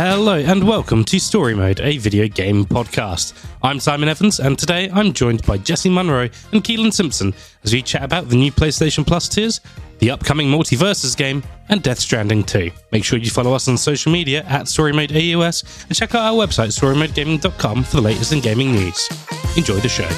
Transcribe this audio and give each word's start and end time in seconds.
Hello 0.00 0.38
and 0.38 0.62
welcome 0.62 1.02
to 1.06 1.18
Story 1.18 1.56
Mode, 1.56 1.80
a 1.80 1.98
video 1.98 2.28
game 2.28 2.64
podcast. 2.64 3.32
I'm 3.64 3.80
Simon 3.80 4.08
Evans, 4.08 4.38
and 4.38 4.56
today 4.56 4.88
I'm 4.92 5.12
joined 5.12 5.44
by 5.44 5.58
Jesse 5.58 5.90
Munro 5.90 6.28
and 6.52 6.62
Keelan 6.62 6.92
Simpson 6.92 7.34
as 7.64 7.72
we 7.72 7.82
chat 7.82 8.04
about 8.04 8.28
the 8.28 8.36
new 8.36 8.52
PlayStation 8.52 9.04
Plus 9.04 9.28
tiers, 9.28 9.60
the 9.98 10.12
upcoming 10.12 10.46
Multiverses 10.46 11.16
game, 11.16 11.42
and 11.68 11.82
Death 11.82 11.98
Stranding 11.98 12.44
2. 12.44 12.70
Make 12.92 13.02
sure 13.02 13.18
you 13.18 13.28
follow 13.28 13.54
us 13.54 13.66
on 13.66 13.76
social 13.76 14.12
media 14.12 14.44
at 14.44 14.66
StoryModeAUS 14.66 15.88
and 15.88 15.96
check 15.96 16.14
out 16.14 16.32
our 16.32 16.46
website, 16.46 16.68
StoryModeGaming.com, 16.68 17.82
for 17.82 17.96
the 17.96 18.02
latest 18.02 18.32
in 18.32 18.38
gaming 18.38 18.70
news. 18.70 19.08
Enjoy 19.56 19.80
the 19.80 19.88
show. 19.88 20.08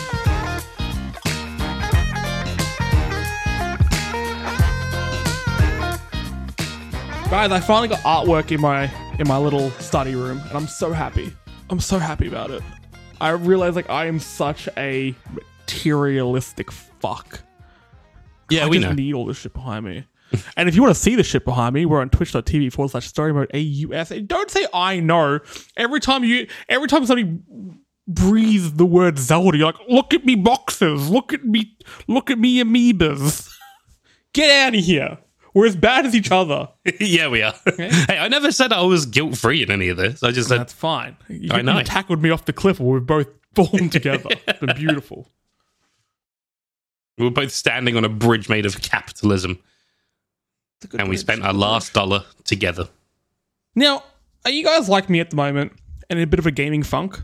Guys, 7.30 7.50
I 7.50 7.60
finally 7.60 7.88
got 7.88 8.00
artwork 8.00 8.52
in 8.52 8.60
my 8.60 8.90
in 9.20 9.28
my 9.28 9.36
little 9.36 9.70
study 9.72 10.14
room, 10.14 10.40
and 10.48 10.52
I'm 10.56 10.66
so 10.66 10.92
happy. 10.92 11.30
I'm 11.68 11.78
so 11.78 11.98
happy 11.98 12.26
about 12.26 12.50
it. 12.50 12.62
I 13.20 13.30
realize 13.30 13.76
like 13.76 13.90
I 13.90 14.06
am 14.06 14.18
such 14.18 14.66
a 14.78 15.14
materialistic 15.68 16.72
fuck. 16.72 17.42
Yeah, 18.48 18.64
I 18.64 18.68
we 18.68 18.78
just 18.78 18.88
know. 18.88 18.94
need 18.94 19.14
all 19.14 19.26
this 19.26 19.38
shit 19.38 19.52
behind 19.52 19.84
me. 19.84 20.06
and 20.56 20.68
if 20.70 20.74
you 20.74 20.82
want 20.82 20.94
to 20.94 21.00
see 21.00 21.16
the 21.16 21.22
shit 21.22 21.44
behind 21.44 21.74
me, 21.74 21.84
we're 21.84 22.00
on 22.00 22.08
twitch.tv 22.08 22.72
forward 22.72 22.90
slash 22.92 23.06
story 23.06 23.34
mode 23.34 23.50
AUS. 23.54 24.10
And 24.10 24.26
don't 24.26 24.50
say 24.50 24.66
I 24.72 25.00
know. 25.00 25.40
Every 25.76 26.00
time 26.00 26.24
you 26.24 26.46
every 26.68 26.88
time 26.88 27.04
somebody 27.04 27.38
breathes 28.08 28.72
the 28.72 28.86
word 28.86 29.18
Zelda, 29.18 29.58
you're 29.58 29.66
like, 29.66 29.80
look 29.86 30.14
at 30.14 30.24
me 30.24 30.34
boxes, 30.34 31.10
look 31.10 31.34
at 31.34 31.44
me 31.44 31.76
look 32.08 32.30
at 32.30 32.38
me 32.38 32.62
amoebas. 32.62 33.50
Get 34.32 34.50
out 34.50 34.74
of 34.74 34.82
here. 34.82 35.18
We're 35.54 35.66
as 35.66 35.76
bad 35.76 36.06
as 36.06 36.14
each 36.14 36.30
other. 36.30 36.68
yeah, 37.00 37.28
we 37.28 37.42
are. 37.42 37.54
hey, 37.76 38.18
I 38.18 38.28
never 38.28 38.52
said 38.52 38.72
I 38.72 38.82
was 38.82 39.06
guilt 39.06 39.36
free 39.36 39.62
in 39.62 39.70
any 39.70 39.88
of 39.88 39.96
this. 39.96 40.22
I 40.22 40.30
just 40.30 40.48
said 40.48 40.60
That's 40.60 40.72
fine. 40.72 41.16
You, 41.28 41.50
I 41.52 41.62
know. 41.62 41.78
you 41.78 41.84
tackled 41.84 42.22
me 42.22 42.30
off 42.30 42.44
the 42.44 42.52
cliff, 42.52 42.78
and 42.78 42.88
we've 42.88 43.04
both 43.04 43.26
fallen 43.54 43.90
together. 43.90 44.30
It's 44.46 44.60
been 44.64 44.76
beautiful. 44.76 45.28
we 47.18 47.24
were 47.24 47.30
both 47.30 47.50
standing 47.52 47.96
on 47.96 48.04
a 48.04 48.08
bridge 48.08 48.48
made 48.48 48.64
of 48.64 48.80
capitalism, 48.80 49.58
and 50.96 51.08
we 51.08 51.16
spent 51.16 51.42
our 51.42 51.52
last 51.52 51.92
dollar 51.92 52.24
together. 52.44 52.88
Now, 53.74 54.04
are 54.44 54.50
you 54.50 54.64
guys 54.64 54.88
like 54.88 55.10
me 55.10 55.20
at 55.20 55.30
the 55.30 55.36
moment 55.36 55.72
and 56.08 56.18
in 56.18 56.22
a 56.22 56.26
bit 56.26 56.38
of 56.38 56.46
a 56.46 56.50
gaming 56.50 56.82
funk? 56.82 57.20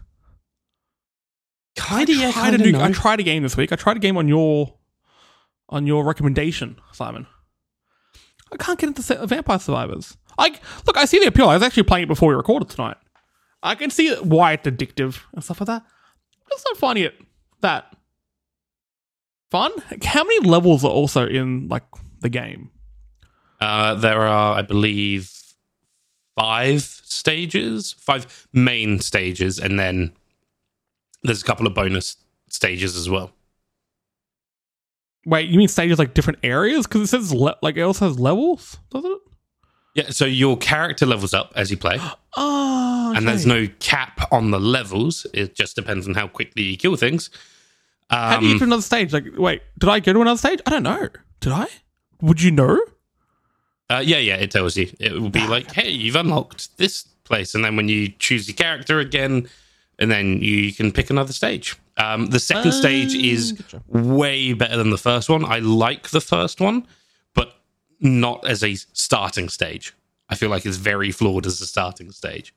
Kinda, 1.77 2.13
yeah, 2.13 2.33
tried 2.33 2.59
kinda 2.61 2.83
I 2.83 2.91
tried 2.91 3.21
a 3.21 3.23
game 3.23 3.43
this 3.43 3.57
week. 3.57 3.71
I 3.71 3.77
tried 3.77 3.99
a 3.99 4.01
game 4.01 4.17
on 4.17 4.29
your 4.29 4.75
on 5.69 5.87
your 5.87 6.05
recommendation, 6.05 6.81
Simon. 6.93 7.27
I 8.53 8.57
can't 8.57 8.79
get 8.79 8.89
into 8.89 9.27
Vampire 9.27 9.59
Survivors. 9.59 10.17
I 10.39 10.55
look. 10.87 10.97
I 10.97 11.05
see 11.05 11.19
the 11.19 11.27
appeal. 11.27 11.49
I 11.49 11.55
was 11.55 11.63
actually 11.63 11.85
playing 11.85 12.05
it 12.05 12.09
before 12.09 12.29
we 12.29 12.35
recorded 12.35 12.69
tonight. 12.69 12.97
I 13.63 13.75
can 13.75 13.91
see 13.91 14.15
why 14.17 14.53
it's 14.53 14.67
addictive 14.67 15.21
and 15.33 15.43
stuff 15.43 15.61
like 15.61 15.67
that. 15.67 15.83
I'm 16.53 16.59
not 16.69 16.77
finding 16.77 17.05
it 17.05 17.15
that 17.61 17.97
fun. 19.51 19.73
How 20.05 20.23
many 20.23 20.47
levels 20.47 20.85
are 20.85 20.91
also 20.91 21.27
in 21.27 21.69
like 21.69 21.85
the 22.21 22.29
game? 22.29 22.71
Uh, 23.61 23.95
there 23.95 24.21
are, 24.21 24.59
I 24.59 24.63
believe, 24.63 25.33
five 26.39 26.83
stages, 26.83 27.95
five 27.95 28.47
main 28.53 29.01
stages, 29.01 29.59
and 29.59 29.81
then 29.81 30.13
there's 31.23 31.43
a 31.43 31.45
couple 31.45 31.67
of 31.67 31.75
bonus 31.75 32.17
stages 32.49 32.97
as 32.97 33.09
well. 33.09 33.33
Wait, 35.27 35.51
you 35.51 35.59
mean 35.59 35.69
stages 35.69 35.99
like 35.99 36.15
different 36.15 36.39
areas? 36.43 36.87
Because 36.87 37.03
it 37.03 37.07
says 37.09 37.35
le- 37.35 37.57
like 37.61 37.77
it 37.77 37.83
also 37.83 38.09
has 38.09 38.19
levels, 38.19 38.79
doesn't 38.91 39.11
it? 39.11 39.19
Yeah, 39.95 40.11
so 40.11 40.25
your 40.25 40.57
character 40.57 41.05
levels 41.07 41.35
up 41.35 41.53
as 41.57 41.71
you 41.71 41.77
play, 41.77 41.99
Oh, 42.37 43.13
and 43.17 43.27
there's 43.27 43.45
no 43.47 43.67
cap 43.81 44.29
on 44.31 44.51
the 44.53 44.61
levels. 44.61 45.27
It 45.35 45.55
just 45.57 45.75
depends 45.77 46.07
on 46.07 46.15
how 46.15 46.29
quickly 46.29 46.63
you 46.63 46.77
kill 46.77 46.97
things. 46.97 47.29
How 48.11 48.39
do 48.39 48.47
you 48.47 48.51
get 48.51 48.55
Um, 48.55 48.59
to 48.61 48.65
another 48.65 48.83
stage? 48.83 49.13
Like, 49.13 49.25
wait, 49.37 49.63
did 49.79 49.89
I 49.91 50.01
go 50.01 50.13
to 50.13 50.21
another 50.21 50.39
stage? 50.39 50.61
I 50.67 50.71
don't 50.71 50.83
know. 50.85 51.09
Did 51.41 51.53
I? 51.53 51.67
Would 52.21 52.41
you 52.41 52.51
know? 52.53 52.79
Uh, 53.91 54.03
yeah, 54.05 54.19
yeah, 54.19 54.37
it 54.37 54.51
tells 54.51 54.77
you. 54.77 54.91
It 55.01 55.13
will 55.13 55.31
be 55.31 55.47
like, 55.47 55.73
hey, 55.73 55.91
you've 55.91 56.17
unlocked 56.17 56.77
this 56.77 57.03
place. 57.25 57.55
And 57.55 57.65
then 57.65 57.75
when 57.77 57.89
you 57.89 58.09
choose 58.09 58.49
your 58.49 58.55
character 58.57 59.01
again, 59.01 59.49
and 59.99 60.11
then 60.11 60.43
you 60.43 60.73
can 60.73 60.93
pick 60.93 61.09
another 61.11 61.33
stage. 61.33 61.75
Um, 61.97 62.27
the 62.27 62.41
second 62.41 62.73
stage 62.73 63.15
is 63.15 63.53
gotcha. 63.53 63.83
way 63.89 64.53
better 64.53 64.77
than 64.77 64.91
the 64.91 64.99
first 64.99 65.29
one. 65.29 65.45
I 65.45 65.61
like 65.61 66.11
the 66.11 66.21
first 66.21 66.61
one, 66.61 66.87
but 67.35 67.55
not 68.01 68.47
as 68.47 68.63
a 68.63 68.75
starting 68.75 69.49
stage. 69.49 69.95
I 70.29 70.35
feel 70.35 70.51
like 70.51 70.67
it's 70.67 70.77
very 70.77 71.11
flawed 71.11 71.47
as 71.47 71.61
a 71.61 71.67
starting 71.67 72.11
stage 72.11 72.55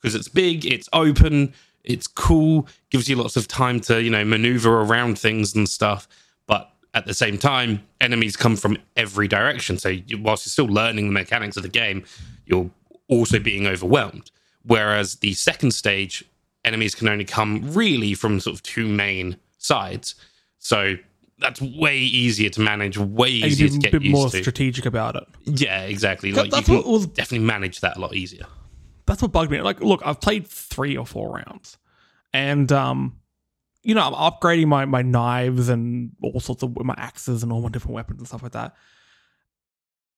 because 0.00 0.14
it's 0.14 0.28
big, 0.28 0.66
it's 0.66 0.88
open, 0.92 1.54
it's 1.84 2.06
cool, 2.06 2.68
gives 2.90 3.08
you 3.08 3.16
lots 3.16 3.36
of 3.36 3.48
time 3.48 3.80
to, 3.80 4.02
you 4.02 4.10
know, 4.10 4.24
maneuver 4.24 4.82
around 4.82 5.18
things 5.18 5.54
and 5.54 5.68
stuff. 5.68 6.06
But 6.46 6.70
at 6.94 7.06
the 7.06 7.14
same 7.14 7.38
time, 7.38 7.82
enemies 8.00 8.36
come 8.36 8.56
from 8.56 8.76
every 8.96 9.28
direction. 9.28 9.78
So 9.78 9.88
you, 9.88 10.20
whilst 10.20 10.46
you're 10.46 10.50
still 10.50 10.66
learning 10.66 11.06
the 11.06 11.12
mechanics 11.12 11.56
of 11.56 11.62
the 11.62 11.68
game, 11.68 12.04
you're 12.44 12.70
also 13.08 13.38
being 13.38 13.66
overwhelmed. 13.66 14.30
Whereas 14.64 15.16
the 15.16 15.34
second 15.34 15.72
stage, 15.72 16.24
enemies 16.64 16.94
can 16.94 17.08
only 17.08 17.24
come 17.24 17.72
really 17.72 18.14
from 18.14 18.40
sort 18.40 18.54
of 18.54 18.62
two 18.62 18.86
main 18.88 19.36
sides. 19.58 20.14
So 20.58 20.94
that's 21.38 21.60
way 21.60 21.98
easier 21.98 22.50
to 22.50 22.60
manage, 22.60 22.96
way 22.98 23.28
easier 23.30 23.68
to 23.68 23.78
get 23.78 23.94
a 23.94 24.00
bit 24.00 24.10
more 24.10 24.28
to. 24.30 24.40
strategic 24.40 24.86
about 24.86 25.16
it. 25.16 25.24
yeah, 25.44 25.82
exactly. 25.82 26.32
Like 26.32 26.50
that's 26.50 26.68
you 26.68 26.76
what 26.76 26.86
was- 26.86 27.06
definitely 27.06 27.46
manage 27.46 27.80
that 27.80 27.96
a 27.96 28.00
lot 28.00 28.14
easier. 28.14 28.46
That's 29.06 29.20
what 29.20 29.32
bugged 29.32 29.50
me. 29.50 29.60
Like, 29.60 29.80
look, 29.80 30.00
I've 30.04 30.20
played 30.20 30.46
three 30.46 30.96
or 30.96 31.04
four 31.04 31.34
rounds, 31.34 31.76
and 32.32 32.70
um, 32.70 33.16
you 33.82 33.96
know, 33.96 34.02
I'm 34.06 34.12
upgrading 34.14 34.66
my 34.68 34.84
my 34.84 35.02
knives 35.02 35.68
and 35.68 36.12
all 36.22 36.38
sorts 36.38 36.62
of 36.62 36.76
my 36.84 36.94
axes 36.96 37.42
and 37.42 37.52
all 37.52 37.60
my 37.62 37.68
different 37.68 37.94
weapons 37.96 38.20
and 38.20 38.28
stuff 38.28 38.44
like 38.44 38.52
that. 38.52 38.76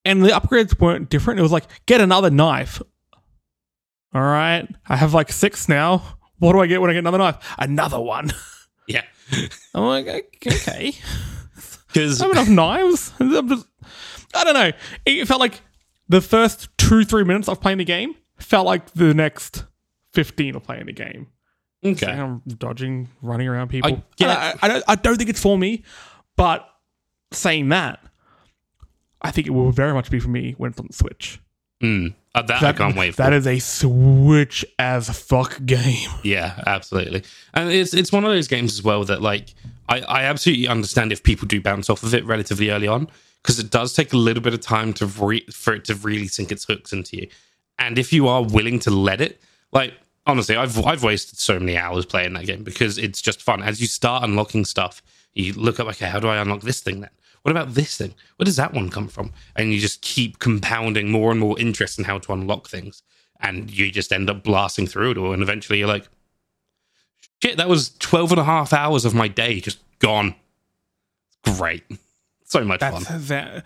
And 0.04 0.22
the 0.22 0.28
upgrades 0.28 0.78
weren't 0.78 1.08
different. 1.08 1.40
It 1.40 1.42
was 1.42 1.50
like 1.52 1.64
get 1.86 2.02
another 2.02 2.28
knife. 2.28 2.82
All 4.12 4.20
right, 4.22 4.68
I 4.86 4.96
have 4.96 5.14
like 5.14 5.32
six 5.32 5.66
now. 5.68 6.02
What 6.44 6.52
do 6.52 6.60
I 6.60 6.66
get 6.66 6.80
when 6.80 6.90
I 6.90 6.92
get 6.92 6.98
another 6.98 7.16
knife? 7.16 7.36
Another 7.58 7.98
one. 8.00 8.30
Yeah, 8.86 9.02
I'm 9.74 9.84
like, 9.84 10.06
okay. 10.06 10.94
because 11.86 12.20
I 12.20 12.24
have 12.26 12.32
enough 12.32 12.48
knives. 12.50 13.14
I'm 13.18 13.48
just, 13.48 13.66
I 14.34 14.44
don't 14.44 14.52
know. 14.52 14.72
It 15.06 15.26
felt 15.26 15.40
like 15.40 15.62
the 16.06 16.20
first 16.20 16.68
two, 16.76 17.06
three 17.06 17.24
minutes 17.24 17.48
of 17.48 17.62
playing 17.62 17.78
the 17.78 17.84
game 17.86 18.14
felt 18.36 18.66
like 18.66 18.90
the 18.92 19.14
next 19.14 19.64
15 20.12 20.56
of 20.56 20.62
playing 20.64 20.84
the 20.84 20.92
game. 20.92 21.28
okay, 21.82 22.12
I'm 22.12 22.42
dodging, 22.46 23.08
running 23.22 23.48
around 23.48 23.68
people. 23.68 24.04
I 24.20 24.24
I, 24.26 24.26
I, 24.26 24.54
I 24.60 24.68
don't, 24.68 24.84
I 24.88 24.94
don't 24.96 25.16
think 25.16 25.30
it's 25.30 25.40
for 25.40 25.56
me, 25.56 25.82
but 26.36 26.68
saying 27.32 27.70
that, 27.70 28.00
I 29.22 29.30
think 29.30 29.46
it 29.46 29.52
will 29.52 29.72
very 29.72 29.94
much 29.94 30.10
be 30.10 30.20
for 30.20 30.28
me 30.28 30.54
when 30.58 30.72
it's 30.72 30.78
on 30.78 30.88
the 30.88 30.92
Switch. 30.92 31.40
Mm. 31.82 32.14
Uh, 32.34 32.42
that, 32.42 32.62
I 32.62 32.72
can't 32.72 32.96
wait 32.96 33.12
for. 33.14 33.22
That 33.22 33.32
is 33.32 33.46
a 33.46 33.58
Switch 33.60 34.64
as 34.78 35.08
fuck 35.10 35.64
game. 35.64 36.10
Yeah, 36.24 36.60
absolutely. 36.66 37.22
And 37.52 37.70
it's 37.70 37.94
it's 37.94 38.10
one 38.10 38.24
of 38.24 38.30
those 38.30 38.48
games 38.48 38.72
as 38.72 38.82
well 38.82 39.04
that 39.04 39.22
like 39.22 39.54
I, 39.88 40.00
I 40.00 40.22
absolutely 40.22 40.66
understand 40.66 41.12
if 41.12 41.22
people 41.22 41.46
do 41.46 41.60
bounce 41.60 41.90
off 41.90 42.02
of 42.02 42.14
it 42.14 42.24
relatively 42.24 42.70
early 42.70 42.88
on 42.88 43.08
because 43.42 43.58
it 43.58 43.70
does 43.70 43.92
take 43.92 44.12
a 44.12 44.16
little 44.16 44.42
bit 44.42 44.54
of 44.54 44.60
time 44.60 44.92
to 44.94 45.06
re- 45.06 45.46
for 45.52 45.74
it 45.74 45.84
to 45.84 45.94
really 45.96 46.26
sink 46.26 46.50
its 46.50 46.64
hooks 46.64 46.92
into 46.92 47.18
you. 47.18 47.28
And 47.78 47.98
if 47.98 48.12
you 48.12 48.26
are 48.26 48.42
willing 48.42 48.78
to 48.80 48.90
let 48.90 49.20
it, 49.20 49.40
like 49.70 49.94
honestly, 50.26 50.56
I've 50.56 50.84
I've 50.84 51.04
wasted 51.04 51.38
so 51.38 51.60
many 51.60 51.76
hours 51.76 52.06
playing 52.06 52.32
that 52.32 52.46
game 52.46 52.64
because 52.64 52.98
it's 52.98 53.20
just 53.20 53.42
fun. 53.42 53.62
As 53.62 53.80
you 53.80 53.86
start 53.86 54.24
unlocking 54.24 54.64
stuff, 54.64 55.02
you 55.34 55.52
look 55.52 55.78
up, 55.78 55.86
okay, 55.88 56.06
how 56.06 56.20
do 56.20 56.28
I 56.28 56.38
unlock 56.38 56.62
this 56.62 56.80
thing 56.80 57.00
then? 57.00 57.10
What 57.44 57.50
about 57.50 57.74
this 57.74 57.98
thing? 57.98 58.14
Where 58.36 58.44
does 58.44 58.56
that 58.56 58.72
one 58.72 58.88
come 58.88 59.06
from? 59.06 59.32
And 59.54 59.70
you 59.70 59.78
just 59.78 60.00
keep 60.00 60.38
compounding 60.38 61.10
more 61.10 61.30
and 61.30 61.38
more 61.38 61.60
interest 61.60 61.98
in 61.98 62.06
how 62.06 62.18
to 62.18 62.32
unlock 62.32 62.68
things. 62.68 63.02
And 63.38 63.70
you 63.70 63.90
just 63.90 64.14
end 64.14 64.30
up 64.30 64.42
blasting 64.42 64.86
through 64.86 65.10
it 65.10 65.18
all. 65.18 65.34
And 65.34 65.42
eventually 65.42 65.78
you're 65.78 65.88
like, 65.88 66.08
shit, 67.42 67.58
that 67.58 67.68
was 67.68 67.90
12 67.98 68.32
and 68.32 68.40
a 68.40 68.44
half 68.44 68.72
hours 68.72 69.04
of 69.04 69.14
my 69.14 69.28
day 69.28 69.60
just 69.60 69.78
gone. 69.98 70.34
Great. 71.44 71.84
So 72.46 72.62
much 72.62 72.80
That's 72.80 73.08
fun. 73.08 73.22
that 73.26 73.64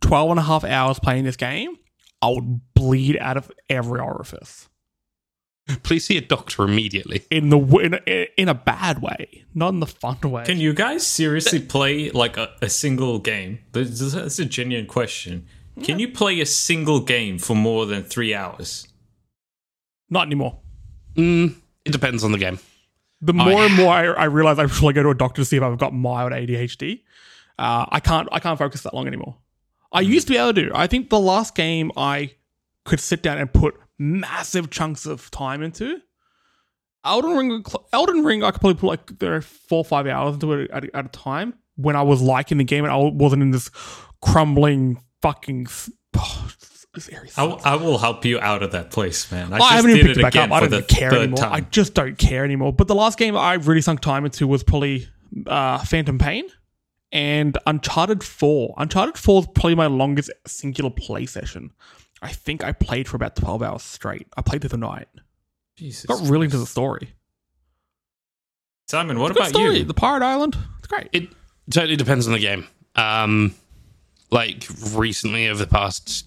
12 0.00 0.30
and 0.32 0.40
a 0.40 0.42
half 0.42 0.64
hours 0.64 0.98
playing 0.98 1.24
this 1.24 1.36
game. 1.36 1.78
I 2.20 2.28
would 2.28 2.60
bleed 2.74 3.16
out 3.18 3.36
of 3.38 3.50
every 3.70 4.00
orifice. 4.00 4.68
Please 5.82 6.04
see 6.06 6.16
a 6.16 6.20
doctor 6.20 6.62
immediately. 6.62 7.24
in 7.30 7.48
the 7.48 7.58
in 7.78 7.94
a, 7.94 8.28
in 8.40 8.48
a 8.48 8.54
bad 8.54 9.02
way, 9.02 9.44
not 9.54 9.70
in 9.74 9.80
the 9.80 9.86
fun 9.86 10.18
way. 10.22 10.44
Can 10.44 10.58
you 10.58 10.72
guys 10.72 11.04
seriously 11.04 11.60
play 11.60 12.10
like 12.10 12.36
a, 12.36 12.50
a 12.62 12.68
single 12.68 13.18
game? 13.18 13.58
This 13.72 13.98
this 13.98 14.14
is 14.14 14.38
a 14.38 14.44
genuine 14.44 14.86
question. 14.86 15.46
Can 15.82 15.98
you 15.98 16.08
play 16.08 16.40
a 16.40 16.46
single 16.46 17.00
game 17.00 17.38
for 17.38 17.54
more 17.56 17.84
than 17.86 18.02
three 18.04 18.32
hours? 18.34 18.86
not 20.08 20.24
anymore. 20.26 20.60
Mm, 21.16 21.56
it 21.84 21.90
depends 21.90 22.22
on 22.22 22.30
the 22.30 22.38
game. 22.38 22.60
The 23.20 23.32
I- 23.32 23.36
more 23.50 23.64
and 23.64 23.74
more 23.82 23.92
I, 23.92 24.04
I 24.06 24.24
realize 24.26 24.60
I 24.60 24.66
should 24.68 24.94
go 24.94 25.02
to 25.02 25.10
a 25.10 25.14
doctor 25.14 25.42
to 25.42 25.44
see 25.44 25.56
if 25.56 25.62
I've 25.64 25.78
got 25.78 25.92
mild 25.92 26.30
ADHD. 26.30 27.02
Uh, 27.58 27.86
I 27.88 27.98
can't 27.98 28.28
I 28.30 28.38
can't 28.38 28.56
focus 28.58 28.82
that 28.82 28.94
long 28.94 29.08
anymore. 29.08 29.36
I 29.90 30.02
used 30.02 30.28
to 30.28 30.32
be 30.34 30.38
able 30.38 30.54
to. 30.54 30.70
I 30.74 30.86
think 30.86 31.10
the 31.10 31.18
last 31.18 31.54
game 31.56 31.90
I 31.96 32.34
could 32.84 33.00
sit 33.00 33.22
down 33.22 33.38
and 33.38 33.52
put 33.52 33.74
massive 33.98 34.70
chunks 34.70 35.06
of 35.06 35.30
time 35.30 35.62
into. 35.62 35.98
Elden 37.04 37.36
Ring, 37.36 37.64
Elden 37.92 38.24
Ring, 38.24 38.42
I 38.42 38.50
could 38.50 38.60
probably 38.60 38.80
put 38.80 38.86
like 38.88 39.18
there 39.20 39.40
four 39.40 39.78
or 39.78 39.84
five 39.84 40.06
hours 40.08 40.34
into 40.34 40.52
it 40.54 40.70
at, 40.72 40.84
at 40.94 41.04
a 41.06 41.08
time 41.08 41.54
when 41.76 41.94
I 41.94 42.02
was 42.02 42.20
liking 42.20 42.58
the 42.58 42.64
game 42.64 42.84
and 42.84 42.92
I 42.92 42.96
wasn't 42.96 43.42
in 43.42 43.52
this 43.52 43.70
crumbling 44.20 45.00
fucking. 45.22 45.68
Oh, 46.16 46.50
I, 47.36 47.44
will- 47.44 47.60
I 47.64 47.76
will 47.76 47.98
help 47.98 48.24
you 48.24 48.40
out 48.40 48.62
of 48.62 48.72
that 48.72 48.90
place, 48.90 49.30
man. 49.30 49.52
I, 49.52 49.56
I 49.56 49.58
just 49.58 49.72
haven't 49.72 49.90
even 49.90 50.06
picked 50.06 50.16
it 50.16 50.20
it 50.20 50.22
back 50.22 50.36
up. 50.36 50.50
I 50.50 50.66
don't 50.66 50.88
care 50.88 51.14
anymore. 51.14 51.36
time. 51.36 51.52
I 51.52 51.60
just 51.60 51.92
don't 51.94 52.16
care 52.16 52.42
anymore. 52.44 52.72
But 52.72 52.88
the 52.88 52.94
last 52.94 53.18
game 53.18 53.36
I 53.36 53.54
really 53.54 53.82
sunk 53.82 54.00
time 54.00 54.24
into 54.24 54.46
was 54.46 54.62
probably 54.64 55.06
uh, 55.46 55.78
Phantom 55.78 56.18
Pain 56.18 56.44
and 57.12 57.56
Uncharted 57.66 58.24
4. 58.24 58.74
Uncharted 58.78 59.18
4 59.18 59.40
is 59.42 59.46
probably 59.54 59.74
my 59.74 59.86
longest 59.86 60.30
singular 60.46 60.90
play 60.90 61.26
session. 61.26 61.70
I 62.22 62.32
think 62.32 62.64
I 62.64 62.72
played 62.72 63.08
for 63.08 63.16
about 63.16 63.36
12 63.36 63.62
hours 63.62 63.82
straight. 63.82 64.26
I 64.36 64.42
played 64.42 64.62
through 64.62 64.70
the 64.70 64.76
night. 64.78 65.08
Jesus. 65.76 66.06
Got 66.06 66.28
really 66.28 66.46
into 66.46 66.58
the 66.58 66.66
story. 66.66 67.10
Simon, 68.88 69.18
what 69.18 69.28
Good 69.28 69.36
about 69.38 69.48
story. 69.50 69.78
you? 69.78 69.84
The 69.84 69.94
Pirate 69.94 70.22
Island. 70.22 70.56
It's 70.78 70.86
great. 70.86 71.08
It 71.12 71.28
totally 71.70 71.96
depends 71.96 72.26
on 72.26 72.32
the 72.32 72.38
game. 72.38 72.66
Um, 72.94 73.54
like 74.30 74.66
recently, 74.92 75.48
over 75.48 75.64
the 75.64 75.70
past 75.70 76.26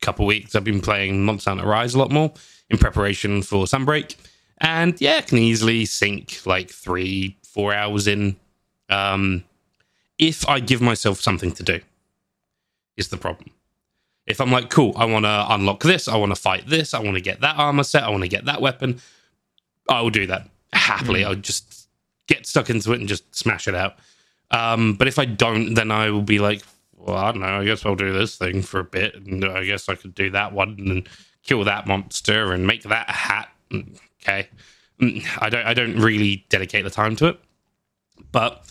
couple 0.00 0.26
weeks, 0.26 0.54
I've 0.54 0.64
been 0.64 0.80
playing 0.80 1.24
Monster 1.24 1.50
Hunter 1.50 1.66
Rise 1.66 1.94
a 1.94 1.98
lot 1.98 2.10
more 2.10 2.32
in 2.70 2.78
preparation 2.78 3.42
for 3.42 3.66
Sunbreak, 3.66 4.16
and 4.58 4.98
yeah, 5.00 5.16
I 5.18 5.20
can 5.22 5.38
easily 5.38 5.84
sink 5.84 6.40
like 6.46 6.70
three, 6.70 7.36
four 7.42 7.74
hours 7.74 8.06
in. 8.06 8.36
Um, 8.88 9.44
if 10.18 10.48
I 10.48 10.60
give 10.60 10.80
myself 10.80 11.20
something 11.20 11.52
to 11.52 11.62
do, 11.62 11.80
is 12.96 13.08
the 13.08 13.16
problem. 13.16 13.50
If 14.26 14.40
I'm 14.40 14.52
like, 14.52 14.70
cool, 14.70 14.92
I 14.96 15.04
want 15.04 15.24
to 15.24 15.46
unlock 15.50 15.82
this, 15.82 16.06
I 16.08 16.16
want 16.16 16.30
to 16.30 16.40
fight 16.40 16.68
this, 16.68 16.94
I 16.94 17.00
want 17.00 17.16
to 17.16 17.20
get 17.20 17.40
that 17.40 17.56
armor 17.56 17.82
set, 17.82 18.04
I 18.04 18.10
want 18.10 18.22
to 18.22 18.28
get 18.28 18.44
that 18.44 18.60
weapon, 18.60 19.00
I 19.88 20.00
will 20.00 20.10
do 20.10 20.26
that 20.28 20.48
happily. 20.72 21.24
I'll 21.24 21.34
just 21.34 21.88
get 22.28 22.46
stuck 22.46 22.70
into 22.70 22.92
it 22.92 23.00
and 23.00 23.08
just 23.08 23.34
smash 23.34 23.66
it 23.66 23.74
out. 23.74 23.96
Um, 24.50 24.94
but 24.94 25.08
if 25.08 25.18
I 25.18 25.24
don't, 25.24 25.74
then 25.74 25.90
I 25.90 26.10
will 26.10 26.22
be 26.22 26.38
like, 26.38 26.62
well, 26.94 27.16
I 27.16 27.32
don't 27.32 27.40
know. 27.40 27.60
I 27.60 27.64
guess 27.64 27.84
I'll 27.84 27.96
do 27.96 28.12
this 28.12 28.36
thing 28.36 28.62
for 28.62 28.80
a 28.80 28.84
bit, 28.84 29.14
and 29.16 29.44
I 29.44 29.64
guess 29.64 29.88
I 29.88 29.96
could 29.96 30.14
do 30.14 30.30
that 30.30 30.52
one 30.52 30.76
and 30.78 31.08
kill 31.42 31.64
that 31.64 31.86
monster 31.86 32.52
and 32.52 32.66
make 32.66 32.82
that 32.84 33.08
a 33.08 33.12
hat. 33.12 33.48
Mm, 33.72 33.98
Okay, 34.22 34.48
Mm, 35.00 35.26
I 35.40 35.48
don't. 35.48 35.66
I 35.66 35.74
don't 35.74 35.98
really 35.98 36.46
dedicate 36.48 36.84
the 36.84 36.90
time 36.90 37.16
to 37.16 37.26
it, 37.26 37.40
but 38.30 38.64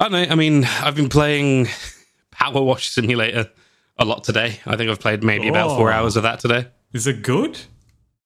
I 0.00 0.08
don't 0.08 0.12
know. 0.12 0.32
I 0.32 0.34
mean, 0.34 0.64
I've 0.64 0.96
been 0.96 1.08
playing 1.08 1.68
Power 2.32 2.62
Wash 2.62 2.88
Simulator 2.88 3.48
a 3.98 4.04
lot 4.04 4.24
today. 4.24 4.60
I 4.66 4.76
think 4.76 4.90
I've 4.90 5.00
played 5.00 5.22
maybe 5.22 5.48
about 5.48 5.76
four 5.76 5.90
oh. 5.90 5.94
hours 5.94 6.16
of 6.16 6.22
that 6.24 6.40
today. 6.40 6.66
Is 6.92 7.06
it 7.06 7.22
good? 7.22 7.58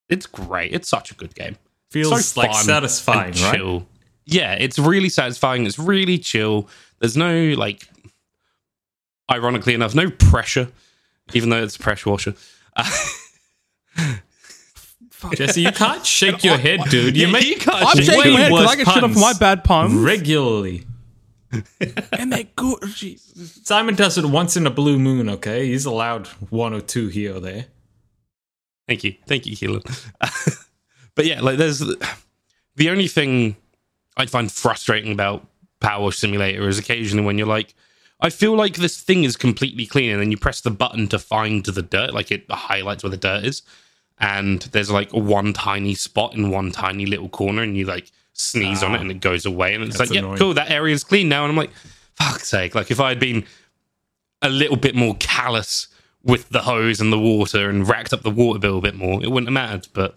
It's 0.09 0.27
great. 0.27 0.73
It's 0.73 0.89
such 0.89 1.11
a 1.11 1.15
good 1.15 1.35
game. 1.35 1.57
Feels 1.91 2.27
So 2.31 2.41
like 2.41 2.53
fun 2.53 2.65
satisfying, 2.65 3.33
and 3.33 3.41
right? 3.41 3.55
chill. 3.57 3.87
Yeah, 4.25 4.55
it's 4.55 4.79
really 4.79 5.09
satisfying. 5.09 5.67
It's 5.67 5.79
really 5.79 6.19
chill. 6.19 6.69
There's 6.99 7.17
no 7.17 7.55
like, 7.57 7.89
ironically 9.31 9.75
enough, 9.75 9.95
no 9.95 10.11
pressure, 10.11 10.69
even 11.33 11.51
though 11.51 11.63
it's 11.63 11.77
a 11.77 11.81
pressure 11.81 12.11
washer. 12.11 12.35
Jesse, 15.35 15.63
you 15.63 15.73
can't 15.73 16.05
shake 16.07 16.43
your 16.45 16.57
head, 16.67 16.81
dude. 16.89 17.17
You 17.17 17.27
Yeah, 17.27 17.33
make 17.33 17.47
you 17.47 17.57
can't 17.57 17.85
I'm 17.85 17.99
way 17.99 18.05
shaking 18.05 18.33
my 18.33 18.41
head 18.41 18.49
because 18.51 18.61
I 18.61 18.67
worse 18.67 18.77
get 18.77 18.87
shit 18.87 19.05
off 19.05 19.11
puns 19.11 19.21
my 19.21 19.33
bad 19.35 19.65
puns. 19.65 19.95
regularly. 19.95 20.87
And 22.12 22.32
they're 22.32 22.44
good. 22.56 22.79
Jesus. 22.94 23.61
Simon 23.64 23.94
does 23.94 24.19
it 24.19 24.25
once 24.25 24.56
in 24.56 24.67
a 24.67 24.70
blue 24.70 24.99
moon, 24.99 25.29
okay? 25.29 25.67
He's 25.67 25.85
allowed 25.85 26.29
one 26.50 26.73
or 26.73 26.81
two 26.81 27.08
here 27.08 27.37
or 27.37 27.41
there. 27.41 27.67
Thank 28.87 29.05
you, 29.05 29.14
thank 29.26 29.47
you, 29.47 29.56
Keelan. 29.56 30.67
but 31.14 31.26
yeah, 31.26 31.41
like 31.41 31.58
there's 31.58 31.79
the 32.76 32.91
only 32.91 33.08
thing 33.08 33.56
I 34.17 34.26
find 34.26 34.50
frustrating 34.50 35.12
about 35.12 35.47
Power 35.81 36.05
Wash 36.05 36.19
Simulator 36.19 36.69
is 36.69 36.79
occasionally 36.79 37.25
when 37.25 37.38
you're 37.38 37.47
like, 37.47 37.75
I 38.20 38.31
feel 38.31 38.55
like 38.55 38.76
this 38.76 39.00
thing 39.00 39.25
is 39.25 39.37
completely 39.37 39.87
clean, 39.87 40.11
and 40.11 40.20
then 40.20 40.31
you 40.31 40.37
press 40.37 40.61
the 40.61 40.70
button 40.70 41.08
to 41.08 41.19
find 41.19 41.64
the 41.64 41.82
dirt, 41.82 42.12
like 42.12 42.31
it 42.31 42.44
highlights 42.50 43.02
where 43.02 43.11
the 43.11 43.17
dirt 43.17 43.44
is, 43.44 43.62
and 44.19 44.61
there's 44.73 44.91
like 44.91 45.11
one 45.12 45.52
tiny 45.52 45.94
spot 45.94 46.35
in 46.35 46.50
one 46.50 46.70
tiny 46.70 47.06
little 47.06 47.31
corner, 47.31 47.62
and 47.62 47.76
you 47.76 47.87
like 47.87 48.11
sneeze 48.41 48.83
on 48.83 48.95
it 48.95 48.99
ah. 48.99 49.01
and 49.03 49.11
it 49.11 49.21
goes 49.21 49.47
away, 49.47 49.75
and 49.75 49.85
it's 49.85 49.99
like, 49.99 50.11
yeah, 50.11 50.35
cool, 50.39 50.55
that 50.55 50.71
area 50.71 50.95
is 50.95 51.05
clean 51.05 51.29
now, 51.29 51.45
and 51.45 51.51
I'm 51.51 51.57
like, 51.57 51.71
fuck's 52.15 52.49
sake, 52.49 52.75
like 52.75 52.91
if 52.91 53.01
I 53.01 53.09
had 53.11 53.21
been 53.21 53.45
a 54.43 54.49
little 54.49 54.77
bit 54.77 54.95
more 54.95 55.17
callous 55.19 55.89
with 56.23 56.49
the 56.51 56.61
hose 56.63 57.01
and 57.01 57.13
the 57.13 57.19
water 57.19 57.69
and 57.69 57.89
racked 57.89 58.13
up 58.13 58.23
the 58.23 58.31
water 58.31 58.59
bill 58.59 58.79
a 58.79 58.81
bit 58.81 58.95
more, 58.95 59.23
it 59.23 59.31
wouldn't 59.31 59.49
have 59.49 59.55
mattered. 59.55 59.89
But 59.93 60.17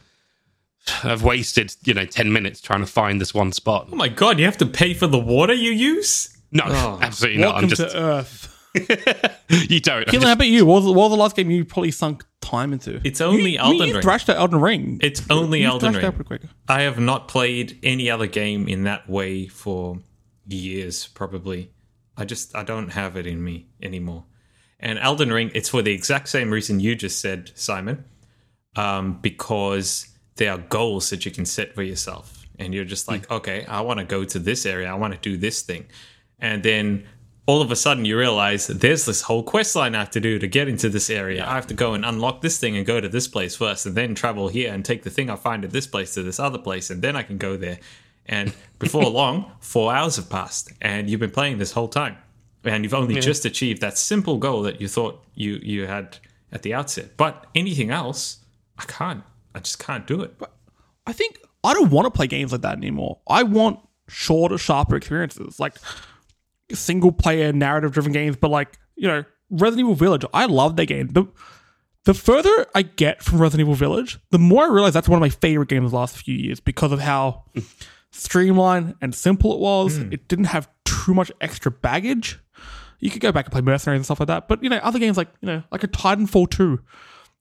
I've 1.03 1.23
wasted, 1.23 1.73
you 1.83 1.93
know, 1.93 2.05
10 2.05 2.31
minutes 2.31 2.59
trying 2.61 2.81
to 2.81 2.85
find 2.85 3.21
this 3.21 3.33
one 3.33 3.51
spot. 3.51 3.87
Oh 3.91 3.95
my 3.95 4.09
god, 4.09 4.39
you 4.39 4.45
have 4.45 4.57
to 4.57 4.65
pay 4.65 4.93
for 4.93 5.07
the 5.07 5.19
water 5.19 5.53
you 5.53 5.71
use? 5.71 6.37
No, 6.51 6.63
Oh. 6.67 6.99
absolutely 7.01 7.41
not. 7.41 7.55
I'm 7.55 7.67
just, 7.69 7.81
to 7.81 7.97
Earth. 7.97 8.52
You 8.75 9.79
don't. 9.79 9.99
I'm 9.99 10.05
Keelan, 10.05 10.23
how 10.23 10.31
about 10.33 10.47
you? 10.47 10.65
What 10.65 10.83
was, 10.83 10.85
what 10.85 10.95
was 10.95 11.11
the 11.11 11.17
last 11.17 11.35
game 11.35 11.51
you 11.51 11.63
probably 11.63 11.91
sunk 11.91 12.25
time 12.41 12.73
into? 12.73 12.99
It's 13.03 13.21
only 13.21 13.53
you, 13.53 13.59
Elden 13.59 13.87
you 13.87 13.93
Ring. 13.95 14.01
thrashed 14.01 14.29
out 14.29 14.37
Elden 14.37 14.59
Ring. 14.61 14.99
It's 15.01 15.21
only 15.29 15.61
you 15.61 15.67
Elden 15.67 15.93
thrashed 15.93 16.05
out 16.05 16.17
Ring. 16.17 16.25
pretty 16.25 16.47
quick. 16.47 16.51
I 16.67 16.81
have 16.81 16.99
not 16.99 17.27
played 17.27 17.77
any 17.83 18.09
other 18.09 18.27
game 18.27 18.67
in 18.67 18.83
that 18.83 19.09
way 19.09 19.47
for 19.47 19.99
years, 20.47 21.07
probably. 21.07 21.71
I 22.17 22.25
just 22.25 22.55
I 22.55 22.63
don't 22.63 22.89
have 22.89 23.15
it 23.15 23.27
in 23.27 23.43
me 23.43 23.67
anymore. 23.81 24.25
And 24.79 24.99
Elden 24.99 25.31
Ring, 25.31 25.51
it's 25.53 25.69
for 25.69 25.81
the 25.81 25.93
exact 25.93 26.27
same 26.29 26.51
reason 26.51 26.79
you 26.79 26.95
just 26.95 27.19
said, 27.19 27.51
Simon, 27.55 28.03
um, 28.75 29.19
because 29.21 30.09
there 30.35 30.51
are 30.51 30.57
goals 30.57 31.09
that 31.11 31.25
you 31.25 31.31
can 31.31 31.45
set 31.45 31.73
for 31.73 31.83
yourself, 31.83 32.45
and 32.59 32.73
you're 32.73 32.83
just 32.85 33.07
like, 33.07 33.29
okay, 33.31 33.65
I 33.65 33.81
want 33.81 33.99
to 33.99 34.05
go 34.05 34.23
to 34.25 34.39
this 34.39 34.65
area, 34.65 34.91
I 34.91 34.95
want 34.95 35.13
to 35.13 35.19
do 35.19 35.37
this 35.37 35.61
thing, 35.61 35.85
and 36.39 36.63
then 36.63 37.05
all 37.45 37.61
of 37.61 37.71
a 37.71 37.75
sudden 37.75 38.05
you 38.05 38.17
realize 38.17 38.67
there's 38.67 39.05
this 39.05 39.23
whole 39.23 39.43
quest 39.43 39.75
line 39.75 39.95
I 39.95 39.99
have 39.99 40.11
to 40.11 40.21
do 40.21 40.39
to 40.39 40.47
get 40.47 40.69
into 40.69 40.89
this 40.89 41.09
area. 41.09 41.45
I 41.45 41.55
have 41.55 41.67
to 41.67 41.73
go 41.73 41.93
and 41.93 42.05
unlock 42.05 42.41
this 42.41 42.57
thing 42.57 42.77
and 42.77 42.85
go 42.85 43.01
to 43.01 43.09
this 43.09 43.27
place 43.27 43.55
first, 43.55 43.85
and 43.85 43.95
then 43.95 44.15
travel 44.15 44.47
here 44.47 44.73
and 44.73 44.83
take 44.83 45.03
the 45.03 45.09
thing 45.09 45.29
I 45.29 45.35
find 45.35 45.65
at 45.65 45.71
this 45.71 45.87
place 45.87 46.13
to 46.13 46.23
this 46.23 46.39
other 46.39 46.57
place, 46.57 46.89
and 46.89 47.01
then 47.01 47.15
I 47.15 47.23
can 47.23 47.37
go 47.37 47.57
there. 47.57 47.79
And 48.25 48.53
before 48.79 49.03
long, 49.05 49.51
four 49.59 49.93
hours 49.93 50.15
have 50.15 50.29
passed, 50.29 50.71
and 50.81 51.09
you've 51.09 51.19
been 51.19 51.31
playing 51.31 51.57
this 51.57 51.73
whole 51.73 51.89
time, 51.89 52.17
and 52.63 52.83
you've 52.83 52.93
only 52.93 53.19
just 53.19 53.43
achieved 53.45 53.81
that 53.81 53.97
simple 53.97 54.37
goal 54.37 54.61
that 54.63 54.79
you 54.79 54.87
thought 54.87 55.23
you 55.35 55.59
you 55.61 55.85
had 55.85 56.17
at 56.53 56.61
the 56.61 56.73
outset. 56.73 57.17
But 57.17 57.47
anything 57.55 57.91
else, 57.91 58.37
I 58.77 58.83
can't. 58.83 59.23
I 59.53 59.59
just 59.59 59.79
can't 59.79 60.07
do 60.07 60.21
it. 60.21 60.33
I 61.05 61.11
think 61.11 61.39
I 61.63 61.73
don't 61.73 61.91
want 61.91 62.05
to 62.05 62.11
play 62.11 62.27
games 62.27 62.53
like 62.53 62.61
that 62.61 62.77
anymore. 62.77 63.19
I 63.27 63.43
want 63.43 63.79
shorter, 64.07 64.57
sharper 64.57 64.95
experiences, 64.95 65.59
like 65.59 65.75
single 66.71 67.11
player 67.11 67.51
narrative 67.53 67.91
driven 67.91 68.11
games. 68.11 68.35
But 68.35 68.51
like 68.51 68.77
you 68.95 69.07
know, 69.07 69.23
Resident 69.49 69.81
Evil 69.81 69.95
Village, 69.95 70.25
I 70.33 70.45
love 70.45 70.75
that 70.77 70.85
game. 70.85 71.07
The 71.09 71.25
the 72.05 72.13
further 72.13 72.67
I 72.75 72.81
get 72.81 73.23
from 73.23 73.39
Resident 73.39 73.61
Evil 73.61 73.75
Village, 73.75 74.19
the 74.31 74.39
more 74.39 74.63
I 74.65 74.67
realize 74.67 74.93
that's 74.93 75.07
one 75.07 75.17
of 75.17 75.21
my 75.21 75.29
favorite 75.29 75.69
games 75.69 75.85
of 75.85 75.91
the 75.91 75.97
last 75.97 76.17
few 76.17 76.35
years 76.35 76.59
because 76.59 76.91
of 76.91 76.99
how 76.99 77.45
streamlined 78.11 78.95
and 79.01 79.15
simple 79.15 79.53
it 79.53 79.59
was. 79.59 79.97
It 80.13 80.27
didn't 80.27 80.45
have 80.45 80.69
too 80.85 81.13
much 81.13 81.31
extra 81.41 81.71
baggage. 81.71 82.39
You 82.99 83.09
could 83.09 83.21
go 83.21 83.31
back 83.31 83.45
and 83.45 83.51
play 83.51 83.61
Mercenaries 83.61 83.99
and 83.99 84.05
stuff 84.05 84.19
like 84.19 84.27
that, 84.27 84.47
but 84.47 84.63
you 84.63 84.69
know, 84.69 84.77
other 84.77 84.99
games 84.99 85.17
like 85.17 85.29
you 85.41 85.47
know, 85.47 85.63
like 85.71 85.83
a 85.83 85.87
Titanfall 85.87 86.49
two, 86.49 86.79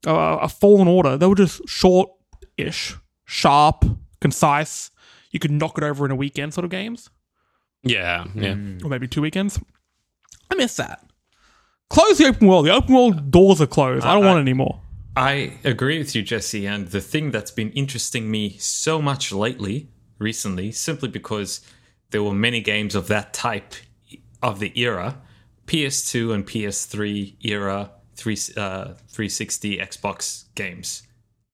uh, 0.06 0.38
a 0.42 0.48
Fallen 0.48 0.88
Order, 0.88 1.16
they 1.16 1.26
were 1.26 1.36
just 1.36 1.60
short-ish, 1.68 2.96
sharp, 3.24 3.84
concise. 4.20 4.90
You 5.30 5.38
could 5.38 5.50
knock 5.52 5.78
it 5.78 5.84
over 5.84 6.04
in 6.04 6.10
a 6.10 6.16
weekend, 6.16 6.52
sort 6.52 6.64
of 6.64 6.70
games, 6.70 7.10
yeah, 7.82 8.26
yeah. 8.34 8.56
or 8.84 8.88
maybe 8.88 9.08
two 9.08 9.22
weekends. 9.22 9.58
I 10.50 10.54
miss 10.54 10.76
that. 10.76 11.04
Close 11.90 12.18
the 12.18 12.26
open 12.26 12.46
world. 12.46 12.66
The 12.66 12.72
open 12.72 12.94
world 12.94 13.30
doors 13.30 13.60
are 13.60 13.66
closed. 13.66 14.04
I 14.04 14.14
don't 14.14 14.24
want 14.24 14.40
any 14.40 14.54
more. 14.54 14.80
I 15.14 15.58
agree 15.62 15.98
with 15.98 16.14
you, 16.14 16.22
Jesse. 16.22 16.66
And 16.66 16.88
the 16.88 17.00
thing 17.00 17.30
that's 17.30 17.50
been 17.50 17.70
interesting 17.72 18.30
me 18.30 18.56
so 18.58 19.02
much 19.02 19.30
lately, 19.32 19.90
recently, 20.18 20.72
simply 20.72 21.08
because 21.10 21.60
there 22.10 22.22
were 22.22 22.32
many 22.32 22.60
games 22.60 22.94
of 22.94 23.08
that 23.08 23.34
type 23.34 23.74
of 24.42 24.58
the 24.58 24.72
era 24.80 25.18
PS2 25.66 26.34
and 26.34 26.46
PS3 26.46 27.36
era, 27.44 27.90
three, 28.14 28.36
uh, 28.56 28.94
360 29.08 29.78
Xbox 29.78 30.44
games, 30.54 31.02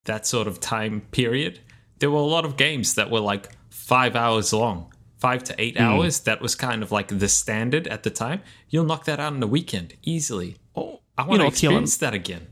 that 0.05 0.25
sort 0.25 0.47
of 0.47 0.59
time 0.59 1.01
period. 1.11 1.59
There 1.99 2.11
were 2.11 2.17
a 2.17 2.21
lot 2.21 2.45
of 2.45 2.57
games 2.57 2.95
that 2.95 3.09
were 3.09 3.19
like 3.19 3.49
five 3.69 4.15
hours 4.15 4.53
long, 4.53 4.93
five 5.19 5.43
to 5.45 5.55
eight 5.61 5.79
hours. 5.79 6.21
That 6.21 6.41
was 6.41 6.55
kind 6.55 6.81
of 6.81 6.91
like 6.91 7.07
the 7.09 7.29
standard 7.29 7.87
at 7.87 8.03
the 8.03 8.09
time. 8.09 8.41
You'll 8.69 8.85
knock 8.85 9.05
that 9.05 9.19
out 9.19 9.33
in 9.33 9.43
a 9.43 9.47
weekend 9.47 9.93
easily. 10.03 10.57
Oh, 10.75 11.01
I 11.17 11.23
want 11.23 11.39
to 11.39 11.43
know, 11.43 11.47
experience 11.49 11.97
that 11.97 12.13
again. 12.13 12.47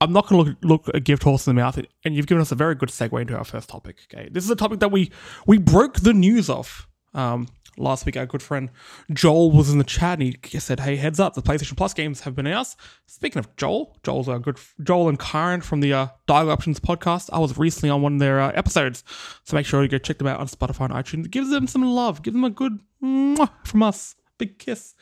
I'm 0.00 0.12
not 0.12 0.28
going 0.28 0.44
to 0.44 0.50
look, 0.50 0.86
look 0.86 0.94
a 0.94 1.00
gift 1.00 1.22
horse 1.22 1.46
in 1.46 1.54
the 1.54 1.60
mouth, 1.60 1.80
and 2.04 2.14
you've 2.14 2.26
given 2.26 2.42
us 2.42 2.52
a 2.52 2.54
very 2.54 2.74
good 2.74 2.90
segue 2.90 3.20
into 3.20 3.36
our 3.36 3.44
first 3.44 3.68
topic. 3.68 3.98
Okay, 4.12 4.28
this 4.30 4.44
is 4.44 4.50
a 4.50 4.56
topic 4.56 4.80
that 4.80 4.92
we 4.92 5.10
we 5.46 5.58
broke 5.58 6.00
the 6.00 6.12
news 6.12 6.48
of 6.48 6.86
um, 7.14 7.48
last 7.78 8.06
week, 8.06 8.16
our 8.16 8.26
good 8.26 8.42
friend 8.42 8.70
Joel 9.12 9.50
was 9.50 9.70
in 9.70 9.78
the 9.78 9.84
chat 9.84 10.20
and 10.20 10.36
he 10.44 10.58
said, 10.58 10.80
"Hey, 10.80 10.96
heads 10.96 11.20
up, 11.20 11.34
the 11.34 11.42
PlayStation 11.42 11.76
Plus 11.76 11.94
games 11.94 12.20
have 12.20 12.34
been 12.34 12.46
announced." 12.46 12.78
Speaking 13.06 13.38
of 13.38 13.54
Joel, 13.56 13.96
Joel's 14.02 14.28
a 14.28 14.38
good 14.38 14.58
Joel 14.82 15.08
and 15.08 15.18
Karen 15.18 15.60
from 15.60 15.80
the 15.80 15.92
uh, 15.92 16.08
Dial 16.26 16.50
Options 16.50 16.80
podcast. 16.80 17.30
I 17.32 17.38
was 17.38 17.56
recently 17.58 17.90
on 17.90 18.02
one 18.02 18.14
of 18.14 18.18
their 18.20 18.40
uh, 18.40 18.52
episodes, 18.52 19.04
so 19.44 19.56
make 19.56 19.66
sure 19.66 19.82
you 19.82 19.88
go 19.88 19.98
check 19.98 20.18
them 20.18 20.26
out 20.26 20.40
on 20.40 20.46
Spotify 20.46 20.86
and 20.86 20.94
iTunes. 20.94 21.30
Give 21.30 21.48
them 21.48 21.66
some 21.66 21.82
love, 21.82 22.22
give 22.22 22.34
them 22.34 22.44
a 22.44 22.50
good 22.50 22.80
mwah 23.02 23.50
from 23.64 23.82
us, 23.82 24.16
big 24.38 24.58
kiss. 24.58 24.94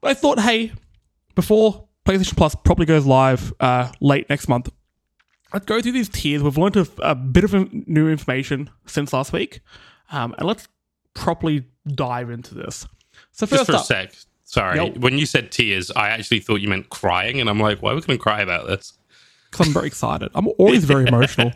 But 0.00 0.10
I 0.10 0.14
thought, 0.14 0.38
hey, 0.40 0.72
before 1.34 1.88
PlayStation 2.04 2.36
Plus 2.36 2.54
probably 2.54 2.86
goes 2.86 3.06
live 3.06 3.52
uh, 3.60 3.90
late 4.00 4.28
next 4.28 4.48
month, 4.48 4.70
let's 5.52 5.66
go 5.66 5.80
through 5.80 5.92
these 5.92 6.08
tiers. 6.08 6.42
We've 6.42 6.58
learned 6.58 6.76
a, 6.76 6.86
a 7.02 7.14
bit 7.14 7.44
of 7.44 7.72
new 7.88 8.08
information 8.08 8.70
since 8.86 9.12
last 9.12 9.32
week, 9.32 9.60
um, 10.10 10.34
and 10.38 10.46
let's 10.46 10.68
properly 11.14 11.64
dive 11.86 12.30
into 12.30 12.54
this. 12.54 12.86
So 13.32 13.46
Just 13.46 13.66
first 13.66 13.70
for 13.70 13.76
a 13.76 13.78
sec. 14.06 14.14
Sorry. 14.44 14.78
Yep. 14.78 14.98
When 14.98 15.16
you 15.18 15.24
said 15.26 15.50
tears, 15.50 15.90
I 15.90 16.08
actually 16.10 16.40
thought 16.40 16.60
you 16.60 16.68
meant 16.68 16.90
crying, 16.90 17.40
and 17.40 17.48
I'm 17.48 17.58
like, 17.58 17.80
why 17.82 17.92
are 17.92 17.94
we 17.94 18.00
going 18.02 18.18
to 18.18 18.22
cry 18.22 18.40
about 18.42 18.66
this? 18.66 18.92
because 19.50 19.66
I'm 19.66 19.74
very 19.74 19.86
excited. 19.86 20.30
I'm 20.34 20.48
always 20.58 20.84
very 20.86 21.06
emotional, 21.08 21.52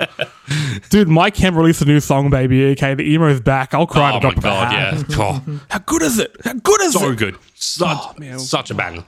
dude. 0.90 1.08
My 1.08 1.30
Chem 1.30 1.56
released 1.56 1.80
a 1.80 1.86
new 1.86 1.98
song, 2.00 2.28
baby. 2.28 2.66
Okay, 2.72 2.92
the 2.94 3.04
emo's 3.14 3.40
back. 3.40 3.72
I'll 3.72 3.86
cry. 3.86 4.10
oh 4.10 4.14
my 4.14 4.20
drop 4.20 4.32
of 4.34 4.38
a 4.38 4.42
god, 4.42 4.72
yeah. 4.72 5.02
Oh, 5.12 5.60
How 5.70 5.78
good 5.78 6.02
is 6.02 6.18
it? 6.18 6.36
How 6.44 6.52
good 6.52 6.80
is 6.82 6.92
so 6.92 6.98
it? 6.98 7.02
So 7.02 7.14
good. 7.14 7.36
Such, 7.54 7.88
Oh, 7.98 8.12
man. 8.18 8.38
such 8.38 8.70
a 8.70 8.74
banger. 8.74 9.02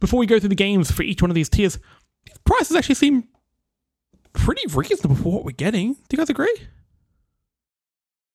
Before 0.00 0.18
we 0.18 0.26
go 0.26 0.40
through 0.40 0.48
the 0.48 0.54
games 0.54 0.90
for 0.90 1.02
each 1.02 1.20
one 1.20 1.30
of 1.30 1.34
these 1.34 1.50
tiers, 1.50 1.78
these 2.24 2.38
prices 2.46 2.74
actually 2.74 2.94
seem 2.94 3.28
pretty 4.32 4.62
reasonable 4.74 5.16
for 5.16 5.30
what 5.32 5.44
we're 5.44 5.50
getting. 5.50 5.92
Do 5.92 6.00
you 6.12 6.18
guys 6.18 6.30
agree? 6.30 6.56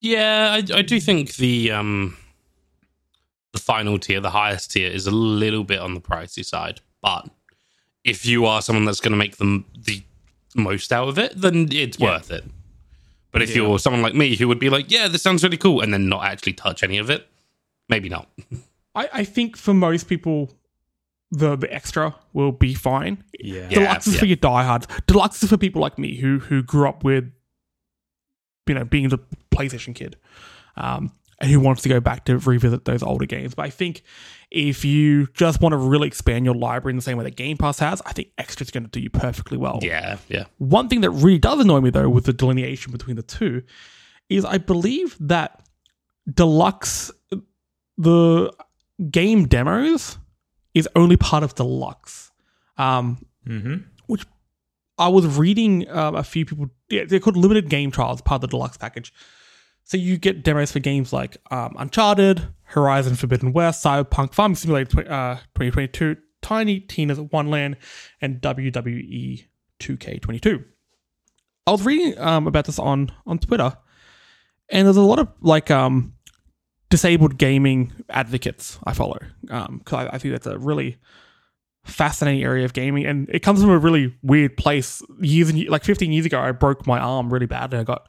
Yeah, 0.01 0.51
I, 0.51 0.57
I 0.77 0.81
do 0.83 0.99
think 0.99 1.37
the 1.37 1.71
um 1.71 2.15
the 3.55 3.61
final 3.61 3.97
tier, 3.97 4.19
the 4.19 4.29
highest 4.31 4.71
tier, 4.71 4.89
is 4.89 5.07
a 5.07 5.11
little 5.11 5.63
bit 5.63 5.79
on 5.79 5.93
the 5.93 6.01
pricey 6.01 6.45
side. 6.45 6.81
But 7.01 7.29
if 8.03 8.25
you 8.25 8.45
are 8.45 8.61
someone 8.61 8.85
that's 8.85 8.99
going 8.99 9.11
to 9.13 9.17
make 9.17 9.37
them 9.37 9.65
the 9.77 10.03
most 10.55 10.91
out 10.93 11.07
of 11.07 11.17
it, 11.17 11.33
then 11.39 11.67
it's 11.71 11.97
Yeah. 11.99 12.05
worth 12.11 12.31
it. 12.31 12.45
But 13.31 13.41
if 13.41 13.49
Yeah. 13.49 13.63
you're 13.63 13.79
someone 13.79 14.01
like 14.01 14.13
me 14.13 14.35
who 14.35 14.47
would 14.47 14.59
be 14.59 14.69
like, 14.69 14.91
"Yeah, 14.91 15.07
this 15.07 15.21
sounds 15.21 15.43
really 15.43 15.57
cool," 15.57 15.81
and 15.81 15.93
then 15.93 16.07
not 16.07 16.23
actually 16.25 16.53
touch 16.53 16.83
any 16.83 16.97
of 16.97 17.09
it, 17.09 17.27
maybe 17.89 18.07
not. 18.09 18.29
I, 18.93 19.09
I 19.11 19.23
think 19.23 19.57
for 19.57 19.73
most 19.73 20.07
people, 20.07 20.53
the 21.31 21.55
the 21.57 21.73
extra 21.73 22.15
will 22.33 22.51
be 22.53 22.73
fine. 22.73 23.23
Yeah. 23.39 23.67
Yeah. 23.69 23.79
Deluxe 23.79 24.07
is 24.07 24.19
for 24.19 24.25
your 24.25 24.37
diehards. 24.37 24.87
Deluxe 25.07 25.43
is 25.43 25.49
for 25.49 25.57
people 25.57 25.81
like 25.81 25.97
me 25.97 26.15
who 26.17 26.39
who 26.39 26.61
grew 26.63 26.87
up 26.87 27.03
with, 27.03 27.25
you 28.67 28.75
know, 28.75 28.85
being 28.85 29.09
the 29.09 29.19
PlayStation 29.51 29.93
kid, 29.95 30.15
um, 30.77 31.01
and 31.01 31.11
who 31.45 31.59
wants 31.59 31.81
to 31.83 31.89
go 31.89 31.99
back 31.99 32.25
to 32.25 32.37
revisit 32.37 32.85
those 32.85 33.01
older 33.03 33.25
games. 33.25 33.53
But 33.55 33.65
I 33.65 33.69
think 33.69 34.03
if 34.51 34.85
you 34.85 35.27
just 35.33 35.61
want 35.61 35.73
to 35.73 35.77
really 35.77 36.07
expand 36.07 36.45
your 36.45 36.55
library 36.55 36.91
in 36.91 36.95
the 36.97 37.01
same 37.01 37.17
way 37.17 37.23
that 37.25 37.35
Game 37.35 37.57
Pass 37.57 37.79
has, 37.79 38.01
I 38.05 38.13
think 38.13 38.29
extra 38.37 38.63
is 38.63 38.71
going 38.71 38.83
to 38.83 38.89
do 38.89 38.99
you 38.99 39.09
perfectly 39.09 39.57
well. 39.57 39.79
Yeah, 39.81 40.17
yeah. 40.27 40.45
One 40.57 40.87
thing 40.89 41.01
that 41.01 41.11
really 41.11 41.39
does 41.39 41.59
annoy 41.59 41.81
me 41.81 41.89
though 41.89 42.09
with 42.09 42.25
the 42.25 42.33
delineation 42.33 42.91
between 42.91 43.15
the 43.15 43.23
two 43.23 43.63
is 44.29 44.45
I 44.45 44.57
believe 44.57 45.15
that 45.19 45.61
deluxe 46.31 47.11
the 47.97 48.51
game 49.11 49.47
demos 49.47 50.17
is 50.73 50.87
only 50.95 51.17
part 51.17 51.43
of 51.43 51.55
deluxe. 51.55 52.31
Um, 52.77 53.25
Mm-hmm. 53.47 53.75
which 54.07 54.25
I 54.97 55.07
was 55.07 55.37
reading 55.37 55.87
um, 55.89 56.15
a 56.15 56.23
few 56.23 56.45
people. 56.45 56.71
Yeah, 56.89 57.03
they're 57.07 57.19
called 57.19 57.37
limited 57.37 57.69
game 57.69 57.91
trials, 57.91 58.21
part 58.21 58.37
of 58.37 58.49
the 58.49 58.57
deluxe 58.57 58.75
package. 58.77 59.13
So 59.85 59.97
you 59.97 60.17
get 60.17 60.43
demos 60.43 60.71
for 60.71 60.79
games 60.79 61.13
like 61.13 61.37
um, 61.51 61.75
Uncharted, 61.77 62.47
Horizon 62.63 63.15
Forbidden 63.15 63.53
West, 63.53 63.85
Cyberpunk, 63.85 64.33
Farming 64.33 64.55
Simulator 64.55 64.99
uh, 65.01 65.35
2022, 65.53 66.17
Tiny 66.41 66.79
Tina's 66.79 67.21
Wonderland, 67.21 67.77
and 68.19 68.41
WWE 68.41 69.45
2K22. 69.79 70.65
I 71.67 71.71
was 71.71 71.85
reading 71.85 72.17
um, 72.19 72.47
about 72.47 72.65
this 72.65 72.79
on 72.79 73.11
on 73.27 73.37
Twitter, 73.37 73.77
and 74.69 74.87
there's 74.87 74.97
a 74.97 75.01
lot 75.01 75.19
of 75.19 75.27
like 75.41 75.69
um, 75.69 76.13
disabled 76.89 77.37
gaming 77.37 77.93
advocates 78.09 78.79
I 78.85 78.93
follow 78.93 79.19
because 79.41 79.93
I, 79.93 80.07
I 80.07 80.17
think 80.17 80.33
that's 80.33 80.47
a 80.47 80.57
really 80.57 80.97
fascinating 81.83 82.43
area 82.43 82.65
of 82.65 82.73
gaming, 82.73 83.05
and 83.05 83.29
it 83.29 83.41
comes 83.41 83.61
from 83.61 83.69
a 83.69 83.77
really 83.77 84.15
weird 84.23 84.57
place. 84.57 85.03
Years 85.21 85.51
and 85.51 85.67
like 85.69 85.83
15 85.83 86.11
years 86.11 86.25
ago, 86.25 86.39
I 86.39 86.51
broke 86.53 86.87
my 86.87 86.99
arm 86.99 87.31
really 87.31 87.45
badly. 87.45 87.77
And 87.77 87.87
I 87.87 87.93
got 87.93 88.07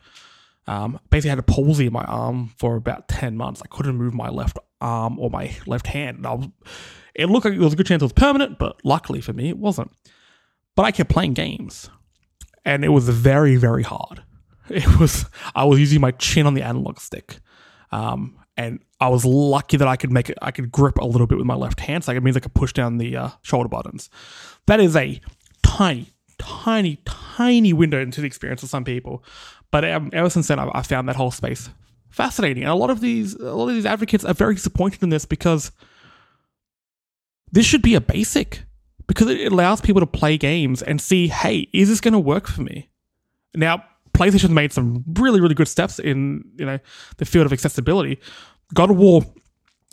um, 0.66 0.98
basically 1.10 1.30
had 1.30 1.38
a 1.38 1.42
palsy 1.42 1.86
in 1.86 1.92
my 1.92 2.04
arm 2.04 2.52
for 2.58 2.76
about 2.76 3.08
10 3.08 3.36
months. 3.36 3.62
I 3.62 3.68
couldn't 3.68 3.96
move 3.96 4.14
my 4.14 4.28
left 4.28 4.58
arm 4.80 5.18
or 5.18 5.30
my 5.30 5.56
left 5.66 5.86
hand. 5.86 6.18
And 6.18 6.26
I 6.26 6.34
was, 6.34 6.48
it 7.14 7.26
looked 7.26 7.44
like 7.44 7.54
there 7.54 7.62
was 7.62 7.72
a 7.72 7.76
good 7.76 7.86
chance 7.86 8.02
it 8.02 8.04
was 8.04 8.12
permanent, 8.12 8.58
but 8.58 8.80
luckily 8.84 9.20
for 9.20 9.32
me, 9.32 9.48
it 9.48 9.58
wasn't. 9.58 9.90
But 10.74 10.84
I 10.84 10.90
kept 10.92 11.10
playing 11.10 11.34
games, 11.34 11.88
and 12.64 12.84
it 12.84 12.90
was 12.90 13.08
very, 13.08 13.56
very 13.56 13.82
hard. 13.82 14.22
It 14.68 14.98
was 14.98 15.26
I 15.54 15.64
was 15.64 15.78
using 15.78 16.00
my 16.00 16.10
chin 16.10 16.44
on 16.44 16.54
the 16.54 16.62
analog 16.62 16.98
stick. 16.98 17.38
Um, 17.92 18.36
and 18.56 18.80
I 19.00 19.08
was 19.10 19.24
lucky 19.24 19.76
that 19.76 19.86
I 19.86 19.94
could 19.94 20.10
make 20.10 20.28
it. 20.28 20.36
I 20.42 20.50
could 20.50 20.72
grip 20.72 20.98
a 20.98 21.04
little 21.04 21.28
bit 21.28 21.38
with 21.38 21.46
my 21.46 21.54
left 21.54 21.78
hand, 21.78 22.02
so 22.02 22.12
it 22.12 22.22
means 22.22 22.36
I 22.36 22.40
could 22.40 22.54
push 22.54 22.72
down 22.72 22.98
the 22.98 23.16
uh, 23.16 23.30
shoulder 23.42 23.68
buttons. 23.68 24.10
That 24.66 24.80
is 24.80 24.96
a 24.96 25.20
tiny, 25.62 26.08
tiny, 26.38 26.98
tiny 27.04 27.72
window 27.72 28.00
into 28.00 28.20
the 28.20 28.26
experience 28.26 28.62
of 28.62 28.68
some 28.68 28.84
people. 28.84 29.22
But 29.76 29.84
um, 29.90 30.08
ever 30.14 30.30
since 30.30 30.48
then, 30.48 30.58
I, 30.58 30.70
I 30.74 30.80
found 30.80 31.06
that 31.10 31.16
whole 31.16 31.30
space 31.30 31.68
fascinating, 32.08 32.62
and 32.62 32.72
a 32.72 32.74
lot 32.74 32.88
of 32.88 33.02
these, 33.02 33.34
a 33.34 33.54
lot 33.54 33.68
of 33.68 33.74
these 33.74 33.84
advocates 33.84 34.24
are 34.24 34.32
very 34.32 34.54
disappointed 34.54 35.02
in 35.02 35.10
this 35.10 35.26
because 35.26 35.70
this 37.52 37.66
should 37.66 37.82
be 37.82 37.94
a 37.94 38.00
basic 38.00 38.62
because 39.06 39.28
it 39.28 39.52
allows 39.52 39.82
people 39.82 40.00
to 40.00 40.06
play 40.06 40.38
games 40.38 40.80
and 40.80 40.98
see, 40.98 41.28
hey, 41.28 41.68
is 41.74 41.90
this 41.90 42.00
going 42.00 42.14
to 42.14 42.18
work 42.18 42.46
for 42.46 42.62
me? 42.62 42.88
Now, 43.54 43.84
PlayStation 44.14 44.48
made 44.48 44.72
some 44.72 45.04
really, 45.12 45.42
really 45.42 45.54
good 45.54 45.68
steps 45.68 45.98
in 45.98 46.42
you 46.56 46.64
know 46.64 46.78
the 47.18 47.26
field 47.26 47.44
of 47.44 47.52
accessibility. 47.52 48.18
God 48.72 48.90
of 48.90 48.96
War 48.96 49.26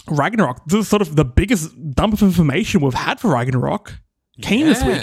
Ragnarok, 0.09 0.63
this 0.65 0.79
is 0.79 0.87
sort 0.87 1.01
of 1.01 1.17
the 1.17 1.25
biggest 1.25 1.75
dump 1.91 2.13
of 2.13 2.23
information 2.23 2.79
we've 2.79 2.93
had 2.93 3.19
for 3.19 3.31
Ragnarok 3.31 3.99
came 4.41 4.65
this 4.65 4.81
week. 4.81 5.01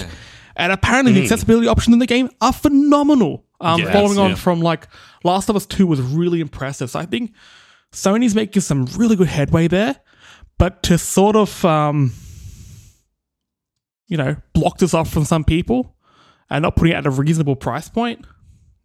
And 0.57 0.73
apparently 0.73 1.13
the 1.13 1.23
accessibility 1.23 1.69
options 1.69 1.93
in 1.93 1.99
the 1.99 2.07
game 2.07 2.31
are 2.41 2.55
phenomenal. 2.55 3.45
Um, 3.61 3.81
Yes, 3.81 3.93
following 3.93 4.19
on 4.19 4.31
yeah. 4.31 4.37
from 4.37 4.61
like 4.61 4.89
Last 5.25 5.49
of 5.49 5.57
Us 5.57 5.67
2 5.67 5.87
was 5.87 6.01
really 6.01 6.41
impressive. 6.41 6.91
So 6.91 6.99
I 6.99 7.07
think 7.07 7.33
Sony's 7.93 8.35
making 8.35 8.63
some 8.63 8.87
really 8.97 9.17
good 9.17 9.29
headway 9.29 9.69
there. 9.69 9.97
But 10.59 10.83
to 10.85 10.99
sort 10.99 11.37
of 11.37 11.65
um, 11.65 12.13
you 14.09 14.17
know, 14.17 14.37
block 14.53 14.79
this 14.79 14.93
off 14.95 15.11
from 15.11 15.25
some 15.25 15.45
people 15.45 15.97
and 16.51 16.63
not 16.63 16.77
putting 16.77 16.93
it 16.93 16.97
at 16.97 17.07
a 17.07 17.11
reasonable 17.11 17.57
price 17.57 17.89
point, 17.89 18.27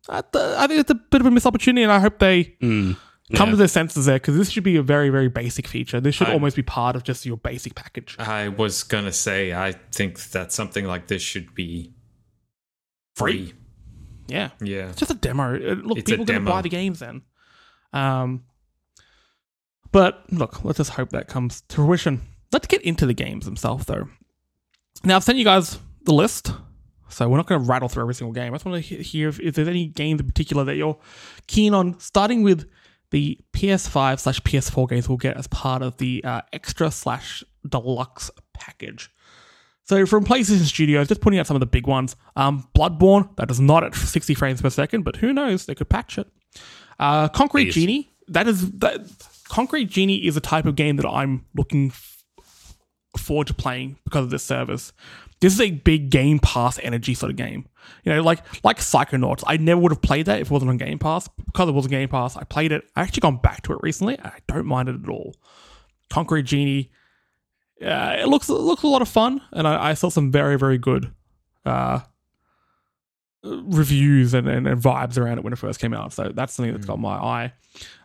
I, 0.07 0.21
th- 0.21 0.43
I 0.57 0.67
think 0.67 0.79
it's 0.79 0.91
a 0.91 0.95
bit 0.95 1.19
of 1.21 1.27
a 1.27 1.31
missed 1.31 1.47
opportunity, 1.47 1.83
and 1.83 1.91
I 1.91 1.99
hope 1.99 2.19
they 2.19 2.43
come 2.61 2.95
yeah. 3.29 3.45
to 3.45 3.55
their 3.55 3.67
senses 3.67 4.05
there 4.05 4.17
because 4.17 4.37
this 4.37 4.51
should 4.51 4.63
be 4.63 4.75
a 4.75 4.83
very, 4.83 5.09
very 5.09 5.29
basic 5.29 5.67
feature. 5.67 5.99
This 5.99 6.13
should 6.15 6.29
I- 6.29 6.33
almost 6.33 6.55
be 6.55 6.61
part 6.61 6.95
of 6.95 7.03
just 7.03 7.25
your 7.25 7.37
basic 7.37 7.73
package. 7.75 8.15
I 8.19 8.49
was 8.49 8.83
gonna 8.83 9.11
say 9.11 9.51
I 9.53 9.71
think 9.91 10.21
that 10.31 10.51
something 10.53 10.85
like 10.85 11.07
this 11.07 11.21
should 11.23 11.55
be 11.55 11.93
free. 13.15 13.53
Yeah, 14.27 14.49
Yeah. 14.61 14.89
it's 14.89 14.99
just 14.99 15.11
a 15.11 15.15
demo. 15.15 15.55
Uh, 15.55 15.75
Look, 15.75 15.99
It's 15.99 16.09
people 16.09 16.25
going 16.25 16.43
to 16.43 16.49
buy 16.51 16.61
the 16.61 16.69
games 16.69 16.99
then. 16.99 17.21
Um, 17.93 18.43
but 19.91 20.23
look, 20.31 20.63
let's 20.65 20.77
just 20.77 20.91
hope 20.91 21.09
that 21.11 21.27
comes 21.27 21.61
to 21.69 21.75
fruition. 21.77 22.21
Let's 22.51 22.67
get 22.67 22.81
into 22.81 23.05
the 23.05 23.13
games 23.13 23.45
themselves, 23.45 23.85
though. 23.85 24.07
Now, 25.03 25.15
I've 25.17 25.23
sent 25.23 25.37
you 25.37 25.43
guys 25.45 25.77
the 26.03 26.13
list, 26.13 26.51
so 27.09 27.29
we're 27.29 27.37
not 27.37 27.47
going 27.47 27.61
to 27.61 27.67
rattle 27.69 27.87
through 27.89 28.03
every 28.03 28.13
single 28.15 28.33
game. 28.33 28.53
I 28.53 28.55
just 28.55 28.65
want 28.65 28.83
to 28.83 28.95
hear 29.03 29.29
if, 29.29 29.39
if 29.39 29.55
there's 29.55 29.67
any 29.67 29.87
games 29.87 30.19
in 30.19 30.27
particular 30.27 30.63
that 30.65 30.75
you're 30.75 30.97
keen 31.47 31.73
on, 31.73 31.99
starting 31.99 32.43
with 32.43 32.69
the 33.11 33.39
PS5 33.53 34.19
slash 34.19 34.41
PS4 34.41 34.89
games 34.89 35.07
we'll 35.07 35.17
get 35.17 35.37
as 35.37 35.47
part 35.47 35.81
of 35.81 35.95
the 35.97 36.23
uh, 36.23 36.41
extra 36.51 36.91
slash 36.91 37.43
deluxe 37.67 38.31
package. 38.53 39.09
So 39.85 40.05
from 40.05 40.25
PlayStation 40.25 40.65
Studios, 40.65 41.07
just 41.07 41.21
putting 41.21 41.39
out 41.39 41.47
some 41.47 41.55
of 41.55 41.59
the 41.59 41.67
big 41.67 41.87
ones. 41.87 42.15
Um, 42.35 42.67
Bloodborne, 42.75 43.35
that 43.37 43.51
is 43.51 43.59
not 43.59 43.83
at 43.83 43.93
60 43.93 44.33
frames 44.33 44.61
per 44.61 44.69
second, 44.69 45.03
but 45.03 45.17
who 45.17 45.31
knows? 45.31 45.65
They 45.65 45.75
could 45.75 45.89
patch 45.89 46.17
it. 46.17 46.27
Uh, 46.99 47.27
Concrete 47.29 47.65
Please. 47.65 47.75
Genie, 47.75 48.11
that 48.27 48.47
is 48.47 48.71
that. 48.79 49.01
Concrete 49.47 49.85
Genie 49.85 50.25
is 50.25 50.35
a 50.35 50.41
type 50.41 50.65
of 50.65 50.75
game 50.75 50.95
that 50.95 51.07
I'm 51.07 51.45
looking 51.55 51.93
forward 53.15 53.45
to 53.47 53.53
playing 53.53 53.97
because 54.03 54.23
of 54.25 54.29
this 54.31 54.43
service. 54.43 54.91
This 55.39 55.53
is 55.53 55.61
a 55.61 55.71
big 55.71 56.09
Game 56.09 56.39
Pass 56.39 56.79
energy 56.81 57.13
sort 57.13 57.29
of 57.29 57.35
game. 57.35 57.67
You 58.03 58.13
know, 58.13 58.23
like 58.23 58.39
like 58.63 58.77
Psychonauts. 58.79 59.43
I 59.45 59.57
never 59.57 59.79
would 59.81 59.91
have 59.91 60.01
played 60.01 60.25
that 60.25 60.41
if 60.41 60.47
it 60.47 60.51
wasn't 60.51 60.71
on 60.71 60.77
Game 60.77 60.97
Pass. 60.97 61.27
Because 61.45 61.69
it 61.69 61.73
was 61.73 61.85
on 61.85 61.91
Game 61.91 62.09
Pass, 62.09 62.35
I 62.35 62.43
played 62.43 62.71
it. 62.71 62.83
I 62.95 63.03
actually 63.03 63.21
gone 63.21 63.37
back 63.37 63.61
to 63.63 63.73
it 63.73 63.79
recently. 63.83 64.19
I 64.19 64.39
don't 64.47 64.65
mind 64.65 64.89
it 64.89 64.95
at 65.03 65.09
all. 65.09 65.35
Concrete 66.09 66.43
Genie, 66.43 66.91
uh, 67.81 68.15
it 68.19 68.27
looks 68.27 68.49
it 68.49 68.53
looks 68.53 68.83
a 68.83 68.87
lot 68.87 69.01
of 69.01 69.09
fun, 69.09 69.41
and 69.51 69.67
I, 69.67 69.89
I 69.89 69.93
saw 69.93 70.09
some 70.09 70.31
very 70.31 70.57
very 70.57 70.77
good 70.77 71.11
uh, 71.65 71.99
reviews 73.43 74.33
and, 74.33 74.47
and, 74.47 74.67
and 74.67 74.81
vibes 74.81 75.17
around 75.17 75.37
it 75.37 75.43
when 75.43 75.53
it 75.53 75.57
first 75.57 75.79
came 75.79 75.93
out. 75.93 76.13
So 76.13 76.31
that's 76.33 76.53
something 76.53 76.73
that's 76.73 76.85
got 76.85 76.99
my 76.99 77.15
eye. 77.15 77.53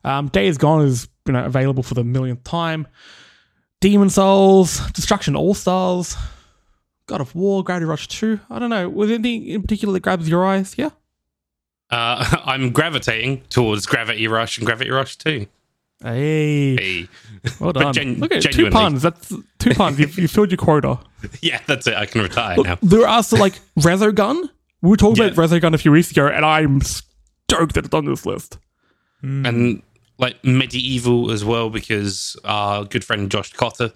Um, 0.04 0.28
Days 0.28 0.58
Gone 0.58 0.84
is 0.84 1.08
you 1.26 1.32
know 1.32 1.44
available 1.44 1.82
for 1.82 1.94
the 1.94 2.04
millionth 2.04 2.44
time. 2.44 2.86
Demon's 3.80 4.14
Souls, 4.14 4.80
Destruction 4.90 5.36
All 5.36 5.54
Stars, 5.54 6.16
God 7.06 7.20
of 7.20 7.34
War, 7.34 7.64
Gravity 7.64 7.86
Rush 7.86 8.08
Two. 8.08 8.40
I 8.50 8.58
don't 8.58 8.70
know. 8.70 8.88
Was 8.88 9.08
there 9.08 9.14
anything 9.14 9.46
in 9.46 9.62
particular 9.62 9.94
that 9.94 10.00
grabs 10.00 10.28
your 10.28 10.44
eyes? 10.44 10.74
Yeah. 10.76 10.90
Uh, 11.90 12.36
I'm 12.44 12.70
gravitating 12.70 13.42
towards 13.48 13.86
Gravity 13.86 14.28
Rush 14.28 14.58
and 14.58 14.66
Gravity 14.66 14.90
Rush 14.90 15.16
2. 15.16 15.46
Hey, 16.02 16.76
Hey. 16.76 17.08
well 17.60 17.72
done. 17.74 17.92
gen- 17.92 18.18
Look 18.20 18.32
at 18.32 18.42
two 18.42 18.48
genuinely. 18.50 18.74
puns. 18.78 19.02
That's 19.02 19.32
two 19.58 19.74
puns. 19.74 19.98
You've, 20.00 20.18
you 20.18 20.28
filled 20.28 20.50
your 20.50 20.58
quota. 20.58 20.98
Yeah, 21.42 21.60
that's 21.66 21.86
it. 21.86 21.94
I 21.94 22.06
can 22.06 22.22
retire 22.22 22.56
Look, 22.56 22.66
now. 22.66 22.78
there 22.82 23.02
are 23.02 23.08
also 23.08 23.36
like 23.36 23.60
Resogun. 23.78 24.48
We 24.80 24.88
were 24.88 24.96
talking 24.96 25.22
Yeah. 25.22 25.30
about 25.30 25.50
Resogun 25.50 25.74
a 25.74 25.78
few 25.78 25.92
weeks 25.92 26.10
ago, 26.10 26.26
and 26.28 26.46
I'm 26.46 26.80
stoked 26.80 27.74
that 27.74 27.84
it's 27.84 27.92
on 27.94 28.06
this 28.06 28.24
list. 28.24 28.56
And 29.22 29.82
like 30.18 30.40
MediEvil 30.40 31.30
as 31.30 31.44
well, 31.44 31.68
because 31.68 32.38
our 32.44 32.84
good 32.86 33.04
friend 33.04 33.30
Josh 33.30 33.52
Cotter 33.52 33.92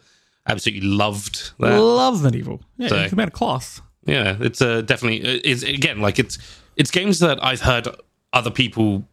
absolutely 0.46 0.86
loved 0.86 1.52
that. 1.60 1.78
Loves 1.80 2.20
MediEvil. 2.20 2.60
Yeah, 2.76 2.88
So- 2.88 2.96
it's 2.96 3.12
about 3.14 3.28
a 3.28 3.30
class. 3.30 3.80
Yeah, 4.04 4.36
it's 4.38 4.60
uh, 4.60 4.82
definitely 4.82 5.20
it's 5.26 5.62
again 5.62 6.00
like 6.02 6.18
it's 6.18 6.36
it's 6.76 6.90
games 6.90 7.20
that 7.20 7.42
I've 7.42 7.62
heard 7.62 7.88
other 8.34 8.50
people 8.50 9.08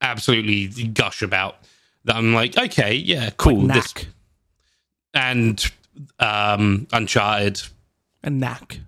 absolutely 0.00 0.68
gush 0.86 1.20
about. 1.20 1.56
That 2.04 2.16
I'm 2.16 2.34
like, 2.34 2.56
okay, 2.58 2.94
yeah, 2.94 3.30
cool. 3.36 3.66
this 3.66 3.94
Knack 3.94 4.06
and 5.14 5.72
um, 6.18 6.86
Uncharted 6.92 7.62
and 8.22 8.40
knack 8.40 8.80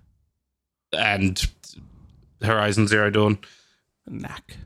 and 0.93 1.41
Horizon 2.41 2.87
Zero 2.87 3.09
Dawn, 3.09 3.37
and 4.05 4.21
knack. 4.21 4.57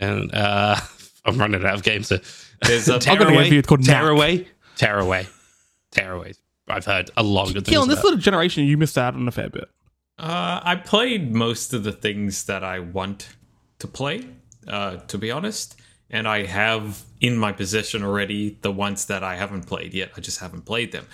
and 0.00 0.32
uh, 0.34 0.76
I'm 1.24 1.38
running 1.38 1.64
out 1.64 1.74
of 1.74 1.82
games. 1.82 2.08
So. 2.08 2.18
There's 2.62 2.88
a- 2.88 2.94
I've 2.96 3.20
a 3.20 3.24
game 3.24 3.36
for 3.46 3.52
you, 3.52 3.58
it's 3.60 3.68
called 3.68 3.86
Knack. 3.86 4.00
Tearaway, 4.02 4.46
Tearaway, 4.76 5.26
Tearaway. 5.92 6.32
I've 6.68 6.84
heard 6.84 7.10
a 7.16 7.22
lot 7.22 7.48
of 7.48 7.54
good 7.54 7.64
things. 7.64 7.76
Keelan, 7.76 7.88
this 7.88 8.02
little 8.04 8.18
generation, 8.18 8.64
you 8.64 8.76
missed 8.76 8.98
out 8.98 9.14
on 9.14 9.26
a 9.26 9.30
fair 9.30 9.48
bit. 9.48 9.68
Uh, 10.18 10.60
I 10.62 10.74
played 10.76 11.32
most 11.34 11.72
of 11.72 11.84
the 11.84 11.92
things 11.92 12.44
that 12.44 12.64
I 12.64 12.80
want 12.80 13.28
to 13.78 13.86
play, 13.86 14.26
uh, 14.66 14.96
to 14.96 15.18
be 15.18 15.30
honest. 15.30 15.80
And 16.10 16.26
I 16.26 16.44
have 16.44 17.02
in 17.20 17.36
my 17.36 17.52
possession 17.52 18.02
already 18.02 18.58
the 18.62 18.70
ones 18.72 19.06
that 19.06 19.22
I 19.22 19.36
haven't 19.36 19.64
played 19.66 19.92
yet. 19.92 20.10
I 20.16 20.20
just 20.20 20.40
haven't 20.40 20.62
played 20.64 20.92
them. 20.92 21.04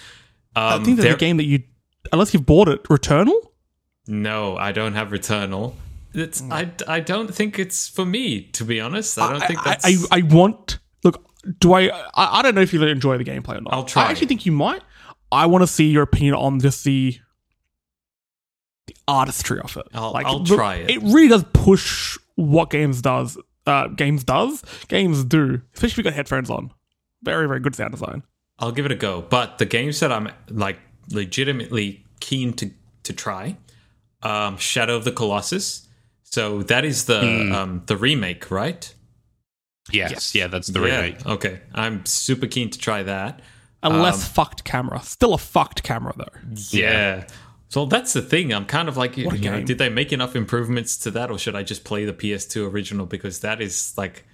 Um, 0.54 0.80
I 0.80 0.84
think 0.84 0.96
there's 0.98 1.06
there- 1.06 1.14
a 1.14 1.18
game 1.18 1.36
that 1.38 1.44
you, 1.44 1.62
unless 2.12 2.32
you've 2.32 2.46
bought 2.46 2.68
it, 2.68 2.82
Returnal. 2.84 3.40
No, 4.06 4.56
I 4.56 4.70
don't 4.72 4.94
have 4.94 5.08
Returnal. 5.08 5.74
It's 6.12 6.42
I, 6.48 6.70
I 6.86 7.00
don't 7.00 7.34
think 7.34 7.58
it's 7.58 7.88
for 7.88 8.04
me, 8.06 8.42
to 8.52 8.64
be 8.64 8.80
honest. 8.80 9.18
I 9.18 9.32
don't 9.32 9.42
I, 9.42 9.46
think 9.48 9.60
I, 9.60 9.64
that's. 9.70 9.84
I, 10.12 10.18
I 10.18 10.22
want. 10.22 10.78
Look, 11.02 11.24
do 11.58 11.72
I, 11.72 11.88
I? 11.88 12.38
I 12.38 12.42
don't 12.42 12.54
know 12.54 12.60
if 12.60 12.72
you 12.72 12.80
enjoy 12.84 13.18
the 13.18 13.24
gameplay 13.24 13.56
or 13.58 13.62
not. 13.62 13.72
I'll 13.72 13.82
try. 13.84 14.04
I 14.04 14.10
actually 14.12 14.28
think 14.28 14.46
you 14.46 14.52
might. 14.52 14.82
I 15.32 15.46
want 15.46 15.62
to 15.62 15.66
see 15.66 15.86
your 15.90 16.04
opinion 16.04 16.34
on 16.34 16.60
just 16.60 16.84
the 16.84 17.18
the 18.86 18.94
artistry 19.08 19.58
of 19.58 19.76
it. 19.76 19.86
I'll- 19.92 20.12
like, 20.12 20.26
I'll 20.26 20.40
the- 20.44 20.54
try 20.54 20.76
it. 20.76 20.90
It 20.90 21.02
really 21.02 21.28
does 21.28 21.44
push 21.52 22.16
what 22.36 22.70
games 22.70 23.02
does. 23.02 23.36
Uh, 23.66 23.86
games 23.88 24.24
does 24.24 24.62
games 24.88 25.24
do, 25.24 25.62
especially 25.74 25.92
if 25.92 25.96
you've 25.98 26.04
got 26.04 26.12
headphones 26.14 26.50
on. 26.50 26.70
Very 27.22 27.46
very 27.48 27.60
good 27.60 27.74
sound 27.74 27.92
design. 27.92 28.22
I'll 28.58 28.72
give 28.72 28.86
it 28.86 28.92
a 28.92 28.96
go. 28.96 29.22
But 29.22 29.58
the 29.58 29.66
games 29.66 30.00
that 30.00 30.12
I'm 30.12 30.28
like 30.50 30.78
legitimately 31.10 32.04
keen 32.20 32.52
to 32.54 32.70
to 33.04 33.12
try, 33.12 33.56
um, 34.22 34.56
Shadow 34.58 34.96
of 34.96 35.04
the 35.04 35.12
Colossus. 35.12 35.88
So 36.22 36.62
that 36.64 36.84
is 36.84 37.04
the 37.06 37.20
Hmm. 37.20 37.52
um, 37.54 37.82
the 37.86 37.96
remake, 37.96 38.50
right? 38.50 38.92
yes, 39.92 40.10
Yes. 40.12 40.34
yeah, 40.34 40.46
that's 40.46 40.68
the 40.68 40.80
yeah. 40.80 40.96
remake. 41.00 41.26
Okay, 41.26 41.60
I'm 41.74 42.04
super 42.06 42.46
keen 42.46 42.70
to 42.70 42.78
try 42.78 43.02
that. 43.02 43.40
A 43.82 43.90
less 43.90 44.26
fucked 44.26 44.64
camera, 44.64 45.00
still 45.02 45.34
a 45.34 45.38
fucked 45.38 45.82
camera 45.82 46.14
though. 46.16 46.32
Yeah. 46.70 47.26
So 47.68 47.86
that's 47.86 48.12
the 48.12 48.22
thing. 48.22 48.52
I'm 48.52 48.66
kind 48.66 48.88
of 48.88 48.96
like, 48.96 49.16
you 49.16 49.28
know, 49.30 49.62
did 49.62 49.78
they 49.78 49.88
make 49.88 50.12
enough 50.12 50.36
improvements 50.36 50.96
to 50.98 51.10
that, 51.12 51.30
or 51.30 51.38
should 51.38 51.56
I 51.56 51.62
just 51.64 51.82
play 51.84 52.04
the 52.04 52.12
PS2 52.12 52.70
original 52.72 53.06
because 53.06 53.40
that 53.40 53.60
is 53.60 53.94
like 53.96 54.24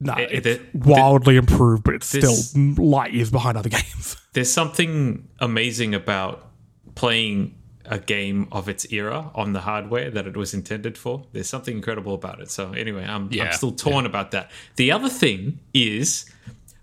No, 0.00 0.14
It- 0.14 0.30
it's 0.32 0.46
it- 0.46 0.74
wildly 0.74 1.36
improved, 1.36 1.84
but 1.84 1.94
it's 1.94 2.10
this- 2.12 2.50
still 2.50 2.74
light 2.84 3.12
years 3.14 3.30
behind 3.30 3.56
other 3.56 3.68
games. 3.78 4.16
there's 4.34 4.52
something 4.52 5.28
amazing 5.38 5.94
about 5.94 6.50
playing 6.94 7.54
a 7.84 7.98
game 8.00 8.48
of 8.50 8.68
its 8.68 8.84
era 8.92 9.30
on 9.34 9.52
the 9.52 9.60
hardware 9.60 10.10
that 10.10 10.26
it 10.26 10.36
was 10.36 10.52
intended 10.52 10.98
for. 10.98 11.24
There's 11.32 11.48
something 11.48 11.76
incredible 11.76 12.14
about 12.14 12.40
it. 12.40 12.50
So 12.50 12.72
anyway, 12.72 13.04
I'm, 13.04 13.30
I'm 13.40 13.52
still 13.52 13.70
torn 13.72 14.04
about 14.06 14.32
that. 14.32 14.50
The 14.74 14.90
other 14.90 15.08
thing 15.08 15.60
is 15.72 16.26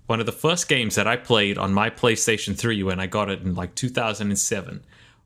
one 0.08 0.20
of 0.22 0.26
the 0.26 0.32
first 0.32 0.70
games 0.70 0.96
that 0.96 1.08
I 1.08 1.18
played 1.18 1.58
on 1.58 1.74
my 1.74 1.90
PlayStation 1.90 2.58
3 2.58 2.82
when 2.84 3.00
I 3.02 3.08
got 3.08 3.30
it 3.30 3.42
in 3.42 3.54
like 3.54 3.76
2007 3.76 4.82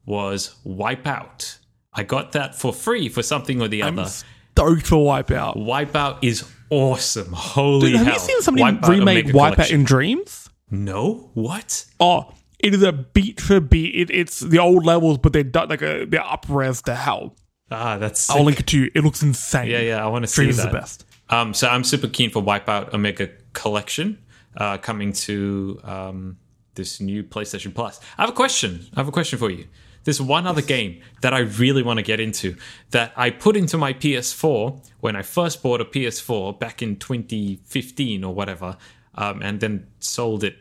was 0.07 0.55
Wipeout. 0.65 1.59
I 1.93 2.01
got 2.03 2.31
that 2.31 2.55
for 2.55 2.73
free 2.73 3.09
for 3.09 3.21
something 3.21 3.61
or 3.61 3.67
the 3.67 3.83
I'm 3.83 3.99
other. 3.99 4.09
stoked 4.09 4.87
for 4.87 4.95
Wipeout. 4.95 5.57
Wipeout 5.57 6.19
is 6.23 6.43
awesome. 6.71 7.31
Holy 7.33 7.91
Dude, 7.91 7.97
have 7.97 8.07
hell. 8.07 8.15
you 8.15 8.19
seen 8.19 8.41
somebody 8.41 8.77
Wipeout 8.77 8.87
remake 8.87 9.25
Wipeout 9.27 9.53
Collection. 9.53 9.79
in 9.81 9.85
Dreams? 9.85 10.49
No? 10.71 11.29
What? 11.33 11.85
Oh, 11.99 12.33
it 12.59 12.73
is 12.73 12.81
a 12.83 12.91
beat 12.93 13.39
for 13.39 13.59
beat. 13.59 13.95
It, 13.95 14.09
it's 14.13 14.39
the 14.39 14.59
old 14.59 14.85
levels, 14.85 15.17
but 15.17 15.33
they're 15.33 15.43
done, 15.43 15.69
like 15.69 15.81
a, 15.81 16.05
they're 16.05 16.25
up 16.25 16.45
res 16.49 16.81
to 16.83 16.95
hell. 16.95 17.35
Ah, 17.69 17.97
that's 17.97 18.29
I'll 18.29 18.43
link 18.43 18.59
it 18.61 18.67
to 18.67 18.79
you. 18.79 18.91
It 18.95 19.03
looks 19.03 19.21
insane. 19.21 19.69
Yeah, 19.69 19.79
yeah, 19.81 20.03
I 20.03 20.07
want 20.07 20.23
to 20.23 20.27
see 20.27 20.43
Dreams 20.43 20.57
that. 20.57 20.67
is 20.67 20.71
the 20.71 20.77
best. 20.79 21.05
Um, 21.29 21.53
so 21.53 21.67
I'm 21.67 21.83
super 21.83 22.07
keen 22.07 22.29
for 22.29 22.41
Wipeout 22.41 22.93
Omega 22.93 23.29
Collection 23.53 24.17
uh, 24.55 24.77
coming 24.77 25.11
to 25.13 25.79
um, 25.83 26.37
this 26.75 27.01
new 27.01 27.23
PlayStation 27.23 27.75
Plus. 27.75 27.99
I 28.17 28.21
have 28.21 28.29
a 28.29 28.33
question. 28.33 28.85
I 28.95 28.99
have 29.01 29.07
a 29.09 29.11
question 29.11 29.37
for 29.37 29.49
you. 29.49 29.65
There's 30.07 30.21
one 30.21 30.47
other 30.47 30.61
game 30.61 31.01
that 31.19 31.33
I 31.33 31.39
really 31.39 31.83
want 31.83 31.97
to 31.97 32.01
get 32.01 32.21
into 32.21 32.55
that 32.91 33.11
I 33.17 33.29
put 33.29 33.57
into 33.57 33.77
my 33.77 33.91
PS4 33.91 34.81
when 35.01 35.17
I 35.17 35.21
first 35.21 35.61
bought 35.61 35.81
a 35.81 35.85
PS4 35.85 36.57
back 36.57 36.81
in 36.81 36.95
2015 36.95 38.23
or 38.23 38.33
whatever, 38.33 38.77
um, 39.15 39.41
and 39.41 39.59
then 39.59 39.87
sold 39.99 40.45
it 40.45 40.55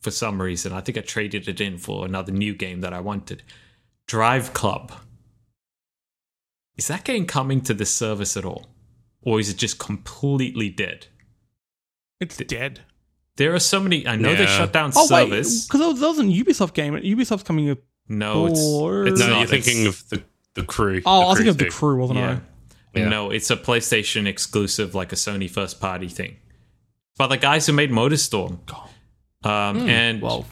for 0.00 0.10
some 0.10 0.42
reason. 0.42 0.72
I 0.72 0.80
think 0.80 0.98
I 0.98 1.02
traded 1.02 1.46
it 1.46 1.60
in 1.60 1.78
for 1.78 2.04
another 2.06 2.32
new 2.32 2.56
game 2.56 2.80
that 2.80 2.92
I 2.92 2.98
wanted. 2.98 3.44
Drive 4.08 4.52
Club. 4.52 4.90
Is 6.76 6.88
that 6.88 7.04
game 7.04 7.24
coming 7.24 7.60
to 7.60 7.74
the 7.74 7.86
service 7.86 8.36
at 8.36 8.44
all? 8.44 8.66
Or 9.22 9.38
is 9.38 9.48
it 9.48 9.58
just 9.58 9.78
completely 9.78 10.70
dead? 10.70 11.06
It's 12.20 12.36
dead. 12.36 12.80
There 13.36 13.54
are 13.54 13.60
so 13.60 13.78
many. 13.78 14.08
I 14.08 14.16
know 14.16 14.34
they 14.34 14.42
Yeah. 14.42 14.58
shut 14.58 14.72
down 14.72 14.90
Oh 14.96 15.02
wait, 15.02 15.28
service. 15.28 15.66
because 15.66 15.80
that 15.82 15.88
was, 15.88 16.00
that 16.00 16.08
was 16.08 16.18
a 16.18 16.24
Ubisoft 16.24 16.74
game. 16.74 16.94
Ubisoft's 16.94 17.44
coming. 17.44 17.70
Up, 17.70 17.78
No, 18.08 18.46
it's, 18.46 18.58
it's 18.60 19.20
No, 19.20 19.26
not. 19.26 19.34
you're 19.36 19.44
It's- 19.44 19.64
thinking 19.64 19.86
of 19.86 20.08
the 20.08 20.22
the 20.54 20.62
crew. 20.64 21.00
oh, 21.06 21.20
the 21.20 21.24
I 21.26 21.28
was 21.28 21.36
thinking 21.38 21.50
of 21.50 21.58
the 21.58 21.68
crew, 21.70 21.96
wasn't 21.98 22.18
yeah. 22.20 22.38
Yeah. 22.94 23.08
No, 23.08 23.30
it's 23.30 23.50
a 23.50 23.56
PlayStation 23.56 24.26
exclusive, 24.26 24.94
like 24.94 25.12
a 25.12 25.14
Sony 25.16 25.48
first 25.48 25.78
party 25.80 26.08
thing. 26.08 26.36
By 27.16 27.26
the 27.28 27.36
guys 27.36 27.66
who 27.66 27.72
made 27.74 27.90
Motorstorm. 27.90 28.58
Um, 29.44 29.88
and 29.88 30.20
Well, 30.22 30.46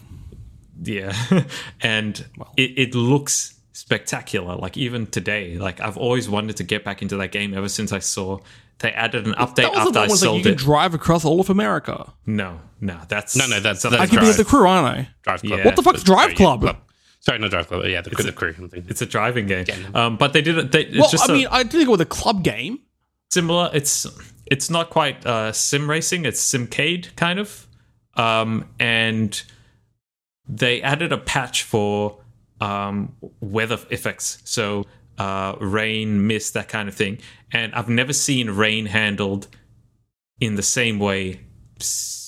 yeah, 0.82 1.12
and 1.80 2.24
it, 2.56 2.78
it 2.78 2.94
looks 2.94 3.58
spectacular. 3.72 4.54
Like 4.56 4.76
even 4.76 5.06
today, 5.06 5.56
like 5.56 5.80
I've 5.80 5.96
always 5.96 6.28
wanted 6.28 6.56
to 6.58 6.64
get 6.64 6.84
back 6.84 7.02
into 7.02 7.16
that 7.16 7.32
game 7.32 7.54
ever 7.54 7.68
since 7.68 7.90
I 7.92 7.98
saw 8.00 8.38
they 8.78 8.92
added 8.92 9.26
an 9.26 9.32
update 9.34 9.56
that 9.56 9.72
was 9.72 9.92
the 9.92 9.98
after 9.98 9.98
I 9.98 10.02
one 10.02 10.08
was 10.10 10.22
like 10.22 10.28
you 10.36 10.42
sold 10.42 10.42
can 10.44 10.54
drive 10.56 10.94
across 10.94 11.24
all 11.24 11.40
of 11.40 11.48
America. 11.50 12.12
no, 12.26 12.60
no, 12.80 13.00
that's 13.08 13.34
No, 13.34 13.46
no, 13.46 13.58
that's- 13.58 13.82
that's 13.82 13.94
I 13.94 14.06
can 14.06 14.10
be 14.10 14.16
Drive. 14.16 14.26
with 14.28 14.36
the 14.36 14.44
crew, 14.44 14.66
aren't 14.68 14.86
I? 14.98 15.08
Drive 15.22 15.40
Club. 15.42 15.58
Yeah. 15.58 15.64
What 15.64 15.76
the 15.76 15.82
fuck's 15.82 16.02
Drive 16.02 16.30
Yeah, 16.32 16.36
Club? 16.36 16.76
Sorry, 17.26 17.40
no 17.40 17.48
Drive 17.48 17.66
Club. 17.66 17.84
Yeah, 17.86 18.02
the, 18.02 18.10
the 18.10 18.30
crew. 18.32 18.54
I'm 18.56 18.68
thinking. 18.68 18.88
It's 18.88 19.02
a 19.02 19.06
driving 19.06 19.46
game. 19.48 19.66
Um, 19.94 20.16
but 20.16 20.32
they 20.32 20.40
did 20.42 20.58
it. 20.58 20.70
They, 20.70 20.82
it's 20.86 20.96
Well, 20.96 21.08
just 21.08 21.28
I 21.28 21.32
a- 21.32 21.36
mean, 21.36 21.48
I 21.50 21.64
did 21.64 21.72
think 21.72 21.88
it 21.88 21.90
was 21.90 22.00
a 22.00 22.04
club 22.06 22.44
game. 22.44 22.78
similar. 23.32 23.68
It's 23.74 24.06
it's 24.46 24.70
not 24.70 24.90
quite 24.90 25.26
uh, 25.26 25.50
sim 25.50 25.90
racing. 25.90 26.24
It's 26.24 26.40
simcade 26.40 27.16
kind 27.16 27.40
of, 27.40 27.66
um, 28.14 28.68
and 28.78 29.42
they 30.48 30.80
added 30.82 31.10
a 31.12 31.18
patch 31.18 31.64
for 31.64 32.20
um, 32.60 33.16
weather 33.40 33.80
effects. 33.90 34.38
So 34.44 34.84
uh, 35.18 35.56
rain, 35.60 36.28
mist, 36.28 36.54
that 36.54 36.68
kind 36.68 36.88
of 36.88 36.94
thing. 36.94 37.18
And 37.50 37.74
I've 37.74 37.88
never 37.88 38.12
seen 38.12 38.50
rain 38.50 38.86
handled 38.86 39.48
in 40.38 40.54
the 40.54 40.62
same 40.62 41.00
way 41.00 41.40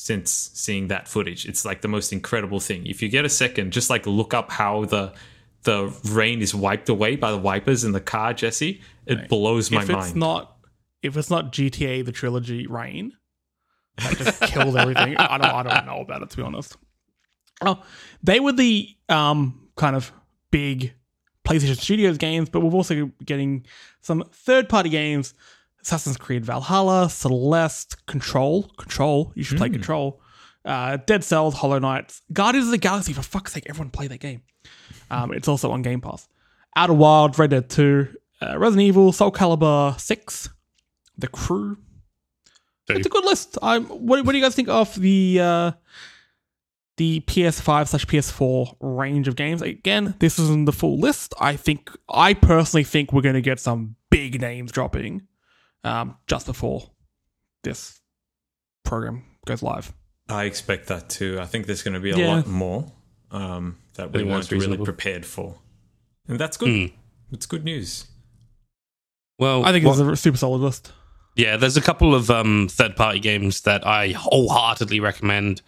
since 0.09 0.51
seeing 0.55 0.89
that 0.89 1.07
footage. 1.07 1.45
It's 1.45 1.67
like 1.67 1.83
the 1.83 1.89
most 1.89 2.15
incredible 2.15 2.61
thing. 2.61 2.87
If 2.87 3.03
you 3.03 3.11
get 3.11 3.27
a 3.27 3.29
second, 3.29 3.75
just 3.75 3.91
like 3.91 4.07
look 4.07 4.33
up 4.33 4.51
how 4.51 4.87
the 4.87 5.13
the 5.65 5.95
rain 6.11 6.41
is 6.41 6.55
wiped 6.55 6.89
away 6.89 7.17
by 7.17 7.31
the 7.31 7.37
wipers 7.37 7.85
in 7.85 7.93
the 7.93 8.01
car, 8.01 8.33
Jesse. 8.33 8.81
It 9.05 9.29
blows 9.29 9.71
my 9.71 9.83
if 9.83 9.91
it's 9.91 9.93
mind. 9.93 10.17
not, 10.17 10.57
if 11.03 11.19
it's 11.19 11.29
not 11.29 11.53
GTA 11.53 12.07
the 12.07 12.13
trilogy 12.13 12.67
Rain, 12.67 13.13
that 13.99 14.17
just 14.17 14.41
killed 14.45 14.79
everything. 14.79 15.15
I 15.19 15.37
don't, 15.37 15.51
I 15.51 15.63
don't 15.63 15.87
know 15.87 16.01
about 16.01 16.23
it 16.23 16.31
to 16.31 16.37
be 16.39 16.43
honest. 16.43 16.77
Oh, 17.61 17.83
they 18.23 18.41
were 18.41 18.53
the 18.53 18.89
um 19.11 19.69
kind 19.77 19.95
of 19.95 20.11
big 20.51 20.95
PlayStation 21.45 21.77
Studios 21.77 22.17
games, 22.17 22.49
but 22.49 22.61
we're 22.61 22.73
also 22.73 23.11
getting 23.27 23.67
some 24.01 24.25
third 24.33 24.71
party 24.71 24.89
games. 24.89 25.35
Assassin's 25.89 26.19
Creed 26.19 26.45
Valhalla, 26.45 27.09
Celeste, 27.09 28.05
Control, 28.07 28.65
Control. 28.77 29.33
You 29.35 29.43
should 29.43 29.57
play 29.57 29.71
Control. 29.71 30.21
Uh, 30.63 30.99
Dead 31.07 31.25
Cells, 31.25 31.55
Hollow 31.55 31.79
Knights, 31.79 32.21
Guardians 32.31 32.67
of 32.67 32.73
the 32.73 32.79
Galaxy. 32.79 33.15
For 33.15 33.23
fuck's 33.23 33.55
sake, 33.55 33.65
everyone 33.71 33.91
play 33.91 34.07
that 34.07 34.21
game. 34.21 34.43
Um, 35.11 35.33
it's 35.33 35.49
also 35.49 35.71
on 35.71 35.81
Game 35.81 36.03
Pass. 36.03 36.29
Outer 36.77 36.93
Wild, 36.93 37.39
Red 37.39 37.51
Dead 37.51 37.71
2, 37.71 38.09
uh, 38.43 38.59
Resident 38.59 38.87
Evil, 38.87 39.13
Soul 39.13 39.33
Calibur 39.33 39.99
6, 39.99 40.51
The 41.17 41.29
Crew. 41.29 41.79
Two. 42.87 42.95
It's 42.95 43.07
a 43.07 43.11
good 43.11 43.25
list. 43.25 43.57
Um, 43.63 43.87
what, 43.87 44.23
what 44.27 44.33
do 44.33 44.39
you 44.39 44.45
guys 44.45 44.55
think 44.55 44.69
of 44.69 44.95
the 44.95 45.41
uh, 45.41 45.73
the 46.99 47.21
PS5 47.21 47.89
slash 47.89 48.05
PS4 48.05 48.77
range 48.81 49.27
of 49.27 49.37
games? 49.37 49.63
Again, 49.63 50.15
this 50.19 50.39
isn't 50.39 50.67
the 50.67 50.73
full 50.73 50.99
list. 50.99 51.33
I 51.41 51.57
think 51.57 51.91
I 52.11 52.35
personally 52.35 52.85
think 52.85 53.13
we're 53.15 53.23
going 53.23 53.37
to 53.37 53.41
get 53.41 53.59
some 53.59 53.97
big 54.11 54.39
names 54.39 54.71
dropping 54.71 55.23
um, 55.85 56.17
just 56.27 56.47
before 56.47 56.91
this 57.63 58.01
program 58.85 59.25
goes 59.47 59.63
live. 59.63 59.93
I 60.29 60.45
expect 60.45 60.89
that 60.89 61.09
too. 61.09 61.39
I 61.41 61.47
think 61.47 61.67
there's 61.67 61.83
going 61.83 61.95
to 61.95 62.01
be 62.01 62.11
a 62.11 62.17
Yeah. 62.17 62.35
lot 62.37 62.47
more 62.47 62.93
um, 63.31 63.79
that 63.95 64.13
we 64.13 64.21
think 64.21 64.31
weren't 64.31 64.51
really 64.51 64.77
prepared 64.79 65.25
for, 65.27 65.59
and 66.27 66.39
that's 66.39 66.57
good. 66.57 66.91
Hmm. 66.91 66.95
It's 67.33 67.47
good 67.47 67.65
news. 67.65 68.07
Well, 69.39 69.65
I 69.65 69.73
think 69.73 69.85
what- 69.85 69.99
it's 69.99 70.01
a 70.01 70.17
super 70.17 70.39
solid 70.39 70.61
list. 70.61 70.93
Yeah, 71.37 71.57
there's 71.57 71.77
a 71.77 71.81
couple 71.83 72.15
of 72.17 72.31
um, 72.31 72.67
third 72.69 72.97
party 72.97 73.21
games 73.21 73.61
that 73.61 73.87
I 73.87 74.09
wholeheartedly 74.11 74.99
recommend 74.99 75.63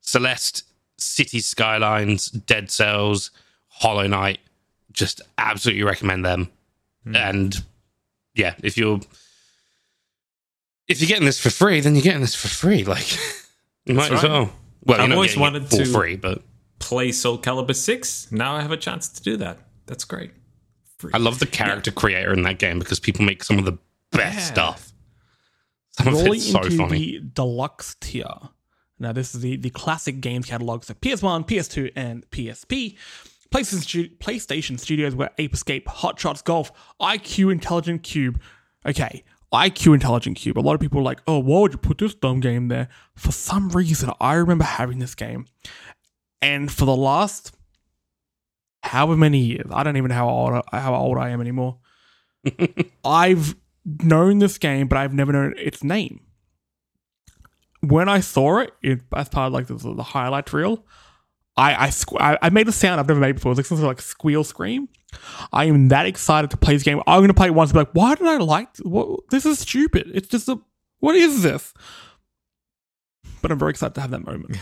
Celeste, 0.00 0.64
City 0.98 1.38
Skylines, 1.38 2.26
Dead 2.26 2.70
Cells, 2.72 3.30
Hollow 3.68 4.08
Knight. 4.08 4.40
Just 4.90 5.20
absolutely 5.38 5.84
recommend 5.84 6.24
them. 6.24 6.50
And 7.14 7.62
yeah, 8.34 8.54
if 8.64 8.76
you're 8.76 9.00
if 10.88 11.00
you're 11.00 11.08
getting 11.08 11.24
this 11.26 11.40
for 11.40 11.50
free, 11.50 11.80
then 11.80 11.94
you're 11.94 12.02
getting 12.02 12.20
this 12.20 12.34
for 12.34 12.48
free. 12.48 12.84
Like 12.84 13.12
you 13.86 13.94
might 13.94 14.10
That's 14.10 14.24
as 14.24 14.30
well. 14.30 14.52
Well, 14.84 15.00
I've 15.00 15.12
always 15.12 15.36
wanted 15.36 15.70
to- 15.70 15.84
free, 15.86 16.16
but 16.16 16.42
Play 16.78 17.12
Soul 17.12 17.38
Calibur 17.38 17.74
Six. 17.76 18.30
Now 18.32 18.56
I 18.56 18.60
have 18.62 18.72
a 18.72 18.76
chance 18.76 19.08
to 19.08 19.22
do 19.22 19.36
that. 19.38 19.58
That's 19.86 20.04
great. 20.04 20.32
Free. 20.98 21.12
I 21.14 21.18
love 21.18 21.38
the 21.38 21.46
character 21.46 21.90
creator 21.92 22.32
in 22.32 22.42
that 22.42 22.58
game 22.58 22.78
because 22.78 22.98
people 23.00 23.24
make 23.24 23.44
some 23.44 23.58
of 23.58 23.64
the 23.64 23.78
best 24.10 24.36
Yeah. 24.38 24.44
stuff. 24.44 24.92
Some 25.92 26.08
of 26.08 26.14
rolling 26.14 26.34
it's 26.34 26.50
so 26.50 26.62
into 26.62 26.76
funny. 26.78 27.18
the 27.18 27.20
deluxe 27.20 27.96
tier. 28.00 28.24
Now, 28.98 29.12
this 29.12 29.34
is 29.34 29.40
the, 29.42 29.56
the 29.56 29.70
classic 29.70 30.20
games 30.20 30.46
catalog, 30.46 30.84
so 30.84 30.94
PS1, 30.94 31.46
PS2, 31.46 31.90
and 31.96 32.28
PSP. 32.30 32.96
PlayStation, 33.52 34.16
PlayStation 34.18 34.78
Studios 34.78 35.14
were 35.14 35.28
Ape 35.38 35.52
Escape, 35.54 35.86
Hot 35.88 36.18
Shots 36.18 36.40
Golf, 36.40 36.72
IQ 37.00 37.52
Intelligent 37.52 38.02
Cube. 38.04 38.40
Okay, 38.86 39.24
IQ 39.52 39.94
Intelligent 39.94 40.36
Cube. 40.36 40.58
A 40.58 40.60
lot 40.60 40.74
of 40.74 40.80
people 40.80 41.00
are 41.00 41.04
like, 41.04 41.20
oh, 41.26 41.38
why 41.38 41.60
would 41.60 41.72
you 41.72 41.78
put 41.78 41.98
this 41.98 42.14
dumb 42.14 42.40
game 42.40 42.68
there? 42.68 42.88
For 43.14 43.32
some 43.32 43.68
reason, 43.70 44.10
I 44.20 44.34
remember 44.34 44.64
having 44.64 44.98
this 44.98 45.14
game. 45.14 45.46
And 46.40 46.72
for 46.72 46.84
the 46.84 46.96
last 46.96 47.54
however 48.82 49.16
many 49.16 49.38
years, 49.38 49.66
I 49.70 49.82
don't 49.82 49.96
even 49.96 50.08
know 50.08 50.14
how 50.14 50.28
old, 50.28 50.64
how 50.72 50.94
old 50.94 51.18
I 51.18 51.30
am 51.30 51.40
anymore. 51.40 51.78
I've 53.04 53.54
known 53.84 54.38
this 54.38 54.58
game, 54.58 54.88
but 54.88 54.98
I've 54.98 55.14
never 55.14 55.32
known 55.32 55.54
its 55.58 55.84
name. 55.84 56.20
When 57.80 58.08
I 58.08 58.20
saw 58.20 58.58
it, 58.58 58.72
it 58.82 59.00
as 59.14 59.28
part 59.28 59.48
of 59.48 59.52
like 59.52 59.66
the, 59.66 59.74
the 59.74 60.02
highlight 60.02 60.52
reel, 60.52 60.84
I 61.56 61.86
I, 61.86 61.88
squ- 61.88 62.20
I 62.20 62.38
I 62.40 62.50
made 62.50 62.68
a 62.68 62.72
sound 62.72 63.00
I've 63.00 63.08
never 63.08 63.20
made 63.20 63.34
before. 63.34 63.50
It 63.50 63.56
was 63.56 63.58
like 63.58 63.66
some 63.66 63.78
sort 63.78 63.84
of 63.84 63.90
like 63.90 64.00
squeal 64.00 64.44
scream. 64.44 64.88
I 65.52 65.66
am 65.66 65.88
that 65.88 66.06
excited 66.06 66.50
to 66.50 66.56
play 66.56 66.74
this 66.74 66.82
game. 66.82 67.00
I'm 67.06 67.20
going 67.20 67.28
to 67.28 67.34
play 67.34 67.46
it 67.46 67.54
once 67.54 67.70
and 67.70 67.74
be 67.74 67.80
like, 67.80 67.92
why 67.92 68.14
did 68.14 68.26
I 68.26 68.38
like 68.38 68.76
what, 68.78 69.28
this? 69.30 69.46
Is 69.46 69.60
stupid. 69.60 70.10
It's 70.14 70.28
just 70.28 70.48
a 70.48 70.60
what 71.00 71.16
is 71.16 71.42
this? 71.42 71.74
But 73.40 73.50
I'm 73.50 73.58
very 73.58 73.70
excited 73.70 73.94
to 73.96 74.00
have 74.00 74.12
that 74.12 74.24
moment. 74.24 74.56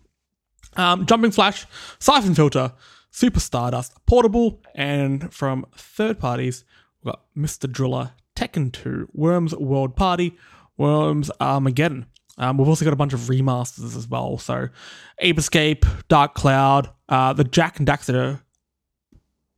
um, 0.76 1.06
Jumping 1.06 1.30
Flash, 1.30 1.66
Siphon 2.00 2.34
Filter, 2.34 2.72
Super 3.10 3.40
Stardust, 3.40 3.94
Portable, 4.06 4.60
and 4.74 5.32
from 5.32 5.64
third 5.76 6.18
parties, 6.18 6.64
we've 7.02 7.12
got 7.12 7.22
Mr. 7.36 7.70
Driller, 7.70 8.12
Tekken 8.34 8.72
2, 8.72 9.10
Worms 9.12 9.54
World 9.54 9.94
Party, 9.94 10.36
Worms 10.76 11.30
Armageddon. 11.40 12.06
Um, 12.38 12.56
we've 12.56 12.68
also 12.68 12.84
got 12.84 12.92
a 12.92 12.96
bunch 12.96 13.12
of 13.12 13.20
remasters 13.20 13.96
as 13.96 14.08
well. 14.08 14.38
So, 14.38 14.68
Ape 15.18 15.38
Escape, 15.38 15.84
Dark 16.08 16.34
Cloud, 16.34 16.90
uh, 17.08 17.32
the 17.32 17.44
Jak 17.44 17.78
and 17.78 17.86
Daxter 17.86 18.40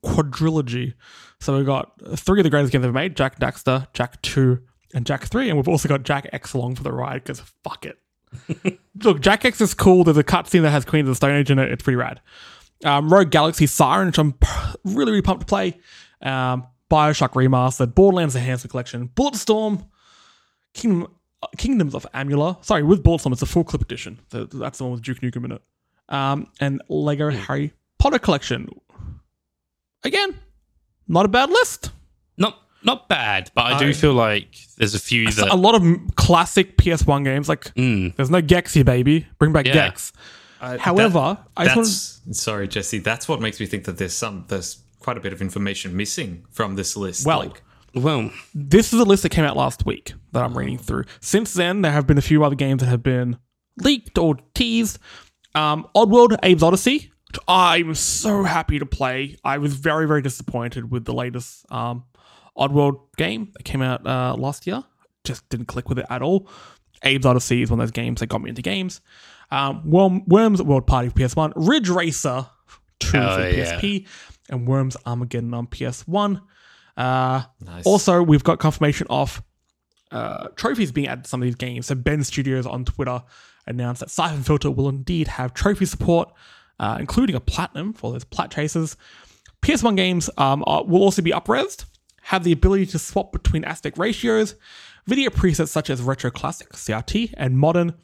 quadrilogy. 0.05 0.95
So 1.41 1.57
we've 1.57 1.67
got 1.67 1.93
three 2.17 2.41
of 2.41 2.45
the 2.45 2.51
greatest 2.51 2.73
games 2.73 2.85
ever 2.85 2.93
made: 2.93 3.17
Jak 3.17 3.38
Daxter, 3.38 3.87
Jak 3.95 4.21
Two, 4.23 4.61
and 4.95 5.07
Jak 5.07 5.25
Three, 5.27 5.49
and 5.49 5.57
we've 5.59 5.69
also 5.69 5.88
got 5.88 6.05
Jak 6.05 6.29
X 6.33 6.55
along 6.55 6.77
for 6.77 6.83
the 6.83 6.93
ride 6.93 7.25
because 7.25 7.41
fuck 7.65 7.87
it. 7.87 7.99
Look, 9.03 9.21
Jak 9.21 9.45
X 9.45 9.61
is 9.61 9.75
cool. 9.75 10.05
There's 10.05 10.17
a 10.17 10.25
cutscene 10.25 10.62
that 10.62 10.71
has 10.71 10.85
Queens 10.85 11.09
of 11.09 11.12
the 11.12 11.17
Stone 11.17 11.37
Age 11.37 11.51
in 11.51 11.59
it. 11.59 11.71
It's 11.71 11.83
pretty 11.83 11.97
rad. 11.97 12.21
Um, 12.85 13.12
Rogue 13.12 13.31
Galaxy 13.31 13.67
Siren, 13.67 14.07
which 14.09 14.19
I'm 14.19 14.35
really, 14.85 15.12
really 15.12 15.23
pumped 15.23 15.43
to 15.43 15.47
play. 15.47 15.79
Um, 16.21 16.67
Bioshock 16.91 17.31
Remastered, 17.31 17.95
Borderlands 17.95 18.37
Enhancement 18.37 18.71
Collection, 18.71 19.09
Bulletstorm, 19.15 19.87
Kingdom, 20.75 21.12
uh, 21.43 21.47
Kingdoms 21.57 21.95
of 21.95 22.07
Amalur. 22.12 22.62
Sorry, 22.65 22.83
with 22.83 23.03
Bulletstorm, 23.03 23.33
it's 23.33 23.43
a 23.43 23.47
full 23.47 23.65
clip 23.65 23.83
edition. 23.83 24.21
So 24.31 24.45
that's 24.45 24.79
the 24.79 24.85
one 24.85 24.93
with 24.93 25.03
Duke 25.03 25.21
Nukem 25.21 25.45
in 25.45 25.53
it. 25.53 25.62
Um, 26.09 26.49
and 26.61 26.83
Lego 26.88 27.31
Harry 27.31 27.73
Potter 27.99 28.19
Collection. 28.19 28.69
Again, 30.05 30.38
not 31.09 31.25
a 31.25 31.29
bad 31.29 31.51
list. 31.51 31.91
Not 32.37 32.59
not 32.83 33.09
bad, 33.09 33.51
but 33.55 33.62
I 33.73 33.79
do 33.79 33.93
feel 33.95 34.15
like 34.15 34.57
there's 34.77 34.95
a 34.95 34.99
few 34.99 35.31
that 35.31 35.49
a 35.51 35.57
lot 35.57 35.75
of 35.75 35.83
classic 36.17 36.77
PS1 36.77 37.25
games. 37.25 37.49
Like, 37.49 37.73
Mm. 37.75 38.17
there's 38.17 38.31
no 38.31 38.41
Gex 38.43 38.75
here, 38.75 38.85
baby. 38.85 39.27
Bring 39.38 39.53
back 39.53 39.67
Yeah. 39.67 39.75
Gex. 39.75 40.12
Uh, 40.61 40.79
However, 40.79 41.38
I 41.57 41.67
just 41.75 42.25
that's 42.27 42.41
sorry, 42.41 42.69
Jesse. 42.69 42.99
That's 42.99 43.29
what 43.29 43.41
makes 43.41 43.59
me 43.61 43.67
think 43.67 43.85
that 43.85 43.99
there's 43.99 44.15
some 44.15 44.45
there's 44.49 44.79
quite 45.01 45.17
a 45.17 45.21
bit 45.21 45.33
of 45.33 45.41
information 45.43 45.97
missing 45.97 46.45
from 46.51 46.77
this 46.77 46.97
list. 46.97 47.27
Well, 47.27 47.41
like, 47.41 47.62
Well, 47.95 48.31
this 48.55 48.93
is 48.93 49.01
a 49.01 49.05
list 49.05 49.23
that 49.25 49.29
came 49.31 49.45
out 49.45 49.57
last 49.57 49.85
week 49.85 50.15
that 50.33 50.43
I'm 50.43 50.57
reading 50.57 50.79
through. 50.79 51.05
Since 51.21 51.53
then, 51.55 51.83
there 51.83 51.93
have 51.93 52.07
been 52.07 52.17
a 52.19 52.23
few 52.23 52.43
other 52.45 52.55
games 52.55 52.81
that 52.81 52.88
have 52.88 53.03
been 53.03 53.37
leaked 53.79 54.17
or 54.19 54.37
teased. 54.55 54.99
Um, 55.55 55.87
Oddworld 55.95 56.38
Abe's 56.43 56.62
Odyssey, 56.62 56.97
which 56.97 57.12
I'm 57.49 57.95
so 57.95 58.42
happy 58.45 58.79
to 58.79 58.87
play. 58.87 59.37
I 59.45 59.59
was 59.59 59.75
very, 59.75 60.07
very 60.07 60.23
disappointed 60.23 60.90
with 60.90 61.05
the 61.05 61.14
latest 61.14 61.64
um, 61.73 62.05
Oddworld 62.57 63.01
game 63.16 63.51
that 63.55 63.64
came 63.64 63.83
out 63.83 64.07
uh, 64.07 64.35
last 64.37 64.66
year. 64.66 64.83
Just 65.25 65.49
didn't 65.49 65.66
click 65.66 65.88
with 65.88 65.99
it 65.99 66.07
at 66.11 66.23
all. 66.23 66.49
Abe's 67.05 67.27
Odyssey 67.27 67.62
is 67.62 67.71
one 67.71 67.81
of 67.81 67.87
those 67.87 67.90
games 67.92 68.21
that 68.21 68.27
got 68.27 68.42
me 68.42 68.51
into 68.51 68.62
games. 68.62 69.01
Um, 69.51 69.88
Worm, 69.90 70.23
Worms 70.27 70.62
World 70.62 70.87
Party 70.87 71.09
for 71.09 71.16
PS1, 71.16 71.53
Ridge 71.57 71.88
Racer 71.88 72.47
2 73.01 73.18
Oh, 73.18 73.37
for 73.37 73.49
yeah. 73.49 73.79
PSP, 73.81 74.07
and 74.49 74.66
Worms 74.66 74.97
Armageddon 75.07 75.53
on 75.55 75.66
PS1. 75.66 76.40
Uh, 76.97 77.42
nice. 77.61 77.85
also, 77.87 78.23
we've 78.23 78.45
got 78.45 78.59
confirmation 78.59 79.07
of 79.11 79.42
uh, 80.11 80.49
trophies 80.57 80.92
being 80.92 81.09
added 81.09 81.25
to 81.25 81.31
some 81.31 81.40
of 81.42 81.47
these 81.47 81.55
games. 81.55 81.87
So 81.87 81.95
Bend 81.95 82.27
Studios 82.27 82.66
on 82.66 82.85
Twitter 82.85 83.23
announced 83.66 84.01
that 84.01 84.11
Siphon 84.11 84.42
Filter 84.42 84.71
will 84.71 84.88
indeed 84.88 85.29
have 85.29 85.55
trophy 85.55 85.87
support, 85.87 86.33
uh, 86.83 86.97
including 86.99 87.37
a 87.37 87.40
platinum 87.40 87.92
for 87.92 88.12
those 88.12 88.25
plat 88.25 88.51
chasers. 88.51 88.97
PS1 89.62 89.97
games 89.97 90.29
um, 90.37 90.64
are, 90.66 90.85
will 90.85 91.03
also 91.03 91.23
be 91.23 91.31
upresed, 91.31 91.85
have 92.23 92.42
the 92.42 92.51
ability 92.53 92.87
to 92.87 92.99
swap 92.99 93.31
between 93.31 93.64
aspect 93.64 93.97
ratios, 93.97 94.57
video 95.07 95.31
presets 95.31 95.68
such 95.68 95.88
as 95.88 96.03
retro 96.03 96.31
classic 96.31 96.71
CRT 96.71 97.35
and 97.37 97.57
modern, 97.57 97.95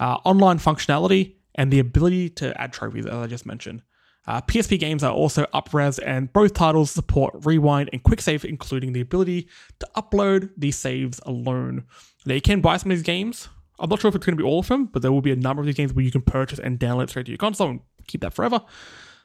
uh, 0.00 0.16
online 0.24 0.58
functionality, 0.58 1.34
and 1.54 1.70
the 1.70 1.78
ability 1.78 2.30
to 2.30 2.58
add 2.58 2.72
trophies, 2.72 3.04
as 3.04 3.12
I 3.12 3.26
just 3.26 3.44
mentioned. 3.44 3.82
Uh, 4.26 4.40
PSP 4.40 4.78
games 4.78 5.02
are 5.02 5.12
also 5.12 5.44
upres, 5.52 5.98
and 6.06 6.32
both 6.32 6.54
titles 6.54 6.90
support 6.90 7.34
rewind 7.44 7.90
and 7.92 8.02
quick 8.02 8.22
save, 8.22 8.46
including 8.46 8.94
the 8.94 9.02
ability 9.02 9.46
to 9.80 9.88
upload 9.94 10.48
these 10.56 10.76
saves 10.76 11.20
alone. 11.26 11.84
Now, 12.24 12.34
you 12.34 12.40
can 12.40 12.62
buy 12.62 12.78
some 12.78 12.90
of 12.90 12.96
these 12.96 13.02
games. 13.02 13.48
I'm 13.78 13.90
not 13.90 14.00
sure 14.00 14.08
if 14.08 14.14
it's 14.14 14.24
going 14.24 14.36
to 14.36 14.42
be 14.42 14.48
all 14.48 14.60
of 14.60 14.68
them, 14.68 14.86
but 14.86 15.02
there 15.02 15.10
will 15.10 15.22
be 15.22 15.32
a 15.32 15.36
number 15.36 15.60
of 15.60 15.66
these 15.66 15.74
games 15.74 15.92
where 15.92 16.04
you 16.04 16.12
can 16.12 16.22
purchase 16.22 16.60
and 16.60 16.78
download 16.78 17.10
straight 17.10 17.26
to 17.26 17.32
your 17.32 17.38
console 17.38 17.68
and 17.68 17.80
keep 18.06 18.20
that 18.22 18.34
forever. 18.34 18.60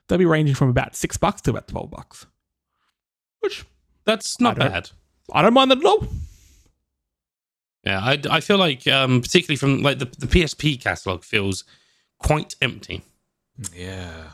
They'll 0.08 0.18
be 0.18 0.26
ranging 0.26 0.56
from 0.56 0.70
about 0.70 0.96
six 0.96 1.18
bucks 1.18 1.42
to 1.42 1.52
about 1.52 1.68
twelve 1.68 1.92
bucks, 1.92 2.26
which 3.40 3.66
that's 4.06 4.40
not 4.40 4.62
I 4.62 4.68
bad. 4.70 4.90
I 5.34 5.42
don't 5.42 5.54
mind 5.54 5.72
that 5.72 5.80
at 5.80 5.86
all. 5.86 6.08
Yeah, 7.84 8.00
I, 8.02 8.22
I 8.30 8.40
feel 8.42 8.58
like 8.58 8.88
um, 8.88 9.22
particularly 9.22 9.56
from 9.58 9.82
like 9.82 10.00
the, 10.00 10.06
the 10.06 10.28
PSP 10.28 10.82
catalog 10.82 11.24
feels 11.24 11.64
quite 12.20 12.56
empty. 12.62 13.04
yeah. 13.76 14.30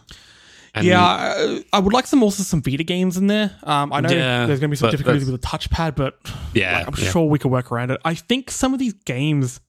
And 0.76 0.88
yeah, 0.88 1.04
I, 1.04 1.64
I 1.72 1.78
would 1.80 1.94
like 1.94 2.08
some 2.08 2.24
also 2.24 2.42
some 2.42 2.64
Vita 2.64 2.84
games 2.84 3.16
in 3.16 3.28
there. 3.28 3.56
Um, 3.62 3.94
I 3.94 4.02
know 4.02 4.10
Yeah, 4.10 4.48
there's 4.48 4.60
going 4.60 4.70
to 4.70 4.74
be 4.74 4.76
some 4.76 4.88
but 4.88 4.92
difficulties 4.92 5.30
with 5.30 5.40
the 5.40 5.48
touchpad, 5.48 5.96
but 5.96 6.18
yeah, 6.56 6.80
like, 6.80 6.88
I'm 6.88 6.94
yeah. 7.04 7.12
sure 7.12 7.26
we 7.30 7.38
could 7.38 7.52
work 7.52 7.72
around 7.72 7.92
it. 7.92 8.02
I 8.04 8.16
think 8.16 8.50
some 8.50 8.74
of 8.74 8.80
these 8.80 8.94
games 8.94 9.60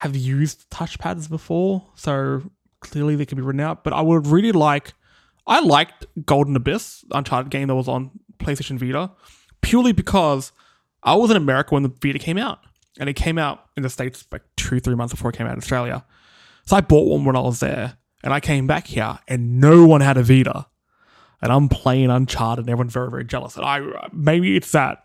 have 0.00 0.14
used 0.14 0.70
touchpads 0.70 1.28
before, 1.28 1.84
so 1.96 2.42
clearly 2.80 3.16
they 3.16 3.26
can 3.26 3.36
be 3.36 3.42
written 3.42 3.60
out. 3.60 3.84
But 3.84 3.92
I 3.92 4.00
would 4.00 4.26
really 4.26 4.52
like. 4.52 4.92
I 5.46 5.60
liked 5.60 6.06
Golden 6.24 6.54
Abyss, 6.54 7.04
Uncharted 7.10 7.50
game 7.50 7.68
that 7.68 7.74
was 7.74 7.88
on 7.88 8.10
PlayStation 8.38 8.78
Vita, 8.78 9.10
purely 9.62 9.92
because 9.92 10.52
I 11.02 11.14
was 11.14 11.30
in 11.30 11.36
America 11.36 11.74
when 11.74 11.82
the 11.82 11.92
Vita 12.02 12.18
came 12.18 12.38
out, 12.38 12.60
and 12.98 13.08
it 13.08 13.14
came 13.14 13.38
out 13.38 13.64
in 13.76 13.82
the 13.82 13.90
states 13.90 14.24
like 14.30 14.42
two, 14.56 14.80
three 14.80 14.94
months 14.94 15.12
before 15.12 15.30
it 15.30 15.36
came 15.36 15.46
out 15.46 15.52
in 15.52 15.58
Australia. 15.58 16.04
So 16.66 16.76
I 16.76 16.82
bought 16.82 17.08
one 17.08 17.24
when 17.24 17.36
I 17.36 17.40
was 17.40 17.60
there, 17.60 17.96
and 18.22 18.32
I 18.32 18.40
came 18.40 18.66
back 18.66 18.86
here, 18.86 19.18
and 19.26 19.60
no 19.60 19.86
one 19.86 20.02
had 20.02 20.16
a 20.16 20.22
Vita, 20.22 20.66
and 21.42 21.50
I'm 21.50 21.68
playing 21.68 22.10
Uncharted, 22.10 22.64
and 22.64 22.70
everyone's 22.70 22.92
very, 22.92 23.10
very 23.10 23.24
jealous. 23.24 23.56
And 23.56 23.64
I 23.64 24.08
maybe 24.12 24.56
it's 24.56 24.72
that 24.72 25.04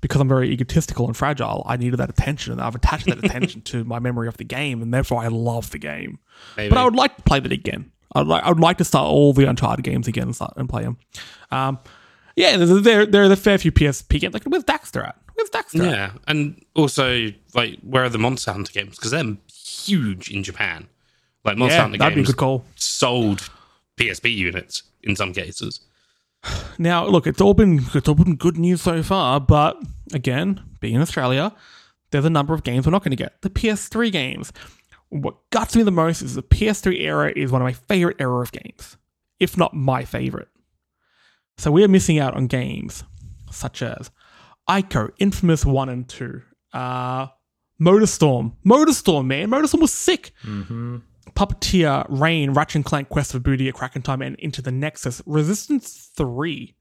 because 0.00 0.20
I'm 0.20 0.28
very 0.28 0.50
egotistical 0.50 1.06
and 1.06 1.16
fragile, 1.16 1.62
I 1.66 1.76
needed 1.76 1.96
that 1.98 2.10
attention, 2.10 2.52
and 2.52 2.60
I've 2.62 2.74
attached 2.74 3.06
that 3.06 3.18
attention 3.24 3.62
to 3.62 3.84
my 3.84 3.98
memory 3.98 4.28
of 4.28 4.36
the 4.36 4.44
game, 4.44 4.82
and 4.82 4.92
therefore 4.94 5.22
I 5.22 5.28
love 5.28 5.70
the 5.70 5.78
game. 5.78 6.18
Maybe. 6.56 6.68
But 6.70 6.78
I 6.78 6.84
would 6.84 6.94
like 6.96 7.16
to 7.16 7.22
play 7.22 7.40
that 7.40 7.52
again. 7.52 7.90
I'd 8.14 8.26
like, 8.26 8.42
I 8.42 8.48
would 8.48 8.60
like 8.60 8.78
to 8.78 8.84
start 8.84 9.06
all 9.06 9.32
the 9.32 9.44
Uncharted 9.44 9.84
games 9.84 10.08
again 10.08 10.24
and 10.24 10.34
start 10.36 10.54
and 10.56 10.68
play 10.68 10.82
them. 10.84 10.96
Um, 11.50 11.78
yeah, 12.36 12.56
there, 12.56 13.04
there, 13.04 13.24
are 13.24 13.28
the 13.28 13.36
fair 13.36 13.58
few 13.58 13.72
PSP 13.72 14.20
games. 14.20 14.32
Like, 14.32 14.44
where's 14.44 14.64
Daxter 14.64 15.06
at? 15.06 15.16
Where's 15.34 15.50
Daxter 15.50 15.80
at? 15.86 15.90
yeah, 15.92 16.10
and 16.26 16.64
also 16.74 17.26
like 17.54 17.78
where 17.82 18.04
are 18.04 18.08
the 18.08 18.18
Monster 18.18 18.52
Hunter 18.52 18.72
games? 18.72 18.96
Because 18.96 19.10
they're 19.10 19.36
huge 19.52 20.30
in 20.30 20.42
Japan. 20.42 20.86
Like 21.44 21.56
Monster 21.56 21.76
Yeah, 21.76 21.82
Hunter 21.82 21.98
that'd 21.98 22.14
be 22.14 22.20
a 22.20 22.24
games 22.24 22.28
good 22.34 22.38
call. 22.38 22.64
sold 22.76 23.50
PSP 23.96 24.34
units 24.34 24.84
in 25.02 25.16
some 25.16 25.32
cases. 25.32 25.80
Now, 26.78 27.06
look, 27.06 27.26
it's 27.26 27.40
all 27.40 27.54
been 27.54 27.84
it's 27.94 28.08
all 28.08 28.14
been 28.14 28.36
good 28.36 28.56
news 28.56 28.82
so 28.82 29.02
far, 29.02 29.40
but 29.40 29.76
again, 30.12 30.62
being 30.80 30.94
in 30.94 31.00
Australia, 31.02 31.52
there's 32.10 32.24
a 32.24 32.30
number 32.30 32.54
of 32.54 32.62
games 32.62 32.86
we're 32.86 32.92
not 32.92 33.02
going 33.02 33.10
to 33.10 33.16
get. 33.16 33.42
The 33.42 33.50
PS3 33.50 34.12
games. 34.12 34.52
What 35.10 35.36
guts 35.50 35.74
me 35.74 35.82
the 35.82 35.90
most 35.90 36.20
is 36.20 36.34
the 36.34 36.42
PS3 36.42 37.00
era 37.00 37.32
is 37.34 37.50
one 37.50 37.62
of 37.62 37.66
my 37.66 37.72
favorite 37.72 38.18
era 38.20 38.40
of 38.40 38.52
games, 38.52 38.96
if 39.40 39.56
not 39.56 39.74
my 39.74 40.04
favorite. 40.04 40.48
So 41.56 41.70
we 41.72 41.82
are 41.82 41.88
missing 41.88 42.18
out 42.18 42.34
on 42.34 42.46
games 42.46 43.04
such 43.50 43.82
as 43.82 44.10
Ico, 44.68 45.10
Infamous 45.18 45.64
One 45.64 45.88
and 45.88 46.06
Two, 46.08 46.42
uh, 46.74 47.28
Motorstorm, 47.80 48.52
Motorstorm, 48.66 49.26
man, 49.26 49.48
Motorstorm 49.50 49.80
was 49.80 49.92
sick. 49.92 50.32
Puppeteer, 51.34 52.06
Rain, 52.08 52.52
Ratchet 52.52 52.76
and 52.76 52.84
Clank, 52.84 53.08
Quest 53.08 53.32
for 53.32 53.38
Booty, 53.38 53.68
A 53.68 53.72
Crack 53.72 53.96
in 53.96 54.02
Time, 54.02 54.22
and 54.22 54.36
Into 54.36 54.62
the 54.62 54.70
Nexus. 54.70 55.22
Resistance 55.26 56.10
3, 56.14 56.74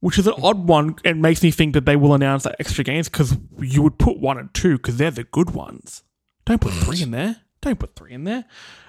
which 0.00 0.18
is 0.18 0.26
an 0.26 0.34
odd 0.42 0.66
one 0.66 0.96
and 1.04 1.22
makes 1.22 1.42
me 1.42 1.50
think 1.50 1.74
that 1.74 1.86
they 1.86 1.96
will 1.96 2.14
announce 2.14 2.44
that 2.44 2.56
extra 2.58 2.84
games 2.84 3.08
because 3.08 3.36
you 3.58 3.82
would 3.82 3.98
put 3.98 4.18
1 4.18 4.38
and 4.38 4.52
2 4.54 4.76
because 4.76 4.96
they're 4.96 5.10
the 5.10 5.24
good 5.24 5.50
ones. 5.50 6.02
Don't 6.44 6.60
put 6.60 6.72
3 6.72 7.02
in 7.02 7.10
there. 7.10 7.36
Don't 7.60 7.78
put 7.78 7.96
3 7.96 8.12
in 8.12 8.24
there. 8.24 8.44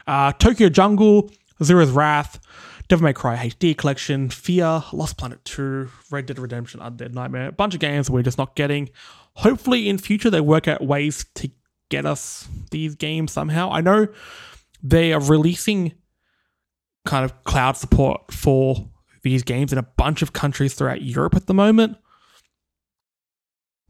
Uh, 0.06 0.32
Tokyo 0.34 0.70
Jungle, 0.70 1.32
Asura's 1.60 1.92
Wrath, 1.92 2.40
Devil 2.88 3.04
May 3.04 3.14
Cry 3.14 3.36
HD 3.36 3.78
Collection, 3.78 4.30
Fear, 4.30 4.84
Lost 4.94 5.18
Planet 5.18 5.44
2, 5.44 5.90
Red 6.12 6.28
Dead 6.28 6.40
Redemption, 6.40 6.80
Undead 6.80 7.14
Nightmare. 7.14 7.50
A 7.50 7.52
bunch 7.52 7.74
of 7.74 7.80
games 7.80 8.10
we're 8.10 8.22
just 8.22 8.38
not 8.38 8.56
getting. 8.56 8.90
Hopefully, 9.34 9.90
in 9.90 9.98
future, 9.98 10.30
they 10.30 10.42
work 10.42 10.68
out 10.68 10.82
ways 10.82 11.26
to 11.36 11.50
get 11.90 12.06
us 12.06 12.48
these 12.72 12.96
games 12.96 13.32
somehow. 13.32 13.72
I 13.72 13.82
know 13.82 14.08
they 14.82 15.14
are 15.14 15.22
releasing 15.22 15.94
kind 17.06 17.26
of 17.26 17.44
cloud 17.44 17.78
support 17.78 18.32
for 18.32 18.90
these 19.24 19.44
games 19.44 19.72
in 19.72 19.78
a 19.78 19.84
bunch 19.84 20.22
of 20.22 20.34
countries 20.34 20.74
throughout 20.74 21.02
Europe 21.02 21.36
at 21.36 21.48
the 21.48 21.54
moment. 21.54 21.98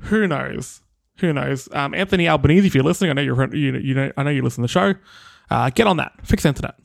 Who 0.02 0.28
knows? 0.28 0.82
Who 1.20 1.34
knows? 1.34 1.68
Um, 1.72 1.94
Anthony 1.94 2.28
Albanese, 2.28 2.68
if 2.68 2.76
you're 2.76 2.84
listening, 2.84 3.10
I 3.10 3.14
know 3.14 3.22
you're 3.22 3.56
you 3.56 3.72
know, 3.72 3.80
you 3.80 3.94
know 3.94 4.12
I 4.18 4.24
know 4.24 4.30
you 4.30 4.44
listen 4.44 4.62
to 4.62 4.68
the 4.68 4.68
show. 4.68 4.94
Uh, 5.50 5.70
get 5.72 5.88
on 5.88 5.98
that. 5.98 6.14
Fix 6.24 6.46
internet. 6.46 6.76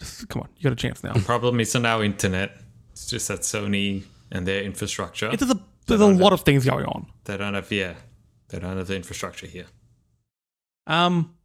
Just, 0.00 0.28
come 0.28 0.42
on, 0.42 0.48
you 0.56 0.62
got 0.62 0.72
a 0.72 0.76
chance 0.76 1.02
now. 1.02 1.14
The 1.14 1.20
Problem 1.20 1.58
isn't 1.58 1.86
our 1.86 2.04
internet. 2.04 2.56
It's 2.92 3.06
just 3.06 3.28
that 3.28 3.40
Sony 3.40 4.04
and 4.30 4.46
their 4.46 4.62
infrastructure. 4.62 5.34
There's 5.34 5.50
a 5.50 5.60
there's 5.86 6.00
a 6.00 6.06
lot 6.06 6.32
of 6.32 6.42
things 6.42 6.64
going 6.64 6.86
on. 6.86 7.06
they 7.24 7.36
don't 7.36 7.54
have 7.54 7.70
yeah. 7.72 7.94
They 8.48 8.58
don't 8.58 8.76
have 8.76 8.86
the 8.86 8.96
infrastructure 8.96 9.46
here. 9.46 9.66
Um, 10.86 11.35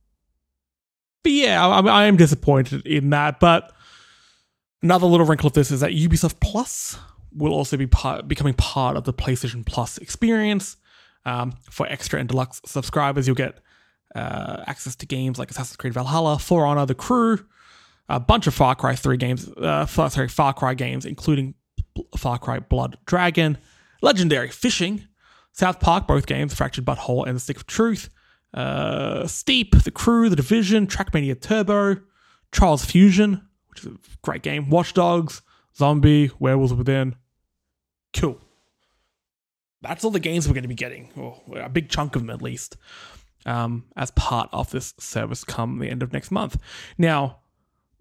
but 1.24 1.32
yeah, 1.32 1.66
I, 1.66 1.80
I 1.80 2.06
am 2.06 2.18
disappointed 2.18 2.86
in 2.86 3.10
that. 3.12 3.40
But 3.40 3.72
another 4.82 5.08
little 5.08 5.26
wrinkle 5.26 5.48
of 5.48 5.54
this 5.54 5.72
is 5.72 5.82
that 5.82 5.92
Ubisoft 5.92 6.40
Plus 6.40 6.98
will 7.34 7.54
also 7.54 7.78
be 7.78 7.88
part, 7.88 8.28
becoming 8.28 8.54
part 8.54 8.98
of 8.98 9.06
the 9.06 9.14
PlayStation 9.14 9.66
Plus 9.66 9.98
experience. 9.98 10.78
Um, 11.24 11.54
for 11.70 11.86
extra 11.86 12.20
and 12.20 12.28
deluxe 12.28 12.62
subscribers, 12.66 13.28
you'll 13.28 13.36
get 13.36 13.60
uh, 14.16 14.64
access 14.66 14.96
to 14.98 15.06
games 15.06 15.38
like 15.38 15.52
Assassin's 15.52 15.78
Creed 15.78 15.94
Valhalla, 15.94 16.40
For 16.40 16.66
Honor, 16.66 16.86
The 16.86 16.96
Crew, 16.96 17.46
a 18.10 18.20
bunch 18.20 18.48
of 18.48 18.54
Far 18.56 18.76
Cry 18.76 18.96
3 18.96 19.18
games, 19.18 19.48
uh, 19.50 19.86
sorry, 19.86 20.28
Far 20.28 20.54
Cry 20.54 20.74
games, 20.74 21.06
including 21.06 21.54
Far 22.18 22.40
Cry 22.40 22.60
Blood 22.60 22.98
Dragon, 23.06 23.58
Legendary 24.02 24.50
Fishing, 24.50 25.08
South 25.54 25.80
Park, 25.80 26.08
both 26.08 26.26
games, 26.26 26.54
Fractured 26.54 26.86
Butthole 26.86 27.28
and 27.28 27.36
The 27.36 27.40
Stick 27.40 27.58
of 27.58 27.68
Truth, 27.68 28.10
uh, 28.54 29.28
Steep, 29.28 29.84
The 29.84 29.92
Crew, 29.92 30.30
The 30.30 30.36
Division, 30.36 30.88
Trackmania 30.88 31.40
Turbo, 31.40 31.98
Trials 32.52 32.86
Fusion, 32.86 33.48
which 33.70 33.82
is 33.82 33.88
a 33.88 33.98
great 34.22 34.42
game, 34.42 34.70
Watch 34.70 34.94
Dogs, 34.94 35.42
Zombi, 35.78 36.32
Werewolves 36.40 36.74
Within. 36.74 37.16
Cool. 38.14 38.40
That's 39.82 40.04
all 40.04 40.12
the 40.12 40.20
games 40.20 40.48
we're 40.48 40.54
going 40.54 40.64
to 40.64 40.68
be 40.68 40.76
getting, 40.76 41.10
or 41.16 41.42
a 41.56 41.70
big 41.70 41.90
chunk 41.90 42.16
of 42.16 42.22
them 42.22 42.30
at 42.30 42.42
least, 42.42 42.78
um, 43.46 43.86
as 43.96 44.12
part 44.12 44.50
of 44.52 44.70
this 44.72 44.94
service 45.00 45.44
come 45.44 45.80
the 45.80 45.90
end 45.90 46.04
of 46.04 46.14
next 46.14 46.30
month. 46.30 46.58
Now, 46.98 47.38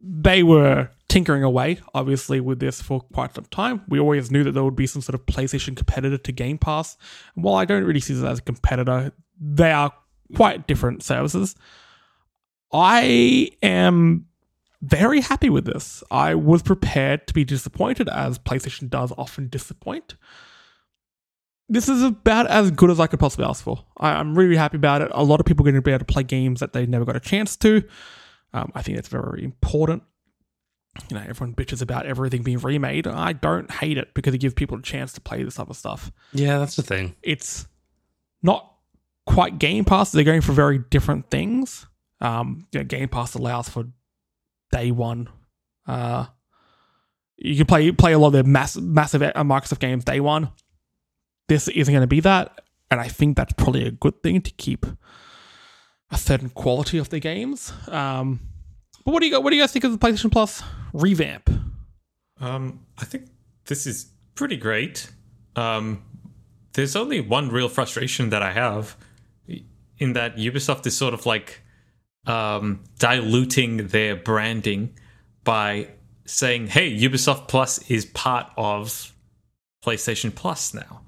they 0.02 0.42
were 0.42 0.90
tinkering 1.08 1.42
away, 1.42 1.80
obviously, 1.94 2.40
with 2.40 2.58
this 2.60 2.80
for 2.82 3.00
quite 3.00 3.34
some 3.34 3.44
time. 3.46 3.82
We 3.88 3.98
always 3.98 4.30
knew 4.30 4.44
that 4.44 4.52
there 4.52 4.64
would 4.64 4.76
be 4.76 4.86
some 4.86 5.02
sort 5.02 5.14
of 5.14 5.26
PlayStation 5.26 5.76
competitor 5.76 6.18
to 6.18 6.32
Game 6.32 6.58
Pass. 6.58 6.96
And 7.34 7.44
while 7.44 7.56
I 7.56 7.64
don't 7.64 7.84
really 7.84 8.00
see 8.00 8.14
this 8.14 8.24
as 8.24 8.38
a 8.38 8.42
competitor, 8.42 9.12
they 9.40 9.72
are 9.72 9.92
quite 10.34 10.66
different 10.66 11.02
services. 11.02 11.54
I 12.72 13.50
am 13.62 14.26
very 14.82 15.20
happy 15.20 15.50
with 15.50 15.64
this. 15.64 16.02
I 16.10 16.34
was 16.34 16.62
prepared 16.62 17.26
to 17.26 17.34
be 17.34 17.44
disappointed, 17.44 18.08
as 18.08 18.38
PlayStation 18.38 18.88
does 18.88 19.12
often 19.18 19.48
disappoint. 19.48 20.16
This 21.68 21.88
is 21.88 22.02
about 22.02 22.46
as 22.48 22.70
good 22.70 22.90
as 22.90 22.98
I 22.98 23.06
could 23.06 23.20
possibly 23.20 23.46
ask 23.46 23.62
for. 23.62 23.84
I, 23.98 24.12
I'm 24.12 24.36
really 24.36 24.56
happy 24.56 24.76
about 24.76 25.02
it. 25.02 25.10
A 25.12 25.22
lot 25.22 25.38
of 25.38 25.46
people 25.46 25.64
are 25.64 25.70
going 25.70 25.76
to 25.76 25.82
be 25.82 25.92
able 25.92 26.00
to 26.00 26.04
play 26.12 26.22
games 26.22 26.60
that 26.60 26.72
they 26.72 26.86
never 26.86 27.04
got 27.04 27.16
a 27.16 27.20
chance 27.20 27.56
to. 27.58 27.84
Um, 28.52 28.72
I 28.74 28.82
think 28.82 28.96
that's 28.96 29.08
very 29.08 29.44
important. 29.44 30.02
You 31.08 31.16
know, 31.16 31.24
everyone 31.28 31.54
bitches 31.54 31.82
about 31.82 32.06
everything 32.06 32.42
being 32.42 32.58
remade. 32.58 33.06
I 33.06 33.32
don't 33.32 33.70
hate 33.70 33.96
it 33.96 34.12
because 34.14 34.34
it 34.34 34.38
gives 34.38 34.54
people 34.54 34.78
a 34.78 34.82
chance 34.82 35.12
to 35.12 35.20
play 35.20 35.44
this 35.44 35.60
other 35.60 35.74
stuff. 35.74 36.10
Yeah, 36.32 36.58
that's 36.58 36.74
the 36.74 36.82
thing. 36.82 37.14
It's 37.22 37.68
not 38.42 38.69
quite 39.30 39.58
Game 39.58 39.84
Pass. 39.84 40.12
They're 40.12 40.24
going 40.24 40.40
for 40.40 40.52
very 40.52 40.78
different 40.78 41.30
things. 41.30 41.86
Um, 42.20 42.66
you 42.72 42.80
know, 42.80 42.84
Game 42.84 43.08
Pass 43.08 43.34
allows 43.34 43.68
for 43.68 43.84
day 44.72 44.90
one. 44.90 45.28
Uh, 45.86 46.26
you 47.36 47.56
can 47.56 47.66
play 47.66 47.90
play 47.92 48.12
a 48.12 48.18
lot 48.18 48.28
of 48.28 48.32
their 48.34 48.44
mass, 48.44 48.76
massive 48.76 49.22
uh, 49.22 49.32
Microsoft 49.36 49.78
games 49.78 50.04
day 50.04 50.20
one. 50.20 50.50
This 51.48 51.68
isn't 51.68 51.92
going 51.92 52.02
to 52.02 52.08
be 52.08 52.20
that, 52.20 52.60
and 52.90 53.00
I 53.00 53.08
think 53.08 53.36
that's 53.36 53.52
probably 53.54 53.86
a 53.86 53.90
good 53.90 54.22
thing 54.22 54.42
to 54.42 54.50
keep 54.52 54.84
a 56.10 56.18
certain 56.18 56.50
quality 56.50 56.98
of 56.98 57.08
the 57.08 57.20
games. 57.20 57.72
Um, 57.88 58.40
but 59.04 59.12
what 59.12 59.20
do 59.20 59.28
you 59.28 59.40
what 59.40 59.50
do 59.50 59.56
you 59.56 59.62
guys 59.62 59.72
think 59.72 59.84
of 59.84 59.92
the 59.92 59.98
PlayStation 59.98 60.30
Plus 60.30 60.62
revamp? 60.92 61.48
Um, 62.40 62.86
I 62.98 63.04
think 63.04 63.28
this 63.66 63.86
is 63.86 64.10
pretty 64.34 64.56
great. 64.56 65.10
Um, 65.56 66.02
there's 66.72 66.94
only 66.94 67.20
one 67.20 67.48
real 67.48 67.68
frustration 67.68 68.30
that 68.30 68.42
I 68.42 68.52
have 68.52 68.96
in 70.00 70.14
that 70.14 70.36
Ubisoft 70.36 70.86
is 70.86 70.96
sort 70.96 71.14
of 71.14 71.26
like 71.26 71.62
um, 72.26 72.82
diluting 72.98 73.88
their 73.88 74.16
branding 74.16 74.94
by 75.44 75.88
saying, 76.26 76.66
"Hey, 76.68 76.90
Ubisoft 76.98 77.46
Plus 77.48 77.78
is 77.90 78.04
part 78.06 78.50
of 78.56 79.14
PlayStation 79.84 80.34
Plus 80.34 80.74
now." 80.74 81.02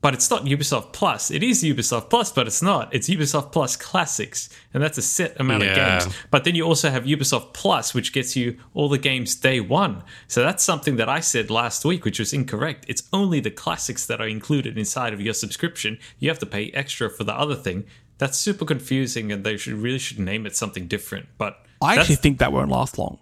But 0.00 0.12
it's 0.12 0.28
not 0.28 0.44
Ubisoft 0.44 0.92
Plus. 0.92 1.30
It 1.30 1.42
is 1.42 1.62
Ubisoft 1.64 2.10
Plus, 2.10 2.30
but 2.30 2.46
it's 2.46 2.60
not. 2.60 2.94
It's 2.94 3.08
Ubisoft 3.08 3.52
Plus 3.52 3.74
Classics, 3.74 4.50
and 4.74 4.82
that's 4.82 4.98
a 4.98 5.02
set 5.02 5.40
amount 5.40 5.62
Yeah. 5.62 5.70
of 5.96 6.02
games. 6.04 6.14
But 6.30 6.44
then 6.44 6.54
you 6.54 6.64
also 6.64 6.90
have 6.90 7.04
Ubisoft 7.04 7.54
Plus, 7.54 7.94
which 7.94 8.12
gets 8.12 8.36
you 8.36 8.58
all 8.74 8.90
the 8.90 8.98
games 8.98 9.34
day 9.34 9.60
one. 9.60 10.02
So 10.28 10.42
that's 10.42 10.62
something 10.62 10.96
that 10.96 11.08
I 11.08 11.20
said 11.20 11.50
last 11.50 11.86
week, 11.86 12.04
which 12.04 12.18
was 12.18 12.34
incorrect. 12.34 12.84
It's 12.86 13.04
only 13.14 13.40
the 13.40 13.50
classics 13.50 14.04
that 14.04 14.20
are 14.20 14.28
included 14.28 14.76
inside 14.76 15.14
of 15.14 15.22
your 15.22 15.32
subscription. 15.32 15.98
You 16.18 16.28
have 16.28 16.38
to 16.40 16.46
pay 16.46 16.66
extra 16.72 17.08
for 17.08 17.24
the 17.24 17.32
other 17.34 17.54
thing. 17.56 17.84
That's 18.18 18.38
super 18.38 18.64
confusing, 18.64 19.32
and 19.32 19.44
they 19.44 19.56
should 19.56 19.74
really 19.74 19.98
should 19.98 20.18
name 20.18 20.46
it 20.46 20.56
something 20.56 20.86
different. 20.86 21.26
But 21.38 21.64
I 21.82 21.96
actually 21.96 22.16
think 22.16 22.38
that 22.38 22.52
won't 22.52 22.70
last 22.70 22.98
long. 22.98 23.18